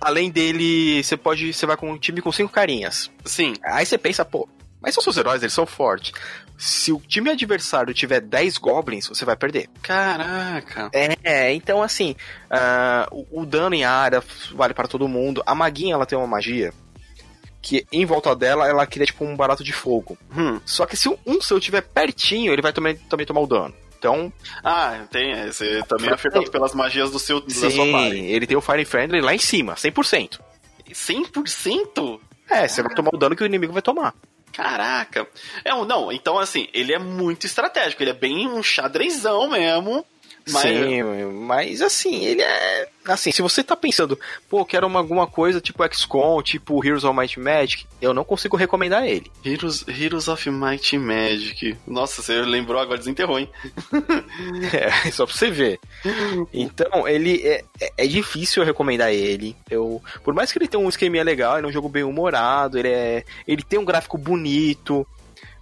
Além 0.00 0.30
dele, 0.30 1.04
você 1.04 1.18
pode. 1.18 1.52
Você 1.52 1.66
vai 1.66 1.76
com 1.76 1.90
um 1.90 1.98
time 1.98 2.22
com 2.22 2.32
cinco 2.32 2.50
carinhas. 2.50 3.10
Sim. 3.26 3.52
Aí 3.62 3.84
você 3.84 3.98
pensa, 3.98 4.24
pô, 4.24 4.48
mas 4.84 4.94
são 4.94 5.02
seus 5.02 5.16
heróis, 5.16 5.42
eles 5.42 5.54
são 5.54 5.64
fortes. 5.64 6.12
Se 6.58 6.92
o 6.92 7.00
time 7.00 7.30
adversário 7.30 7.94
tiver 7.94 8.20
10 8.20 8.58
goblins, 8.58 9.08
você 9.08 9.24
vai 9.24 9.34
perder. 9.34 9.68
Caraca. 9.82 10.90
É, 10.92 11.52
então 11.52 11.82
assim, 11.82 12.14
uh, 12.50 13.26
o, 13.30 13.40
o, 13.40 13.46
dano 13.46 13.74
em 13.74 13.84
área 13.84 14.22
vale 14.54 14.74
para 14.74 14.86
todo 14.86 15.08
mundo. 15.08 15.42
A 15.46 15.54
maguinha, 15.54 15.94
ela 15.94 16.06
tem 16.06 16.16
uma 16.16 16.26
magia 16.26 16.72
que 17.62 17.86
em 17.90 18.04
volta 18.04 18.36
dela, 18.36 18.68
ela 18.68 18.86
cria 18.86 19.06
tipo 19.06 19.24
um 19.24 19.34
barato 19.34 19.64
de 19.64 19.72
fogo. 19.72 20.18
Hum. 20.36 20.60
Só 20.66 20.84
que 20.84 20.96
se 20.96 21.08
um 21.26 21.40
seu 21.40 21.56
estiver 21.56 21.80
pertinho, 21.80 22.52
ele 22.52 22.60
vai 22.60 22.74
também, 22.74 22.94
também 22.94 23.24
tomar 23.24 23.40
o 23.40 23.46
dano. 23.46 23.74
Então. 23.98 24.30
Ah, 24.62 25.06
tem. 25.10 25.46
Você 25.46 25.82
também 25.88 26.10
é 26.10 26.12
afetado 26.12 26.50
pelas 26.50 26.74
magias 26.74 27.10
do 27.10 27.18
seu 27.18 27.42
Sim, 27.48 27.62
da 27.62 27.70
sua 27.70 27.90
party. 27.90 28.18
ele 28.18 28.46
tem 28.46 28.56
o 28.56 28.60
Fire 28.60 28.84
Friendly 28.84 29.22
lá 29.22 29.34
em 29.34 29.38
cima, 29.38 29.74
100%. 29.74 30.40
100%? 30.90 32.20
É, 32.50 32.68
você 32.68 32.82
vai 32.82 32.94
tomar 32.94 33.10
o 33.14 33.16
dano 33.16 33.34
que 33.34 33.42
o 33.42 33.46
inimigo 33.46 33.72
vai 33.72 33.80
tomar. 33.80 34.14
Caraca. 34.54 35.26
É 35.64 35.74
um, 35.74 35.84
não, 35.84 36.12
então 36.12 36.38
assim, 36.38 36.68
ele 36.72 36.92
é 36.94 36.98
muito 36.98 37.44
estratégico, 37.44 38.02
ele 38.02 38.10
é 38.10 38.14
bem 38.14 38.48
um 38.48 38.62
xadrezão 38.62 39.50
mesmo. 39.50 40.06
Mas... 40.50 40.62
Sim, 40.62 41.02
mas 41.40 41.80
assim, 41.80 42.24
ele 42.24 42.42
é. 42.42 42.88
Assim, 43.06 43.30
se 43.30 43.40
você 43.40 43.62
tá 43.62 43.74
pensando, 43.74 44.18
pô, 44.48 44.64
quero 44.64 44.86
uma, 44.86 44.98
alguma 44.98 45.26
coisa 45.26 45.60
tipo 45.60 45.82
XCOM, 45.90 46.42
tipo 46.42 46.84
Heroes 46.84 47.04
of 47.04 47.18
Might 47.18 47.38
and 47.38 47.42
Magic, 47.42 47.86
eu 48.00 48.12
não 48.12 48.24
consigo 48.24 48.56
recomendar 48.56 49.06
ele. 49.06 49.30
Heroes, 49.44 49.86
Heroes 49.88 50.28
of 50.28 50.50
Might 50.50 50.96
and 50.96 51.00
Magic. 51.00 51.76
Nossa, 51.86 52.22
você 52.22 52.42
lembrou 52.42 52.80
agora, 52.80 52.98
desenterrou, 52.98 53.38
hein? 53.38 53.48
é, 54.72 55.10
só 55.10 55.26
pra 55.26 55.34
você 55.34 55.50
ver. 55.50 55.80
Então, 56.52 57.08
ele 57.08 57.40
é, 57.46 57.64
é, 57.80 57.92
é 57.98 58.06
difícil 58.06 58.62
eu 58.62 58.66
recomendar 58.66 59.12
ele. 59.12 59.56
Eu, 59.70 60.02
por 60.22 60.34
mais 60.34 60.52
que 60.52 60.58
ele 60.58 60.68
tenha 60.68 60.82
um 60.82 60.88
esqueminha 60.88 61.24
legal, 61.24 61.56
ele 61.56 61.66
é 61.66 61.68
um 61.70 61.72
jogo 61.72 61.88
bem 61.88 62.04
humorado, 62.04 62.78
ele, 62.78 62.88
é, 62.88 63.24
ele 63.46 63.62
tem 63.62 63.78
um 63.78 63.84
gráfico 63.84 64.18
bonito, 64.18 65.06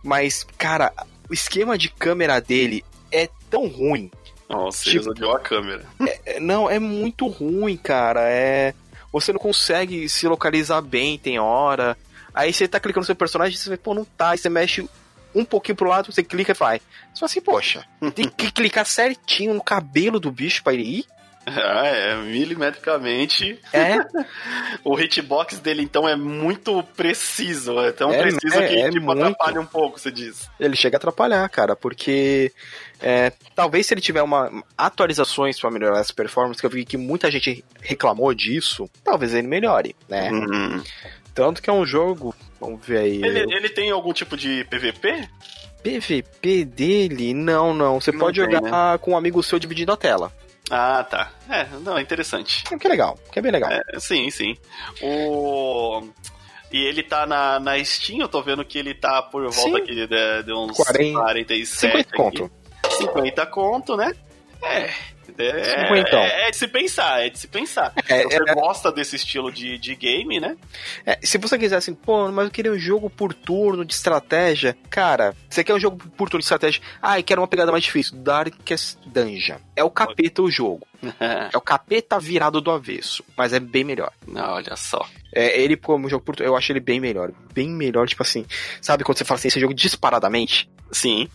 mas, 0.03 0.45
cara, 0.59 0.93
o 1.31 1.35
esquema 1.35 1.79
de 1.79 1.89
câmera 1.89 2.41
dele 2.41 2.85
é 3.11 3.29
tão 3.49 3.69
ruim 3.69 4.11
nossa, 4.53 4.85
tipo, 4.85 5.11
ele 5.11 5.31
a 5.31 5.39
câmera. 5.39 5.85
É, 6.07 6.37
é, 6.37 6.41
não, 6.41 6.69
é 6.69 6.79
muito 6.79 7.27
ruim, 7.27 7.77
cara. 7.77 8.29
É. 8.29 8.75
Você 9.11 9.33
não 9.33 9.41
consegue 9.41 10.09
se 10.09 10.27
localizar 10.27 10.81
bem, 10.81 11.19
tem 11.19 11.39
hora. 11.39 11.97
Aí 12.35 12.53
você 12.53 12.69
tá 12.69 12.81
clicando 12.81 13.03
no 13.03 13.07
seu 13.07 13.17
personagem 13.17 13.55
e 13.55 13.59
você 13.59 13.71
vê, 13.71 13.77
pô, 13.77 13.95
não 13.95 14.05
tá. 14.05 14.31
Aí 14.31 14.39
você 14.39 14.49
mexe 14.49 14.89
um 15.35 15.45
pouquinho 15.45 15.77
pro 15.77 15.89
lado, 15.89 16.13
você 16.13 16.23
clica 16.23 16.53
e 16.53 16.55
vai. 16.55 16.79
Você 17.13 17.21
fala 17.21 17.27
assim, 17.27 17.41
poxa, 17.41 17.85
tem 18.15 18.29
que 18.29 18.51
clicar 18.53 18.87
certinho 18.87 19.55
no 19.55 19.63
cabelo 19.63 20.21
do 20.21 20.31
bicho 20.31 20.63
pra 20.63 20.75
ele 20.75 20.99
ir. 20.99 21.07
Ah, 21.45 21.87
é, 21.87 22.17
milimetricamente. 22.17 23.59
É. 23.73 23.97
o 24.85 24.99
hitbox 24.99 25.59
dele, 25.59 25.83
então, 25.83 26.09
é 26.09 26.15
muito 26.15 26.83
preciso. 26.97 27.81
É 27.81 27.91
tão 27.91 28.13
é, 28.13 28.23
preciso 28.23 28.59
é, 28.59 28.69
que 28.69 28.81
é 28.81 28.91
tipo, 28.91 29.07
muito. 29.07 29.25
atrapalha 29.25 29.61
um 29.61 29.67
pouco, 29.67 29.99
você 29.99 30.11
diz. 30.11 30.49
Ele 30.59 30.77
chega 30.77 30.97
a 30.97 30.99
atrapalhar, 30.99 31.49
cara, 31.49 31.75
porque 31.75 32.53
é, 33.03 33.33
talvez 33.55 33.87
se 33.87 33.95
ele 33.95 34.01
tiver 34.01 34.23
uma 34.23 34.63
atualizações 34.79 35.61
para 35.61 35.71
melhorar 35.71 35.99
essa 35.99 36.15
performance, 36.15 36.61
que 36.61 36.67
eu 36.67 36.71
vi 36.71 36.85
que 36.85 36.97
muita 36.97 37.31
gente 37.31 37.65
reclamou 37.81 38.33
disso, 38.33 38.89
talvez 39.03 39.35
ele 39.35 39.49
melhore, 39.49 39.97
né? 40.09 40.31
Uhum. 40.31 40.83
Tanto 41.35 41.61
que 41.61 41.69
é 41.69 41.73
um 41.73 41.85
jogo, 41.85 42.35
vamos 42.61 42.85
ver 42.87 42.99
aí. 42.99 43.25
Ele, 43.25 43.41
eu... 43.41 43.51
ele 43.51 43.69
tem 43.69 43.91
algum 43.91 44.13
tipo 44.13 44.37
de 44.37 44.65
PVP? 44.65 45.29
PVP 45.83 46.65
dele? 46.65 47.35
Não, 47.35 47.75
não. 47.75 48.01
Você 48.01 48.13
não 48.13 48.21
pode 48.21 48.41
tem, 48.41 48.45
jogar 48.45 48.93
né? 48.93 48.99
com 48.99 49.13
um 49.13 49.17
amigo 49.17 49.43
seu 49.43 49.59
dividindo 49.59 49.91
a 49.91 49.97
tela. 49.97 50.33
Ah, 50.71 51.05
tá. 51.05 51.33
É, 51.51 51.67
não, 51.81 51.99
é 51.99 52.03
interessante. 52.03 52.65
É 52.71 52.79
que 52.79 52.87
é 52.87 52.91
legal, 52.91 53.19
que 53.33 53.39
é 53.39 53.43
bem 53.43 53.51
legal. 53.51 53.71
É, 53.71 53.83
sim, 53.99 54.31
sim. 54.31 54.57
O... 55.03 56.03
E 56.71 56.85
ele 56.85 57.03
tá 57.03 57.27
na, 57.27 57.59
na 57.59 57.83
Steam, 57.85 58.21
eu 58.21 58.29
tô 58.29 58.43
vendo 58.43 58.65
que 58.65 58.79
ele 58.79 58.95
tá 58.95 59.21
por 59.23 59.51
volta 59.51 59.79
aqui 59.79 59.95
de, 59.95 60.07
de 60.07 60.53
uns 60.55 60.75
40, 60.77 61.19
47 61.19 61.67
50 61.67 62.17
conto. 62.17 62.62
50 63.07 63.47
conto, 63.47 63.97
né? 63.97 64.15
É. 64.63 64.91
É, 65.39 65.45
é, 65.45 66.49
é, 66.49 66.51
de 66.51 66.57
se 66.57 66.69
pensar, 66.69 67.25
é 67.25 67.31
de 67.31 67.39
se 67.39 67.49
pensar. 67.49 67.93
É, 68.09 68.25
você 68.25 68.37
é, 68.37 68.55
gosta 68.55 68.93
desse 68.93 69.17
estilo 69.17 69.51
de, 69.51 69.79
de 69.79 69.95
game, 69.95 70.41
né? 70.41 70.57
É, 71.07 71.19
se 71.23 71.39
você 71.39 71.59
quiser 71.59 71.77
assim, 71.77 71.95
pô, 71.95 72.31
mas 72.31 72.47
eu 72.47 72.51
queria 72.51 72.73
um 72.73 72.79
jogo 72.79 73.09
por 73.09 73.33
turno 73.33 73.85
de 73.85 73.95
estratégia, 73.95 74.77
cara, 74.91 75.35
você 75.49 75.65
quer 75.65 75.75
um 75.75 75.81
jogo 75.81 75.97
por 76.17 76.29
turno 76.29 76.41
de 76.41 76.45
estratégia? 76.45 76.83
Ah, 77.01 77.19
eu 77.19 77.25
quero 77.25 77.41
uma 77.41 77.49
pegada 77.49 77.73
mais 77.73 77.85
difícil, 77.85 78.17
Darkest 78.19 78.99
Dungeon. 79.07 79.59
É 79.75 79.85
o 79.85 79.91
capeta 79.91 80.43
o 80.43 80.51
jogo. 80.51 80.87
é 81.53 81.57
o 81.57 81.61
capeta 81.61 82.19
virado 82.19 82.61
do 82.61 82.71
avesso, 82.71 83.25
mas 83.37 83.53
é 83.53 83.61
bem 83.61 83.85
melhor. 83.85 84.13
Não, 84.27 84.55
olha 84.55 84.77
só. 84.77 85.07
É, 85.35 85.61
ele, 85.61 85.77
como 85.77 86.09
jogo 86.09 86.25
por 86.25 86.41
eu 86.41 86.57
acho 86.57 86.73
ele 86.73 86.81
bem 86.81 87.01
melhor. 87.01 87.33
Bem 87.55 87.71
melhor, 87.71 88.07
tipo 88.07 88.23
assim. 88.23 88.45
Sabe 88.81 89.03
quando 89.03 89.19
você 89.19 89.25
fala 89.25 89.39
assim, 89.39 89.49
esse 89.49 89.61
jogo 89.61 89.75
disparadamente? 89.75 90.71
Sim. 90.91 91.29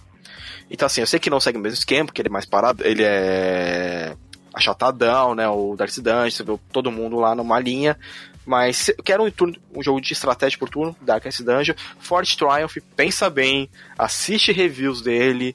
Então, 0.69 0.85
assim, 0.85 1.01
eu 1.01 1.07
sei 1.07 1.19
que 1.19 1.29
não 1.29 1.39
segue 1.39 1.57
o 1.57 1.61
mesmo 1.61 1.77
esquema, 1.77 2.05
porque 2.05 2.21
ele 2.21 2.29
é 2.29 2.31
mais 2.31 2.45
parado, 2.45 2.85
ele 2.85 3.03
é 3.03 4.15
achatadão, 4.53 5.35
né? 5.35 5.47
O 5.47 5.75
Darcy 5.75 6.01
Dungeon, 6.01 6.29
você 6.29 6.43
vê 6.43 6.59
todo 6.71 6.91
mundo 6.91 7.17
lá 7.17 7.35
numa 7.35 7.59
linha. 7.59 7.97
Mas 8.45 8.89
eu 8.89 9.03
quero 9.03 9.25
um, 9.25 9.31
turno, 9.31 9.55
um 9.73 9.83
jogo 9.83 9.99
de 9.99 10.13
estratégia 10.13 10.57
por 10.57 10.69
turno, 10.69 10.95
Darkest 11.01 11.43
Dungeon, 11.43 11.75
Forte 11.99 12.37
Triumph, 12.37 12.77
pensa 12.95 13.29
bem, 13.29 13.69
assiste 13.97 14.53
reviews 14.53 15.01
dele, 15.01 15.53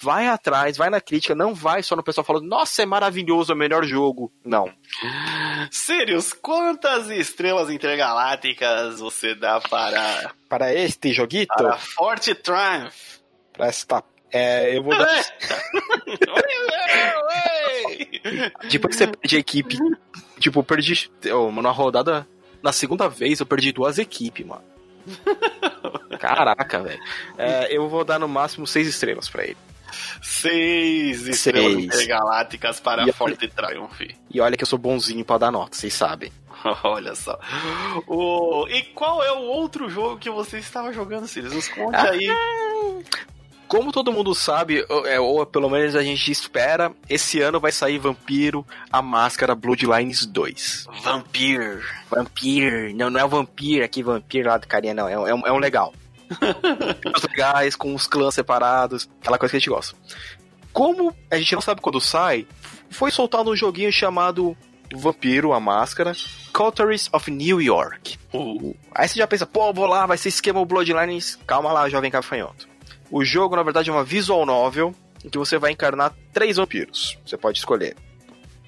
vai 0.00 0.26
atrás, 0.26 0.78
vai 0.78 0.88
na 0.88 0.98
crítica, 0.98 1.34
não 1.34 1.54
vai 1.54 1.82
só 1.82 1.94
no 1.94 2.02
pessoal 2.02 2.24
falando, 2.24 2.48
nossa, 2.48 2.82
é 2.82 2.86
maravilhoso, 2.86 3.52
é 3.52 3.54
o 3.54 3.58
melhor 3.58 3.84
jogo. 3.84 4.32
Não. 4.42 4.72
Sirius, 5.70 6.32
quantas 6.32 7.10
estrelas 7.10 7.68
intergalácticas 7.68 8.98
você 8.98 9.34
dá 9.34 9.60
para. 9.60 10.32
Para 10.48 10.74
este 10.74 11.12
joguito? 11.12 11.54
Para 11.54 11.76
Forte 11.76 12.34
Triumph. 12.34 13.20
Para 13.52 13.66
esta 13.66 14.02
é, 14.32 14.76
eu 14.76 14.82
vou 14.82 14.96
dar. 14.96 15.06
Depois 18.70 18.96
que 18.96 18.96
você 18.96 19.06
perde 19.06 19.36
a 19.36 19.38
equipe. 19.38 19.76
Tipo, 20.38 20.60
eu 20.60 20.64
perdi. 20.64 21.10
Eu, 21.24 21.52
na 21.52 21.70
rodada. 21.70 22.26
Na 22.62 22.72
segunda 22.72 23.08
vez 23.08 23.40
eu 23.40 23.46
perdi 23.46 23.72
duas 23.72 23.98
equipes, 23.98 24.46
mano. 24.46 24.62
Caraca, 26.18 26.80
velho. 26.80 27.00
É, 27.36 27.76
eu 27.76 27.88
vou 27.88 28.04
dar 28.04 28.20
no 28.20 28.28
máximo 28.28 28.66
seis 28.66 28.86
estrelas 28.86 29.28
para 29.28 29.44
ele. 29.44 29.56
Seis 30.22 31.26
estrelas 31.26 31.84
intergalácticas 31.84 32.80
para 32.80 33.06
e 33.06 33.12
Forte 33.12 33.48
Triumph. 33.48 34.00
E 34.30 34.40
olha 34.40 34.56
que 34.56 34.62
eu 34.62 34.66
sou 34.66 34.78
bonzinho 34.78 35.22
para 35.24 35.38
dar 35.38 35.50
nota, 35.50 35.76
vocês 35.76 35.92
sabem. 35.92 36.32
olha 36.84 37.14
só. 37.14 37.38
O... 38.06 38.66
E 38.68 38.82
qual 38.94 39.22
é 39.22 39.32
o 39.32 39.40
outro 39.40 39.88
jogo 39.88 40.18
que 40.18 40.30
você 40.30 40.58
estava 40.58 40.92
jogando, 40.92 41.26
Silas? 41.26 41.52
Nos 41.52 41.68
conte 41.68 41.96
ah, 41.96 42.10
aí. 42.10 42.28
Como 43.72 43.90
todo 43.90 44.12
mundo 44.12 44.34
sabe, 44.34 44.84
ou, 44.86 45.06
é, 45.06 45.18
ou 45.18 45.46
pelo 45.46 45.70
menos 45.70 45.96
a 45.96 46.02
gente 46.02 46.30
espera, 46.30 46.92
esse 47.08 47.40
ano 47.40 47.58
vai 47.58 47.72
sair 47.72 47.96
Vampiro, 47.96 48.66
a 48.92 49.00
Máscara 49.00 49.54
Bloodlines 49.54 50.26
2. 50.26 50.88
Vampir. 51.02 51.82
Vampir. 52.10 52.94
Não, 52.94 53.08
não 53.08 53.18
é 53.18 53.24
o 53.24 53.28
Vampir 53.30 53.82
aqui, 53.82 54.02
Vampir 54.02 54.46
lá 54.46 54.58
do 54.58 54.68
carinha, 54.68 54.92
não. 54.92 55.08
É, 55.08 55.14
é, 55.14 55.34
um, 55.34 55.46
é 55.46 55.50
um 55.50 55.56
legal. 55.56 55.94
Os 57.16 57.22
legais, 57.22 57.74
com 57.74 57.94
os 57.94 58.06
clãs 58.06 58.34
separados, 58.34 59.08
aquela 59.22 59.38
coisa 59.38 59.52
que 59.52 59.56
a 59.56 59.60
gente 59.60 59.70
gosta. 59.70 59.96
Como 60.70 61.16
a 61.30 61.38
gente 61.38 61.54
não 61.54 61.62
sabe 61.62 61.80
quando 61.80 61.98
sai, 61.98 62.46
foi 62.90 63.10
soltado 63.10 63.50
um 63.50 63.56
joguinho 63.56 63.90
chamado 63.90 64.54
Vampiro, 64.94 65.54
a 65.54 65.60
Máscara, 65.60 66.12
Coteries 66.52 67.08
of 67.10 67.30
New 67.30 67.62
York. 67.62 68.18
Uh. 68.34 68.76
Aí 68.94 69.08
você 69.08 69.18
já 69.18 69.26
pensa, 69.26 69.46
pô, 69.46 69.72
vou 69.72 69.86
lá, 69.86 70.04
vai 70.04 70.18
ser 70.18 70.28
esquema 70.28 70.62
Bloodlines. 70.62 71.38
Calma 71.46 71.72
lá, 71.72 71.88
jovem 71.88 72.10
cafanhoto. 72.10 72.70
O 73.12 73.22
jogo, 73.22 73.54
na 73.54 73.62
verdade, 73.62 73.90
é 73.90 73.92
uma 73.92 74.02
visual 74.02 74.46
novel 74.46 74.94
em 75.22 75.28
que 75.28 75.36
você 75.36 75.58
vai 75.58 75.70
encarnar 75.70 76.16
três 76.32 76.56
vampiros. 76.56 77.18
Você 77.26 77.36
pode 77.36 77.58
escolher. 77.58 77.94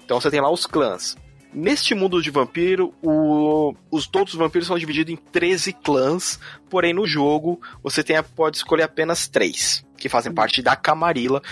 Então 0.04 0.20
você 0.20 0.30
tem 0.30 0.38
lá 0.38 0.50
os 0.50 0.66
clãs. 0.66 1.16
Neste 1.50 1.94
mundo 1.94 2.20
de 2.20 2.30
vampiro, 2.30 2.92
o, 3.02 3.74
os 3.90 4.07
todos 4.07 4.35
os 4.35 4.38
vampiros 4.38 4.68
são 4.68 4.78
divididos 4.78 5.14
em 5.14 5.16
13 5.16 5.72
clãs, 5.72 6.38
porém 6.68 6.92
no 6.92 7.07
jogo 7.07 7.59
você 7.83 8.02
tem, 8.02 8.22
pode 8.22 8.59
escolher 8.59 8.83
apenas 8.83 9.28
três, 9.28 9.83
que 9.96 10.11
fazem 10.11 10.33
parte 10.33 10.61
da 10.61 10.76
Camarilla, 10.76 11.42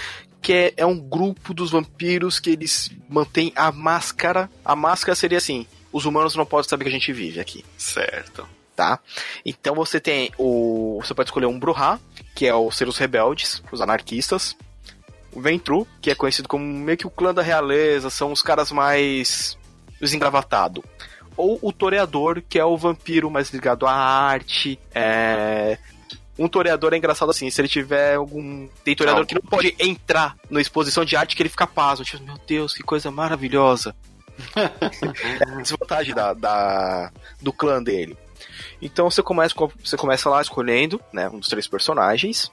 que 0.43 0.53
é, 0.53 0.75
é 0.77 0.85
um 0.85 0.99
grupo 0.99 1.55
dos 1.55 1.71
vampiros 1.71 2.39
que 2.39 2.51
eles 2.51 2.91
mantêm 3.09 3.53
a 3.57 3.73
máscara. 3.73 4.51
A 4.63 4.77
máscara 4.77 5.17
seria 5.17 5.39
assim: 5.39 5.67
os 5.91 6.05
humanos 6.05 6.37
não 6.37 6.45
podem 6.45 6.69
saber 6.69 6.85
que 6.85 6.91
a 6.91 6.93
gente 6.93 7.13
vive 7.13 7.41
aqui. 7.41 7.65
Certo 7.79 8.47
tá? 8.75 8.99
Então 9.45 9.75
você 9.75 10.01
tem 10.01 10.33
o. 10.39 11.01
Você 11.03 11.15
pode 11.15 11.29
escolher 11.29 11.47
um 11.47 11.59
Bruhá, 11.59 12.01
que 12.43 12.47
é 12.49 12.53
o 12.53 12.73
ser 12.73 12.89
os 12.89 12.99
rebeldes, 12.99 13.63
os 13.71 13.81
anarquistas. 13.81 14.57
O 15.31 15.41
Ventru, 15.41 15.87
que 16.01 16.11
é 16.11 16.15
conhecido 16.17 16.49
como 16.49 16.65
meio 16.65 16.99
que 16.99 17.07
o 17.07 17.11
clã 17.11 17.33
da 17.33 17.41
realeza, 17.41 18.11
são 18.11 18.33
os 18.33 18.43
caras 18.43 18.73
mais 18.73 19.57
desengravatados. 20.01 20.83
Ou 21.37 21.57
o 21.63 21.73
Toreador, 21.73 22.43
que 22.49 22.59
é 22.59 22.65
o 22.65 22.77
vampiro 22.77 23.31
mais 23.31 23.51
ligado 23.51 23.87
à 23.87 23.93
arte. 23.93 24.77
É... 24.93 25.79
Um 26.37 26.49
toreador 26.49 26.93
é 26.95 26.97
engraçado 26.97 27.31
assim, 27.31 27.49
se 27.49 27.61
ele 27.61 27.69
tiver 27.69 28.17
algum. 28.17 28.67
Tem 28.83 28.97
toreador 28.97 29.25
que 29.25 29.37
não 29.37 29.43
pode 29.43 29.77
entrar 29.79 30.35
na 30.51 30.61
exposição 30.61 31.05
de 31.05 31.15
arte 31.15 31.37
que 31.37 31.43
ele 31.43 31.49
fica 31.49 31.67
pasmo. 31.67 32.05
Tipo, 32.05 32.25
meu 32.25 32.39
Deus, 32.45 32.75
que 32.75 32.83
coisa 32.83 33.09
maravilhosa. 33.09 33.95
é 34.57 35.59
a 35.59 35.61
desvantagem 35.61 36.13
da, 36.13 36.35
da, 36.35 37.13
do 37.41 37.53
clã 37.53 37.81
dele. 37.81 38.17
Então 38.83 39.09
você 39.09 39.23
começa, 39.23 39.55
você 39.83 39.97
começa 39.97 40.29
lá 40.29 40.43
escolhendo 40.43 41.01
né, 41.13 41.29
um 41.29 41.39
dos 41.39 41.49
três 41.49 41.69
personagens. 41.69 42.47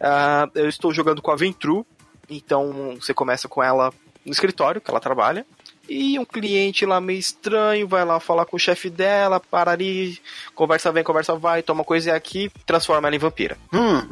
Uh, 0.00 0.48
eu 0.54 0.68
estou 0.68 0.94
jogando 0.94 1.20
com 1.20 1.32
a 1.32 1.36
Ventru, 1.36 1.84
então 2.30 2.96
você 3.00 3.12
começa 3.12 3.48
com 3.48 3.60
ela 3.62 3.92
no 4.24 4.32
escritório 4.32 4.80
que 4.80 4.88
ela 4.88 5.00
trabalha. 5.00 5.44
E 5.88 6.18
um 6.18 6.24
cliente 6.24 6.86
lá 6.86 6.98
meio 6.98 7.18
estranho 7.18 7.86
vai 7.86 8.04
lá 8.06 8.18
falar 8.18 8.46
com 8.46 8.56
o 8.56 8.60
chefe 8.60 8.88
dela, 8.88 9.38
para 9.38 9.72
ali, 9.72 10.18
conversa 10.54 10.90
vem, 10.90 11.04
conversa 11.04 11.34
vai, 11.34 11.62
toma 11.62 11.84
coisa 11.84 12.14
aqui, 12.14 12.50
transforma 12.64 13.08
ela 13.08 13.16
em 13.16 13.18
vampira. 13.18 13.58
Hum. 13.70 14.08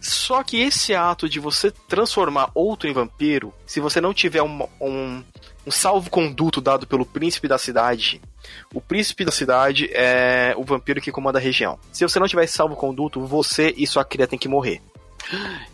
Só 0.00 0.42
que 0.42 0.58
esse 0.62 0.94
ato 0.94 1.28
de 1.28 1.38
você 1.38 1.70
transformar 1.70 2.50
outro 2.54 2.88
em 2.88 2.94
vampiro, 2.94 3.52
se 3.66 3.80
você 3.80 4.00
não 4.00 4.14
tiver 4.14 4.42
um, 4.42 4.66
um, 4.80 5.22
um 5.66 5.70
salvo-conduto 5.70 6.58
dado 6.58 6.86
pelo 6.86 7.04
príncipe 7.04 7.46
da 7.46 7.58
cidade, 7.58 8.22
o 8.74 8.80
príncipe 8.80 9.24
da 9.24 9.32
cidade 9.32 9.90
é 9.92 10.54
o 10.56 10.64
vampiro 10.64 11.00
que 11.00 11.12
comanda 11.12 11.38
a 11.38 11.42
região. 11.42 11.78
Se 11.92 12.02
você 12.04 12.18
não 12.18 12.26
tiver 12.26 12.46
salvo 12.46 12.76
conduto, 12.76 13.24
você 13.26 13.74
e 13.76 13.86
sua 13.86 14.04
cria 14.04 14.26
tem 14.26 14.38
que 14.38 14.48
morrer. 14.48 14.80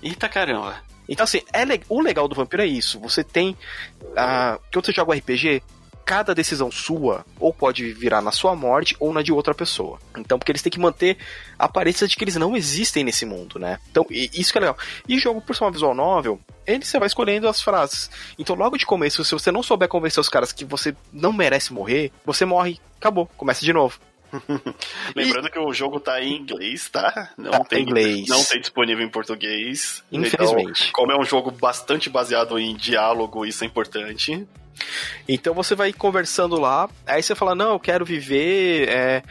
Eita 0.03 0.29
caramba. 0.29 0.77
Então, 1.09 1.25
assim, 1.25 1.41
é 1.53 1.65
le... 1.65 1.81
o 1.89 2.01
legal 2.01 2.27
do 2.27 2.35
vampiro 2.35 2.63
é 2.63 2.67
isso. 2.67 2.99
Você 3.01 3.23
tem. 3.23 3.57
Uh, 4.03 4.61
quando 4.73 4.87
você 4.87 4.93
joga 4.93 5.13
um 5.13 5.15
RPG, 5.17 5.63
cada 6.07 6.33
decisão 6.33 6.71
sua 6.71 7.27
ou 7.39 7.53
pode 7.53 7.93
virar 7.93 8.23
na 8.23 8.31
sua 8.31 8.55
morte 8.55 8.97
ou 9.01 9.13
na 9.13 9.23
de 9.23 9.33
outra 9.33 9.53
pessoa. 9.53 9.99
Então, 10.17 10.39
porque 10.39 10.53
eles 10.53 10.63
têm 10.63 10.71
que 10.71 10.79
manter 10.79 11.19
a 11.59 11.65
aparência 11.65 12.07
de 12.07 12.17
que 12.17 12.23
eles 12.23 12.37
não 12.37 12.57
existem 12.57 13.03
nesse 13.03 13.27
mundo, 13.27 13.59
né? 13.59 13.81
Então, 13.91 14.07
isso 14.09 14.53
que 14.53 14.59
é 14.59 14.61
legal. 14.61 14.79
E 15.09 15.19
jogo, 15.19 15.43
por 15.43 15.57
ser 15.57 15.65
uma 15.65 15.73
visual 15.73 15.95
novel, 15.95 16.41
ele 16.65 16.85
você 16.85 17.01
vai 17.01 17.09
escolhendo 17.09 17.49
as 17.49 17.61
frases. 17.61 18.09
Então, 18.39 18.55
logo 18.55 18.79
de 18.79 18.87
começo, 18.87 19.25
se 19.25 19.33
você 19.33 19.51
não 19.51 19.65
souber 19.65 19.89
convencer 19.89 20.21
os 20.21 20.29
caras 20.29 20.53
que 20.53 20.65
você 20.65 20.95
não 21.13 21.33
merece 21.33 21.73
morrer, 21.73 22.13
você 22.25 22.45
morre, 22.45 22.79
acabou, 23.01 23.27
começa 23.37 23.65
de 23.65 23.73
novo. 23.73 23.99
Lembrando 25.15 25.49
e... 25.49 25.51
que 25.51 25.59
o 25.59 25.73
jogo 25.73 26.01
tá 26.01 26.21
em 26.23 26.37
inglês, 26.37 26.89
tá? 26.89 27.31
Não 27.37 27.51
tá 27.51 27.65
tem 27.65 27.83
inglês. 27.83 28.29
Não 28.29 28.43
tem 28.45 28.61
disponível 28.61 29.05
em 29.05 29.11
português. 29.11 30.03
Infelizmente. 30.11 30.83
Então, 30.83 30.93
como 30.93 31.13
é 31.13 31.19
um 31.19 31.25
jogo 31.25 31.51
bastante 31.51 32.11
baseado 32.11 32.59
em 32.59 32.75
diálogo, 32.75 33.45
isso 33.45 33.65
é 33.65 33.67
importante. 33.67 34.47
Então 35.29 35.55
você 35.55 35.75
vai 35.75 35.93
conversando 35.93 36.61
lá, 36.61 36.89
aí 37.07 37.23
você 37.23 37.35
fala, 37.35 37.55
não, 37.55 37.73
eu 37.73 37.81
quero 37.81 38.05
viver 38.05 38.89
é, 38.89 39.23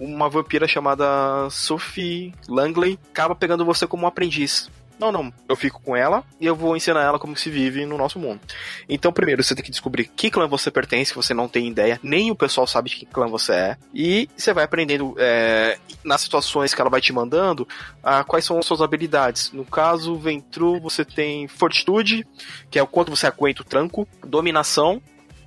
uma 0.00 0.28
vampira 0.28 0.66
chamada 0.66 1.48
Sophie 1.50 2.34
Langley, 2.48 2.98
acaba 3.10 3.34
pegando 3.34 3.64
você 3.64 3.86
como 3.86 4.04
um 4.04 4.08
aprendiz. 4.08 4.70
Não, 4.98 5.10
não. 5.10 5.32
Eu 5.48 5.56
fico 5.56 5.80
com 5.82 5.96
ela 5.96 6.24
e 6.40 6.46
eu 6.46 6.54
vou 6.54 6.76
ensinar 6.76 7.02
ela 7.02 7.18
como 7.18 7.36
se 7.36 7.50
vive 7.50 7.84
no 7.84 7.98
nosso 7.98 8.18
mundo. 8.18 8.40
Então, 8.88 9.12
primeiro, 9.12 9.42
você 9.42 9.54
tem 9.54 9.64
que 9.64 9.70
descobrir 9.70 10.04
que 10.04 10.30
clã 10.30 10.46
você 10.46 10.70
pertence, 10.70 11.12
que 11.12 11.16
você 11.16 11.34
não 11.34 11.48
tem 11.48 11.68
ideia, 11.68 11.98
nem 12.02 12.30
o 12.30 12.36
pessoal 12.36 12.66
sabe 12.66 12.90
de 12.90 12.96
que 12.96 13.06
clã 13.06 13.26
você 13.26 13.52
é. 13.52 13.76
E 13.92 14.28
você 14.36 14.52
vai 14.52 14.64
aprendendo 14.64 15.14
é, 15.18 15.78
nas 16.04 16.20
situações 16.20 16.74
que 16.74 16.80
ela 16.80 16.90
vai 16.90 17.00
te 17.00 17.12
mandando 17.12 17.66
a, 18.02 18.24
quais 18.24 18.44
são 18.44 18.58
as 18.58 18.66
suas 18.66 18.80
habilidades. 18.80 19.52
No 19.52 19.64
caso, 19.64 20.16
Ventru, 20.16 20.80
você 20.80 21.04
tem 21.04 21.48
Fortitude, 21.48 22.26
que 22.70 22.78
é 22.78 22.82
o 22.82 22.86
quanto 22.86 23.10
você 23.10 23.26
aguenta 23.26 23.62
o 23.62 23.64
tranco, 23.64 24.06
Dominação, 24.24 25.02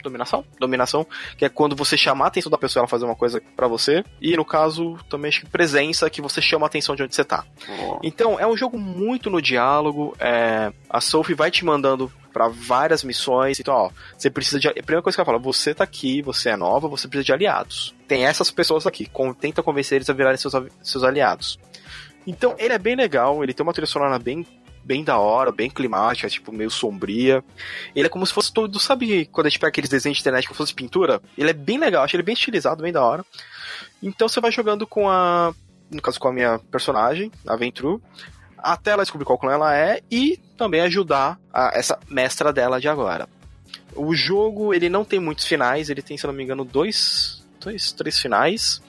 dominação? 0.08 0.46
Dominação, 0.60 1.06
que 1.38 1.46
é 1.46 1.50
quando 1.50 1.76
você 1.76 1.98
chama 1.98 2.26
a 2.26 2.28
atenção 2.28 2.50
da 2.50 2.58
pessoa 2.58 2.82
ela 2.82 2.88
fazer 2.88 3.06
uma 3.06 3.16
coisa 3.16 3.42
para 3.56 3.68
você. 3.68 4.04
E 4.22 4.36
no 4.36 4.46
caso, 4.46 4.98
também 5.10 5.30
acho 5.30 5.42
que 5.42 5.50
presença, 5.50 6.10
que 6.10 6.22
você 6.22 6.42
chama 6.42 6.66
a 6.66 6.68
atenção 6.68 6.96
de 6.96 7.04
onde 7.04 7.16
você 7.16 7.24
tá. 7.24 7.46
Oh. 7.70 8.00
Então, 8.04 8.40
é 8.40 8.48
um 8.48 8.58
jogo 8.58 8.78
muito 8.78 9.30
no 9.30 9.42
diálogo. 9.42 10.16
É... 10.20 10.72
A 10.90 11.02
Sophie 11.02 11.36
vai 11.36 11.52
te 11.52 11.66
mandando 11.66 12.12
para 12.32 12.48
várias 12.48 13.04
missões. 13.04 13.60
Então, 13.60 13.74
ó, 13.74 13.90
você 14.16 14.30
precisa 14.30 14.60
de. 14.60 14.68
A 14.68 14.74
primeira 14.74 15.02
coisa 15.02 15.16
que 15.16 15.22
ela 15.22 15.26
fala, 15.26 15.40
você 15.40 15.74
tá 15.74 15.84
aqui, 15.84 16.22
você 16.22 16.50
é 16.50 16.56
nova, 16.56 16.88
você 16.88 17.08
precisa 17.08 17.26
de 17.26 17.34
aliados. 17.34 17.96
Tem 18.08 18.26
essas 18.26 18.52
pessoas 18.52 18.86
aqui. 18.86 19.08
Com... 19.08 19.34
Tenta 19.34 19.64
convencer 19.64 19.98
eles 19.98 20.10
a 20.10 20.14
virarem 20.14 20.38
seus, 20.38 20.54
seus 20.82 21.04
aliados. 21.04 21.60
Então, 22.28 22.56
ele 22.60 22.74
é 22.74 22.78
bem 22.78 22.96
legal, 22.96 23.42
ele 23.42 23.54
tem 23.54 23.66
uma 23.66 23.72
trilha 23.72 23.88
sonora 23.88 24.20
bem 24.20 24.46
bem 24.88 25.04
da 25.04 25.20
hora, 25.20 25.52
bem 25.52 25.70
climática, 25.70 26.30
tipo, 26.30 26.52
meio 26.54 26.72
sombria. 26.72 27.44
Ele 27.94 28.08
é 28.08 28.10
como 28.10 28.26
se 28.26 28.34
fosse 28.34 28.52
todo, 28.54 28.80
sabe 28.80 29.26
quando 29.26 29.48
a 29.48 29.50
gente 29.50 29.60
pega 29.60 29.68
aqueles 29.68 29.90
desenhos 29.90 30.18
de 30.18 30.22
internet 30.22 30.48
como 30.48 30.56
se 30.56 30.60
fosse 30.60 30.74
pintura? 30.74 31.22
Ele 31.38 31.50
é 31.50 31.54
bem 31.54 31.78
legal, 31.78 32.04
acho 32.04 32.16
ele 32.16 32.24
bem 32.24 32.34
estilizado, 32.34 32.82
bem 32.82 32.94
da 32.94 33.04
hora. 33.04 33.26
Então 34.02 34.30
você 34.30 34.40
vai 34.40 34.52
jogando 34.52 34.88
com 34.88 35.10
a. 35.10 35.54
No 35.92 36.02
caso, 36.02 36.20
com 36.20 36.30
a 36.30 36.34
minha 36.34 36.60
personagem, 36.72 37.32
a 37.46 37.56
Ventru, 37.56 38.02
até 38.58 38.92
ela 38.92 39.04
descobrir 39.04 39.26
qual 39.26 39.38
clã 39.38 39.54
ela 39.54 39.76
é 39.76 40.02
e 40.12 40.38
também 40.58 40.82
ajudar 40.82 41.40
a, 41.54 41.72
essa 41.74 42.00
mestra 42.10 42.52
dela 42.52 42.80
de 42.80 42.90
agora. 42.90 43.28
O 43.96 44.14
jogo, 44.14 44.74
ele 44.74 44.90
não 44.90 45.06
tem 45.06 45.20
muitos 45.20 45.46
finais, 45.46 45.90
ele 45.90 46.02
tem, 46.02 46.18
se 46.18 46.28
não 46.28 46.34
me 46.34 46.44
engano, 46.44 46.66
dois, 46.66 47.46
dois, 47.60 47.92
três 47.92 48.20
finais. 48.20 48.82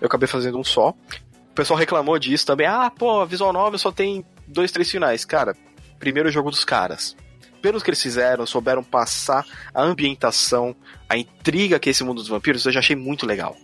Eu 0.00 0.06
acabei 0.06 0.28
fazendo 0.28 0.58
um 0.58 0.64
só. 0.64 0.90
O 0.90 1.54
pessoal 1.54 1.78
reclamou 1.78 2.18
disso 2.18 2.46
também. 2.46 2.66
Ah, 2.66 2.90
pô, 2.90 3.24
Visual 3.24 3.52
Novel 3.52 3.78
só 3.78 3.90
tem 3.90 4.24
dois, 4.52 4.70
três 4.70 4.90
finais. 4.90 5.24
Cara, 5.24 5.56
primeiro 5.98 6.30
jogo 6.30 6.50
dos 6.50 6.64
caras. 6.64 7.16
Pelos 7.60 7.82
que 7.82 7.90
eles 7.90 8.02
fizeram, 8.02 8.44
souberam 8.44 8.82
passar 8.82 9.46
a 9.72 9.82
ambientação, 9.82 10.74
a 11.08 11.16
intriga 11.16 11.78
que 11.78 11.88
é 11.88 11.92
esse 11.92 12.02
mundo 12.02 12.18
dos 12.18 12.28
vampiros, 12.28 12.64
eu 12.66 12.72
já 12.72 12.80
achei 12.80 12.96
muito 12.96 13.24
legal. 13.24 13.56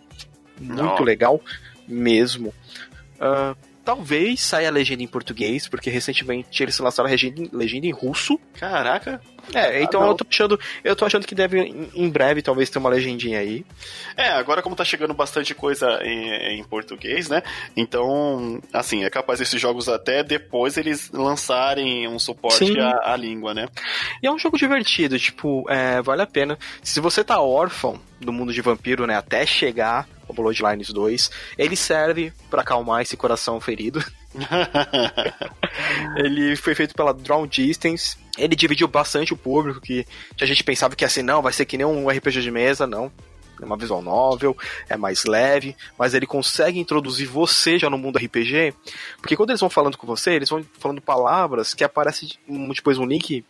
Muito 0.61 0.83
Não. 0.83 1.03
legal 1.03 1.41
mesmo. 1.87 2.55
Uh, 3.17 3.57
talvez 3.85 4.41
saia 4.41 4.69
a 4.69 4.71
legenda 4.71 5.03
em 5.03 5.09
português, 5.09 5.67
porque 5.67 5.91
recentemente 5.91 6.63
eles 6.63 6.79
lançaram 6.79 7.09
a 7.09 7.13
legenda 7.13 7.87
em 7.87 7.91
russo. 7.91 8.39
Caraca! 8.55 9.21
É, 9.55 9.83
então 9.83 10.03
ah, 10.03 10.07
eu 10.09 10.15
tô 10.15 10.27
achando, 10.29 10.61
eu 10.85 10.97
tô 10.97 11.05
achando 11.05 11.27
que 11.27 11.35
deve 11.35 11.89
em 11.95 12.09
breve 12.09 12.43
talvez 12.43 12.69
ter 12.71 12.79
uma 12.79 12.91
legendinha 12.91 13.39
aí. 13.39 13.65
É, 14.17 14.29
agora 14.31 14.63
como 14.63 14.77
tá 14.77 14.85
chegando 14.85 15.15
bastante 15.15 15.55
coisa 15.55 16.01
em, 16.03 16.59
em 16.59 16.65
português, 16.65 17.29
né? 17.29 17.43
Então, 17.77 18.61
assim, 18.73 19.05
é 19.05 19.11
capaz 19.11 19.41
esses 19.41 19.61
jogos 19.61 19.89
até 19.89 20.23
depois 20.23 20.77
eles 20.77 21.11
lançarem 21.11 22.07
um 22.09 22.19
suporte 22.19 22.79
à, 22.79 23.13
à, 23.13 23.17
língua, 23.17 23.55
né? 23.55 23.69
E 24.23 24.27
é 24.27 24.31
um 24.31 24.39
jogo 24.39 24.59
divertido, 24.59 25.19
tipo, 25.19 25.65
é, 25.69 26.03
vale 26.03 26.23
a 26.23 26.27
pena. 26.27 26.59
Se 26.83 27.01
você 27.01 27.25
tá 27.25 27.41
órfão 27.41 28.01
do 28.21 28.33
mundo 28.33 28.53
de 28.53 28.61
vampiro, 28.61 29.07
né, 29.07 29.17
até 29.17 29.47
chegar 29.47 30.07
o 30.29 30.33
Bloodlines 30.33 30.91
2. 30.91 31.31
Ele 31.57 31.75
serve 31.75 32.33
para 32.51 32.61
acalmar 32.61 33.03
esse 33.03 33.17
coração 33.17 33.61
ferido. 33.61 34.05
ele 36.17 36.55
foi 36.55 36.75
feito 36.75 36.95
pela 36.95 37.15
Drawn 37.15 37.47
Distance. 37.47 38.17
Ele 38.39 38.57
dividiu 38.57 38.89
bastante 38.89 39.33
o 39.33 39.37
público, 39.37 39.81
que 39.81 40.07
a 40.41 40.47
gente 40.47 40.65
pensava 40.65 40.97
que 40.97 41.05
assim, 41.05 41.23
não, 41.23 41.43
vai 41.43 41.53
ser 41.53 41.65
que 41.65 41.77
nem 41.77 41.87
um 41.87 42.09
RPG 42.09 42.41
de 42.41 42.51
mesa, 42.51 42.87
não 42.87 43.13
é 43.63 43.67
uma 43.67 43.77
visual 43.77 44.03
novel, 44.03 44.57
é 44.89 44.97
mais 44.97 45.25
leve, 45.25 45.77
mas 45.99 46.15
ele 46.15 46.27
consegue 46.27 46.79
introduzir 46.79 47.27
você 47.27 47.79
já 47.79 47.91
no 47.91 47.99
mundo 47.99 48.19
RPG, 48.19 48.75
porque 49.21 49.37
quando 49.37 49.51
eles 49.51 49.61
vão 49.61 49.71
falando 49.71 49.97
com 49.97 50.07
você, 50.07 50.33
eles 50.33 50.49
vão 50.49 50.65
falando 50.79 51.01
palavras 51.01 51.75
que 51.75 51.85
aparece 51.85 52.39
depois 52.75 52.99
um 52.99 53.07
link 53.07 53.45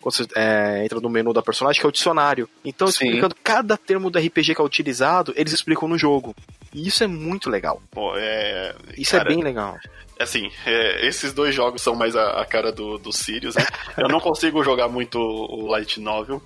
quando 0.00 0.14
você 0.14 0.26
é, 0.34 0.84
entra 0.84 1.00
no 1.00 1.10
menu 1.10 1.32
da 1.32 1.42
personagem, 1.42 1.80
que 1.80 1.86
é 1.86 1.88
o 1.88 1.92
dicionário. 1.92 2.48
Então, 2.64 2.88
Sim. 2.88 3.06
explicando 3.06 3.36
cada 3.42 3.76
termo 3.76 4.10
do 4.10 4.18
RPG 4.18 4.54
que 4.54 4.60
é 4.60 4.64
utilizado, 4.64 5.32
eles 5.36 5.52
explicam 5.52 5.88
no 5.88 5.98
jogo. 5.98 6.34
E 6.72 6.86
isso 6.86 7.02
é 7.02 7.06
muito 7.06 7.50
legal. 7.50 7.82
Pô, 7.90 8.16
é... 8.16 8.74
Isso 8.96 9.16
é 9.16 9.18
Cara, 9.18 9.30
é 9.30 9.34
bem 9.34 9.42
legal 9.42 9.78
assim, 10.20 10.50
é, 10.66 11.06
esses 11.06 11.32
dois 11.32 11.54
jogos 11.54 11.82
são 11.82 11.94
mais 11.94 12.14
a, 12.14 12.40
a 12.40 12.44
cara 12.44 12.70
do, 12.70 12.98
do 12.98 13.12
Sirius, 13.12 13.54
né? 13.54 13.64
Eu 13.96 14.08
não 14.08 14.20
consigo 14.20 14.62
jogar 14.62 14.88
muito 14.88 15.18
o 15.18 15.66
Light 15.66 15.98
Novel. 16.00 16.42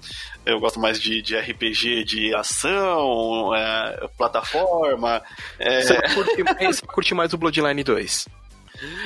Eu 0.47 0.61
gosto 0.61 0.79
mais 0.79 1.01
de, 1.01 1.21
de 1.23 1.37
RPG 1.37 2.05
de 2.05 2.35
ação, 2.35 3.55
é, 3.55 4.09
plataforma. 4.17 5.23
É... 5.59 5.83
Você, 5.83 6.15
curte 6.15 6.43
mais, 6.43 6.77
você 6.77 6.87
curte 6.87 7.15
mais 7.15 7.33
o 7.33 7.39
Bloodline 7.39 7.83
2? 7.83 8.29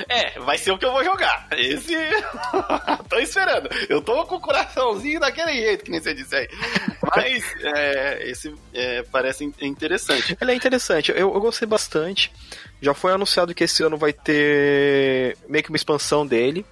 É, 0.07 0.39
vai 0.39 0.57
ser 0.57 0.71
o 0.71 0.77
que 0.77 0.85
eu 0.85 0.91
vou 0.91 1.03
jogar. 1.03 1.47
Esse. 1.51 1.95
tô 3.07 3.19
esperando. 3.19 3.69
Eu 3.87 4.01
tô 4.01 4.25
com 4.25 4.35
o 4.35 4.41
coraçãozinho 4.41 5.19
daquele 5.19 5.53
jeito, 5.53 5.85
que 5.85 5.91
nem 5.91 6.01
você 6.01 6.13
disse 6.13 6.35
aí. 6.35 6.49
Mas 7.15 7.43
é, 7.63 8.29
esse 8.29 8.53
é, 8.73 9.03
parece 9.03 9.43
interessante. 9.61 10.37
Ele 10.39 10.51
é 10.51 10.55
interessante. 10.55 11.11
Eu, 11.11 11.33
eu 11.33 11.39
gostei 11.39 11.67
bastante. 11.67 12.31
Já 12.81 12.93
foi 12.93 13.11
anunciado 13.11 13.53
que 13.53 13.63
esse 13.63 13.83
ano 13.83 13.97
vai 13.97 14.13
ter 14.13 15.37
meio 15.47 15.63
que 15.63 15.69
uma 15.69 15.77
expansão 15.77 16.25
dele, 16.25 16.65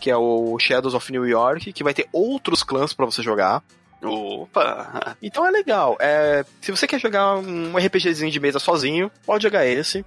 que 0.00 0.10
é 0.10 0.16
o 0.16 0.58
Shadows 0.58 0.94
of 0.94 1.12
New 1.12 1.26
York, 1.26 1.72
que 1.72 1.84
vai 1.84 1.94
ter 1.94 2.08
outros 2.12 2.62
clãs 2.62 2.92
para 2.92 3.06
você 3.06 3.22
jogar. 3.22 3.62
Opa! 4.02 5.16
Então 5.22 5.46
é 5.46 5.50
legal. 5.50 5.96
É, 6.00 6.44
se 6.60 6.70
você 6.70 6.86
quer 6.86 6.98
jogar 6.98 7.36
um 7.36 7.76
RPGzinho 7.76 8.30
de 8.30 8.40
mesa 8.40 8.58
sozinho, 8.58 9.10
pode 9.26 9.42
jogar 9.42 9.66
esse. 9.66 10.04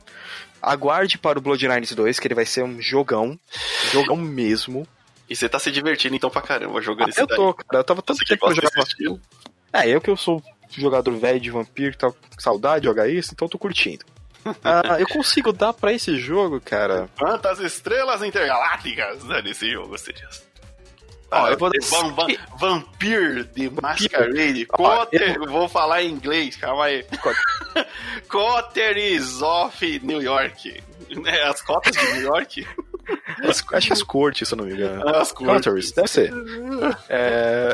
Aguarde 0.63 1.17
para 1.17 1.37
o 1.37 1.41
Bloodlines 1.41 1.93
2, 1.93 2.19
que 2.19 2.27
ele 2.27 2.35
vai 2.35 2.45
ser 2.45 2.63
um 2.63 2.81
jogão. 2.81 3.37
Jogão 3.91 4.15
mesmo. 4.15 4.87
E 5.29 5.35
você 5.35 5.49
tá 5.49 5.59
se 5.59 5.71
divertindo 5.71 6.15
então 6.15 6.29
pra 6.29 6.41
caramba 6.41 6.81
jogando 6.81 7.07
ah, 7.07 7.09
esse 7.09 7.21
Eu 7.21 7.27
tô, 7.27 7.53
daí. 7.53 7.65
cara. 7.65 7.79
Eu 7.79 7.83
tava 7.83 8.01
tanto 8.01 8.23
tempo 8.25 8.53
que 8.53 9.07
eu 9.07 9.19
É, 9.73 9.89
eu 9.89 9.99
que 9.99 10.09
eu 10.09 10.17
sou 10.17 10.41
jogador 10.69 11.15
velho 11.17 11.39
de 11.39 11.51
vampiro, 11.51 11.95
tá 11.97 12.11
com 12.11 12.39
saudade 12.39 12.81
de 12.81 12.87
jogar 12.87 13.07
isso, 13.07 13.31
então 13.33 13.45
eu 13.45 13.49
tô 13.49 13.57
curtindo. 13.57 14.05
ah, 14.63 14.99
eu 14.99 15.07
consigo 15.07 15.53
dar 15.53 15.73
pra 15.73 15.93
esse 15.93 16.17
jogo, 16.17 16.59
cara. 16.59 17.09
Quantas 17.17 17.59
estrelas 17.59 18.21
intergalácticas 18.23 19.23
nesse 19.43 19.69
jogo, 19.71 19.97
Sirius? 19.97 20.43
Ó, 21.33 21.49
eu 21.49 21.57
vou 21.57 21.71
Van, 21.89 22.13
van, 22.13 22.27
Vampir 22.57 23.43
de 23.45 23.69
Masquerade. 23.81 24.65
Cotter, 24.67 25.35
eu... 25.35 25.49
vou 25.49 25.67
falar 25.67 26.03
em 26.03 26.11
inglês, 26.11 26.55
calma 26.55 26.85
aí. 26.85 27.05
Cotter 28.29 28.97
is 28.97 29.41
off 29.41 29.99
New 30.03 30.21
York. 30.21 30.81
É, 31.25 31.43
as 31.43 31.61
cotas 31.61 31.95
de 31.95 32.13
New 32.13 32.21
York? 32.23 32.67
As, 33.43 33.63
acho 33.73 33.87
que 33.87 33.93
as 33.93 34.03
cortes, 34.03 34.47
se 34.47 34.53
eu 34.53 34.57
não 34.57 34.65
me 34.65 34.73
engano. 34.73 35.07
As 35.09 35.31
cortes. 35.31 35.91
deve 35.91 36.07
ser. 36.07 36.33
É... 37.09 37.73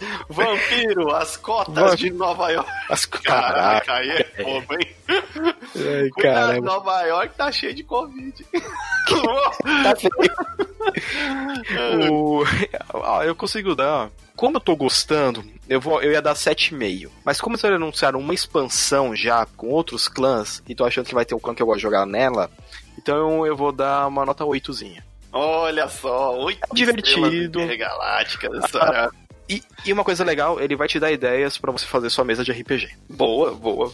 Vampiro, 0.28 1.14
as 1.14 1.36
cotas 1.36 1.96
de 1.96 2.10
Nova 2.10 2.50
York. 2.50 2.70
As... 2.88 3.04
Caraca, 3.04 3.52
Caraca 3.52 3.92
aí 3.94 4.10
é 4.10 4.24
fogo, 4.42 4.74
hein? 4.74 4.96
Ai, 5.08 6.10
caramba. 6.22 6.60
Nova 6.66 7.02
York 7.02 7.34
tá 7.36 7.52
cheio 7.52 7.74
de 7.74 7.84
Covid. 7.84 8.46
tá 9.82 9.96
feio. 9.96 10.12
o... 12.12 12.44
ah, 13.04 13.24
eu 13.24 13.34
consigo 13.34 13.74
dar 13.74 14.10
como 14.40 14.56
eu 14.56 14.60
tô 14.60 14.74
gostando, 14.74 15.44
eu, 15.68 15.78
vou, 15.78 16.00
eu 16.00 16.12
ia 16.12 16.22
dar 16.22 16.32
7,5. 16.32 17.10
Mas 17.22 17.42
como 17.42 17.56
eles 17.56 17.64
anunciaram 17.66 18.18
uma 18.18 18.32
expansão 18.32 19.14
já 19.14 19.44
com 19.44 19.68
outros 19.68 20.08
clãs, 20.08 20.62
e 20.66 20.74
tô 20.74 20.82
achando 20.82 21.04
que 21.04 21.14
vai 21.14 21.26
ter 21.26 21.34
o 21.34 21.38
clã 21.38 21.54
que 21.54 21.60
eu 21.60 21.66
gosto 21.66 21.76
de 21.76 21.82
jogar 21.82 22.06
nela, 22.06 22.50
então 22.98 23.46
eu 23.46 23.54
vou 23.54 23.70
dar 23.70 24.06
uma 24.06 24.24
nota 24.24 24.42
8zinha. 24.42 25.02
Olha 25.30 25.86
só, 25.88 26.38
oito 26.38 26.66
divertido. 26.72 27.60
galácticas. 27.76 28.64
E, 29.50 29.64
e, 29.84 29.92
uma 29.92 30.04
coisa 30.04 30.22
legal, 30.22 30.60
ele 30.60 30.76
vai 30.76 30.86
te 30.86 31.00
dar 31.00 31.10
ideias 31.10 31.58
para 31.58 31.72
você 31.72 31.84
fazer 31.84 32.08
sua 32.08 32.24
mesa 32.24 32.44
de 32.44 32.52
RPG. 32.52 32.88
Boa, 33.08 33.50
boa. 33.52 33.92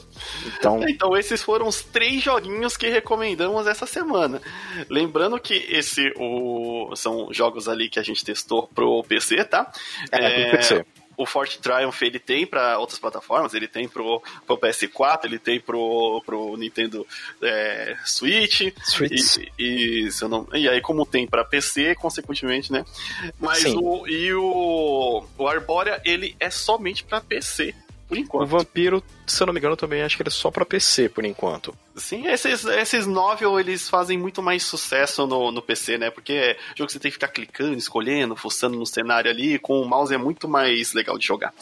Então, 0.58 0.84
então 0.86 1.16
esses 1.16 1.42
foram 1.42 1.66
os 1.66 1.82
três 1.82 2.22
joguinhos 2.22 2.76
que 2.76 2.90
recomendamos 2.90 3.66
essa 3.66 3.86
semana. 3.86 4.42
Lembrando 4.90 5.40
que 5.40 5.54
esse 5.54 6.12
o, 6.18 6.94
são 6.94 7.32
jogos 7.32 7.70
ali 7.70 7.88
que 7.88 7.98
a 7.98 8.02
gente 8.02 8.22
testou 8.22 8.68
pro 8.68 9.02
PC, 9.04 9.44
tá? 9.44 9.72
É, 10.12 10.26
é 10.26 10.42
pro 10.42 10.58
PC 10.58 10.84
o 11.16 11.26
Fort 11.26 11.56
Triumph 11.58 12.02
ele 12.02 12.18
tem 12.18 12.46
para 12.46 12.78
outras 12.78 12.98
plataformas, 12.98 13.54
ele 13.54 13.68
tem 13.68 13.88
pro, 13.88 14.22
pro 14.46 14.58
PS4, 14.58 15.24
ele 15.24 15.38
tem 15.38 15.60
pro, 15.60 16.22
pro 16.24 16.56
Nintendo 16.56 17.06
é, 17.42 17.96
Switch, 18.04 18.72
Switch. 18.84 19.38
E, 19.58 20.08
e, 20.08 20.28
não, 20.28 20.46
e 20.52 20.68
aí 20.68 20.80
como 20.80 21.06
tem 21.06 21.26
para 21.26 21.44
PC, 21.44 21.94
consequentemente, 21.94 22.72
né? 22.72 22.84
Mas 23.40 23.58
Sim. 23.58 23.78
o 23.80 24.06
e 24.06 24.32
o, 24.34 25.24
o 25.38 25.48
Arborea 25.48 26.00
ele 26.04 26.36
é 26.38 26.50
somente 26.50 27.04
para 27.04 27.20
PC 27.20 27.74
por 28.08 28.16
enquanto. 28.16 28.44
O 28.44 28.46
Vampiro, 28.46 29.02
se 29.26 29.42
eu 29.42 29.46
não 29.46 29.54
me 29.54 29.58
engano, 29.58 29.76
também 29.76 30.02
acho 30.02 30.16
que 30.16 30.22
ele 30.22 30.28
é 30.28 30.32
só 30.32 30.50
pra 30.50 30.64
PC, 30.64 31.08
por 31.08 31.24
enquanto. 31.24 31.74
Sim, 31.96 32.26
esses, 32.28 32.64
esses 32.64 33.06
novel, 33.06 33.58
eles 33.58 33.88
fazem 33.88 34.16
muito 34.16 34.42
mais 34.42 34.62
sucesso 34.62 35.26
no, 35.26 35.50
no 35.50 35.62
PC, 35.62 35.98
né? 35.98 36.10
Porque 36.10 36.32
é 36.32 36.56
jogo 36.76 36.86
que 36.86 36.92
você 36.92 37.00
tem 37.00 37.10
que 37.10 37.16
ficar 37.16 37.28
clicando, 37.28 37.76
escolhendo, 37.76 38.36
fuçando 38.36 38.78
no 38.78 38.86
cenário 38.86 39.30
ali, 39.30 39.58
com 39.58 39.80
o 39.80 39.88
mouse 39.88 40.14
é 40.14 40.18
muito 40.18 40.48
mais 40.48 40.92
legal 40.92 41.18
de 41.18 41.26
jogar. 41.26 41.52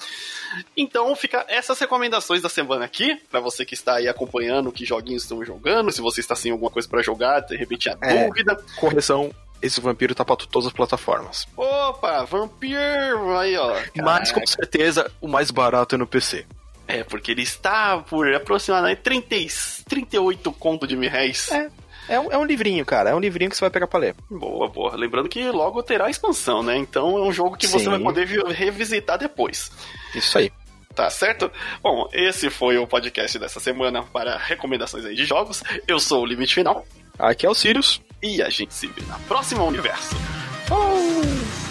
Então, 0.77 1.15
fica 1.17 1.45
essas 1.49 1.79
recomendações 1.79 2.43
da 2.43 2.49
semana 2.49 2.85
aqui, 2.85 3.17
para 3.31 3.41
você 3.41 3.65
que 3.65 3.75
está 3.75 3.95
aí 3.95 4.09
acompanhando 4.09 4.73
que 4.73 4.85
joguinhos 4.85 5.23
estão 5.23 5.45
jogando, 5.45 5.91
se 5.91 6.01
você 6.01 6.21
está 6.21 6.35
sem 6.35 6.53
alguma 6.53 6.71
coisa 6.71 6.89
para 6.89 7.03
jogar, 7.03 7.41
de 7.41 7.57
repente 7.57 7.89
a 7.89 7.97
é, 8.03 8.27
dúvida. 8.27 8.57
Correção, 8.77 9.33
esse 9.61 9.81
vampiro 9.81 10.15
tá 10.15 10.25
pra 10.25 10.37
todas 10.37 10.67
as 10.67 10.73
plataformas. 10.73 11.47
Opa, 11.57 12.25
vampiro! 12.25 13.37
Aí, 13.37 13.57
ó. 13.57 13.69
Caraca. 13.73 14.03
Mas 14.03 14.33
com 14.33 14.47
certeza 14.47 15.11
o 15.21 15.29
mais 15.29 15.51
barato 15.51 15.95
é 15.95 15.99
no 15.99 16.07
PC. 16.07 16.47
É, 16.87 17.03
porque 17.03 17.31
ele 17.31 17.43
está 17.43 17.99
por 17.99 18.33
aproximadamente 18.35 19.01
30, 19.01 19.29
38 19.89 20.53
conto 20.53 20.87
de 20.87 20.97
mil 20.97 21.11
reais. 21.11 21.51
É. 21.51 21.71
É 22.07 22.21
um, 22.21 22.31
é 22.31 22.37
um 22.37 22.45
livrinho, 22.45 22.85
cara. 22.85 23.11
É 23.11 23.15
um 23.15 23.19
livrinho 23.21 23.51
que 23.51 23.57
você 23.57 23.63
vai 23.63 23.71
pegar 23.71 23.87
pra 23.87 23.99
ler. 23.99 24.15
Boa, 24.31 24.69
boa. 24.69 24.95
Lembrando 24.95 25.29
que 25.29 25.43
logo 25.51 25.83
terá 25.83 26.11
expansão, 26.11 26.63
né? 26.63 26.77
Então 26.77 27.17
é 27.17 27.23
um 27.23 27.33
jogo 27.33 27.57
que 27.57 27.67
Sim. 27.67 27.79
você 27.79 27.89
vai 27.89 27.99
poder 27.99 28.27
revisitar 28.49 29.19
depois. 29.19 29.71
Isso 30.15 30.37
aí. 30.37 30.53
Tá 30.95 31.11
certo? 31.11 31.51
Bom, 31.83 32.09
esse 32.13 32.51
foi 32.51 32.79
o 32.79 32.87
podcast 32.87 33.39
dessa 33.39 33.59
semana 33.59 34.03
para 34.03 34.37
recomendações 34.37 35.05
aí 35.05 35.15
de 35.15 35.25
jogos. 35.25 35.63
Eu 35.89 35.99
sou 35.99 36.23
o 36.23 36.27
Limite 36.27 36.55
Final. 36.55 36.87
Aqui 37.19 37.47
é 37.47 37.51
o 37.51 37.55
Sirius. 37.55 38.01
E 38.27 38.41
a 38.41 38.49
gente 38.49 38.73
se 38.73 38.87
vê 38.87 39.03
na 39.07 39.19
próxima 39.19 39.63
universo. 39.65 40.17
Oh! 40.71 41.64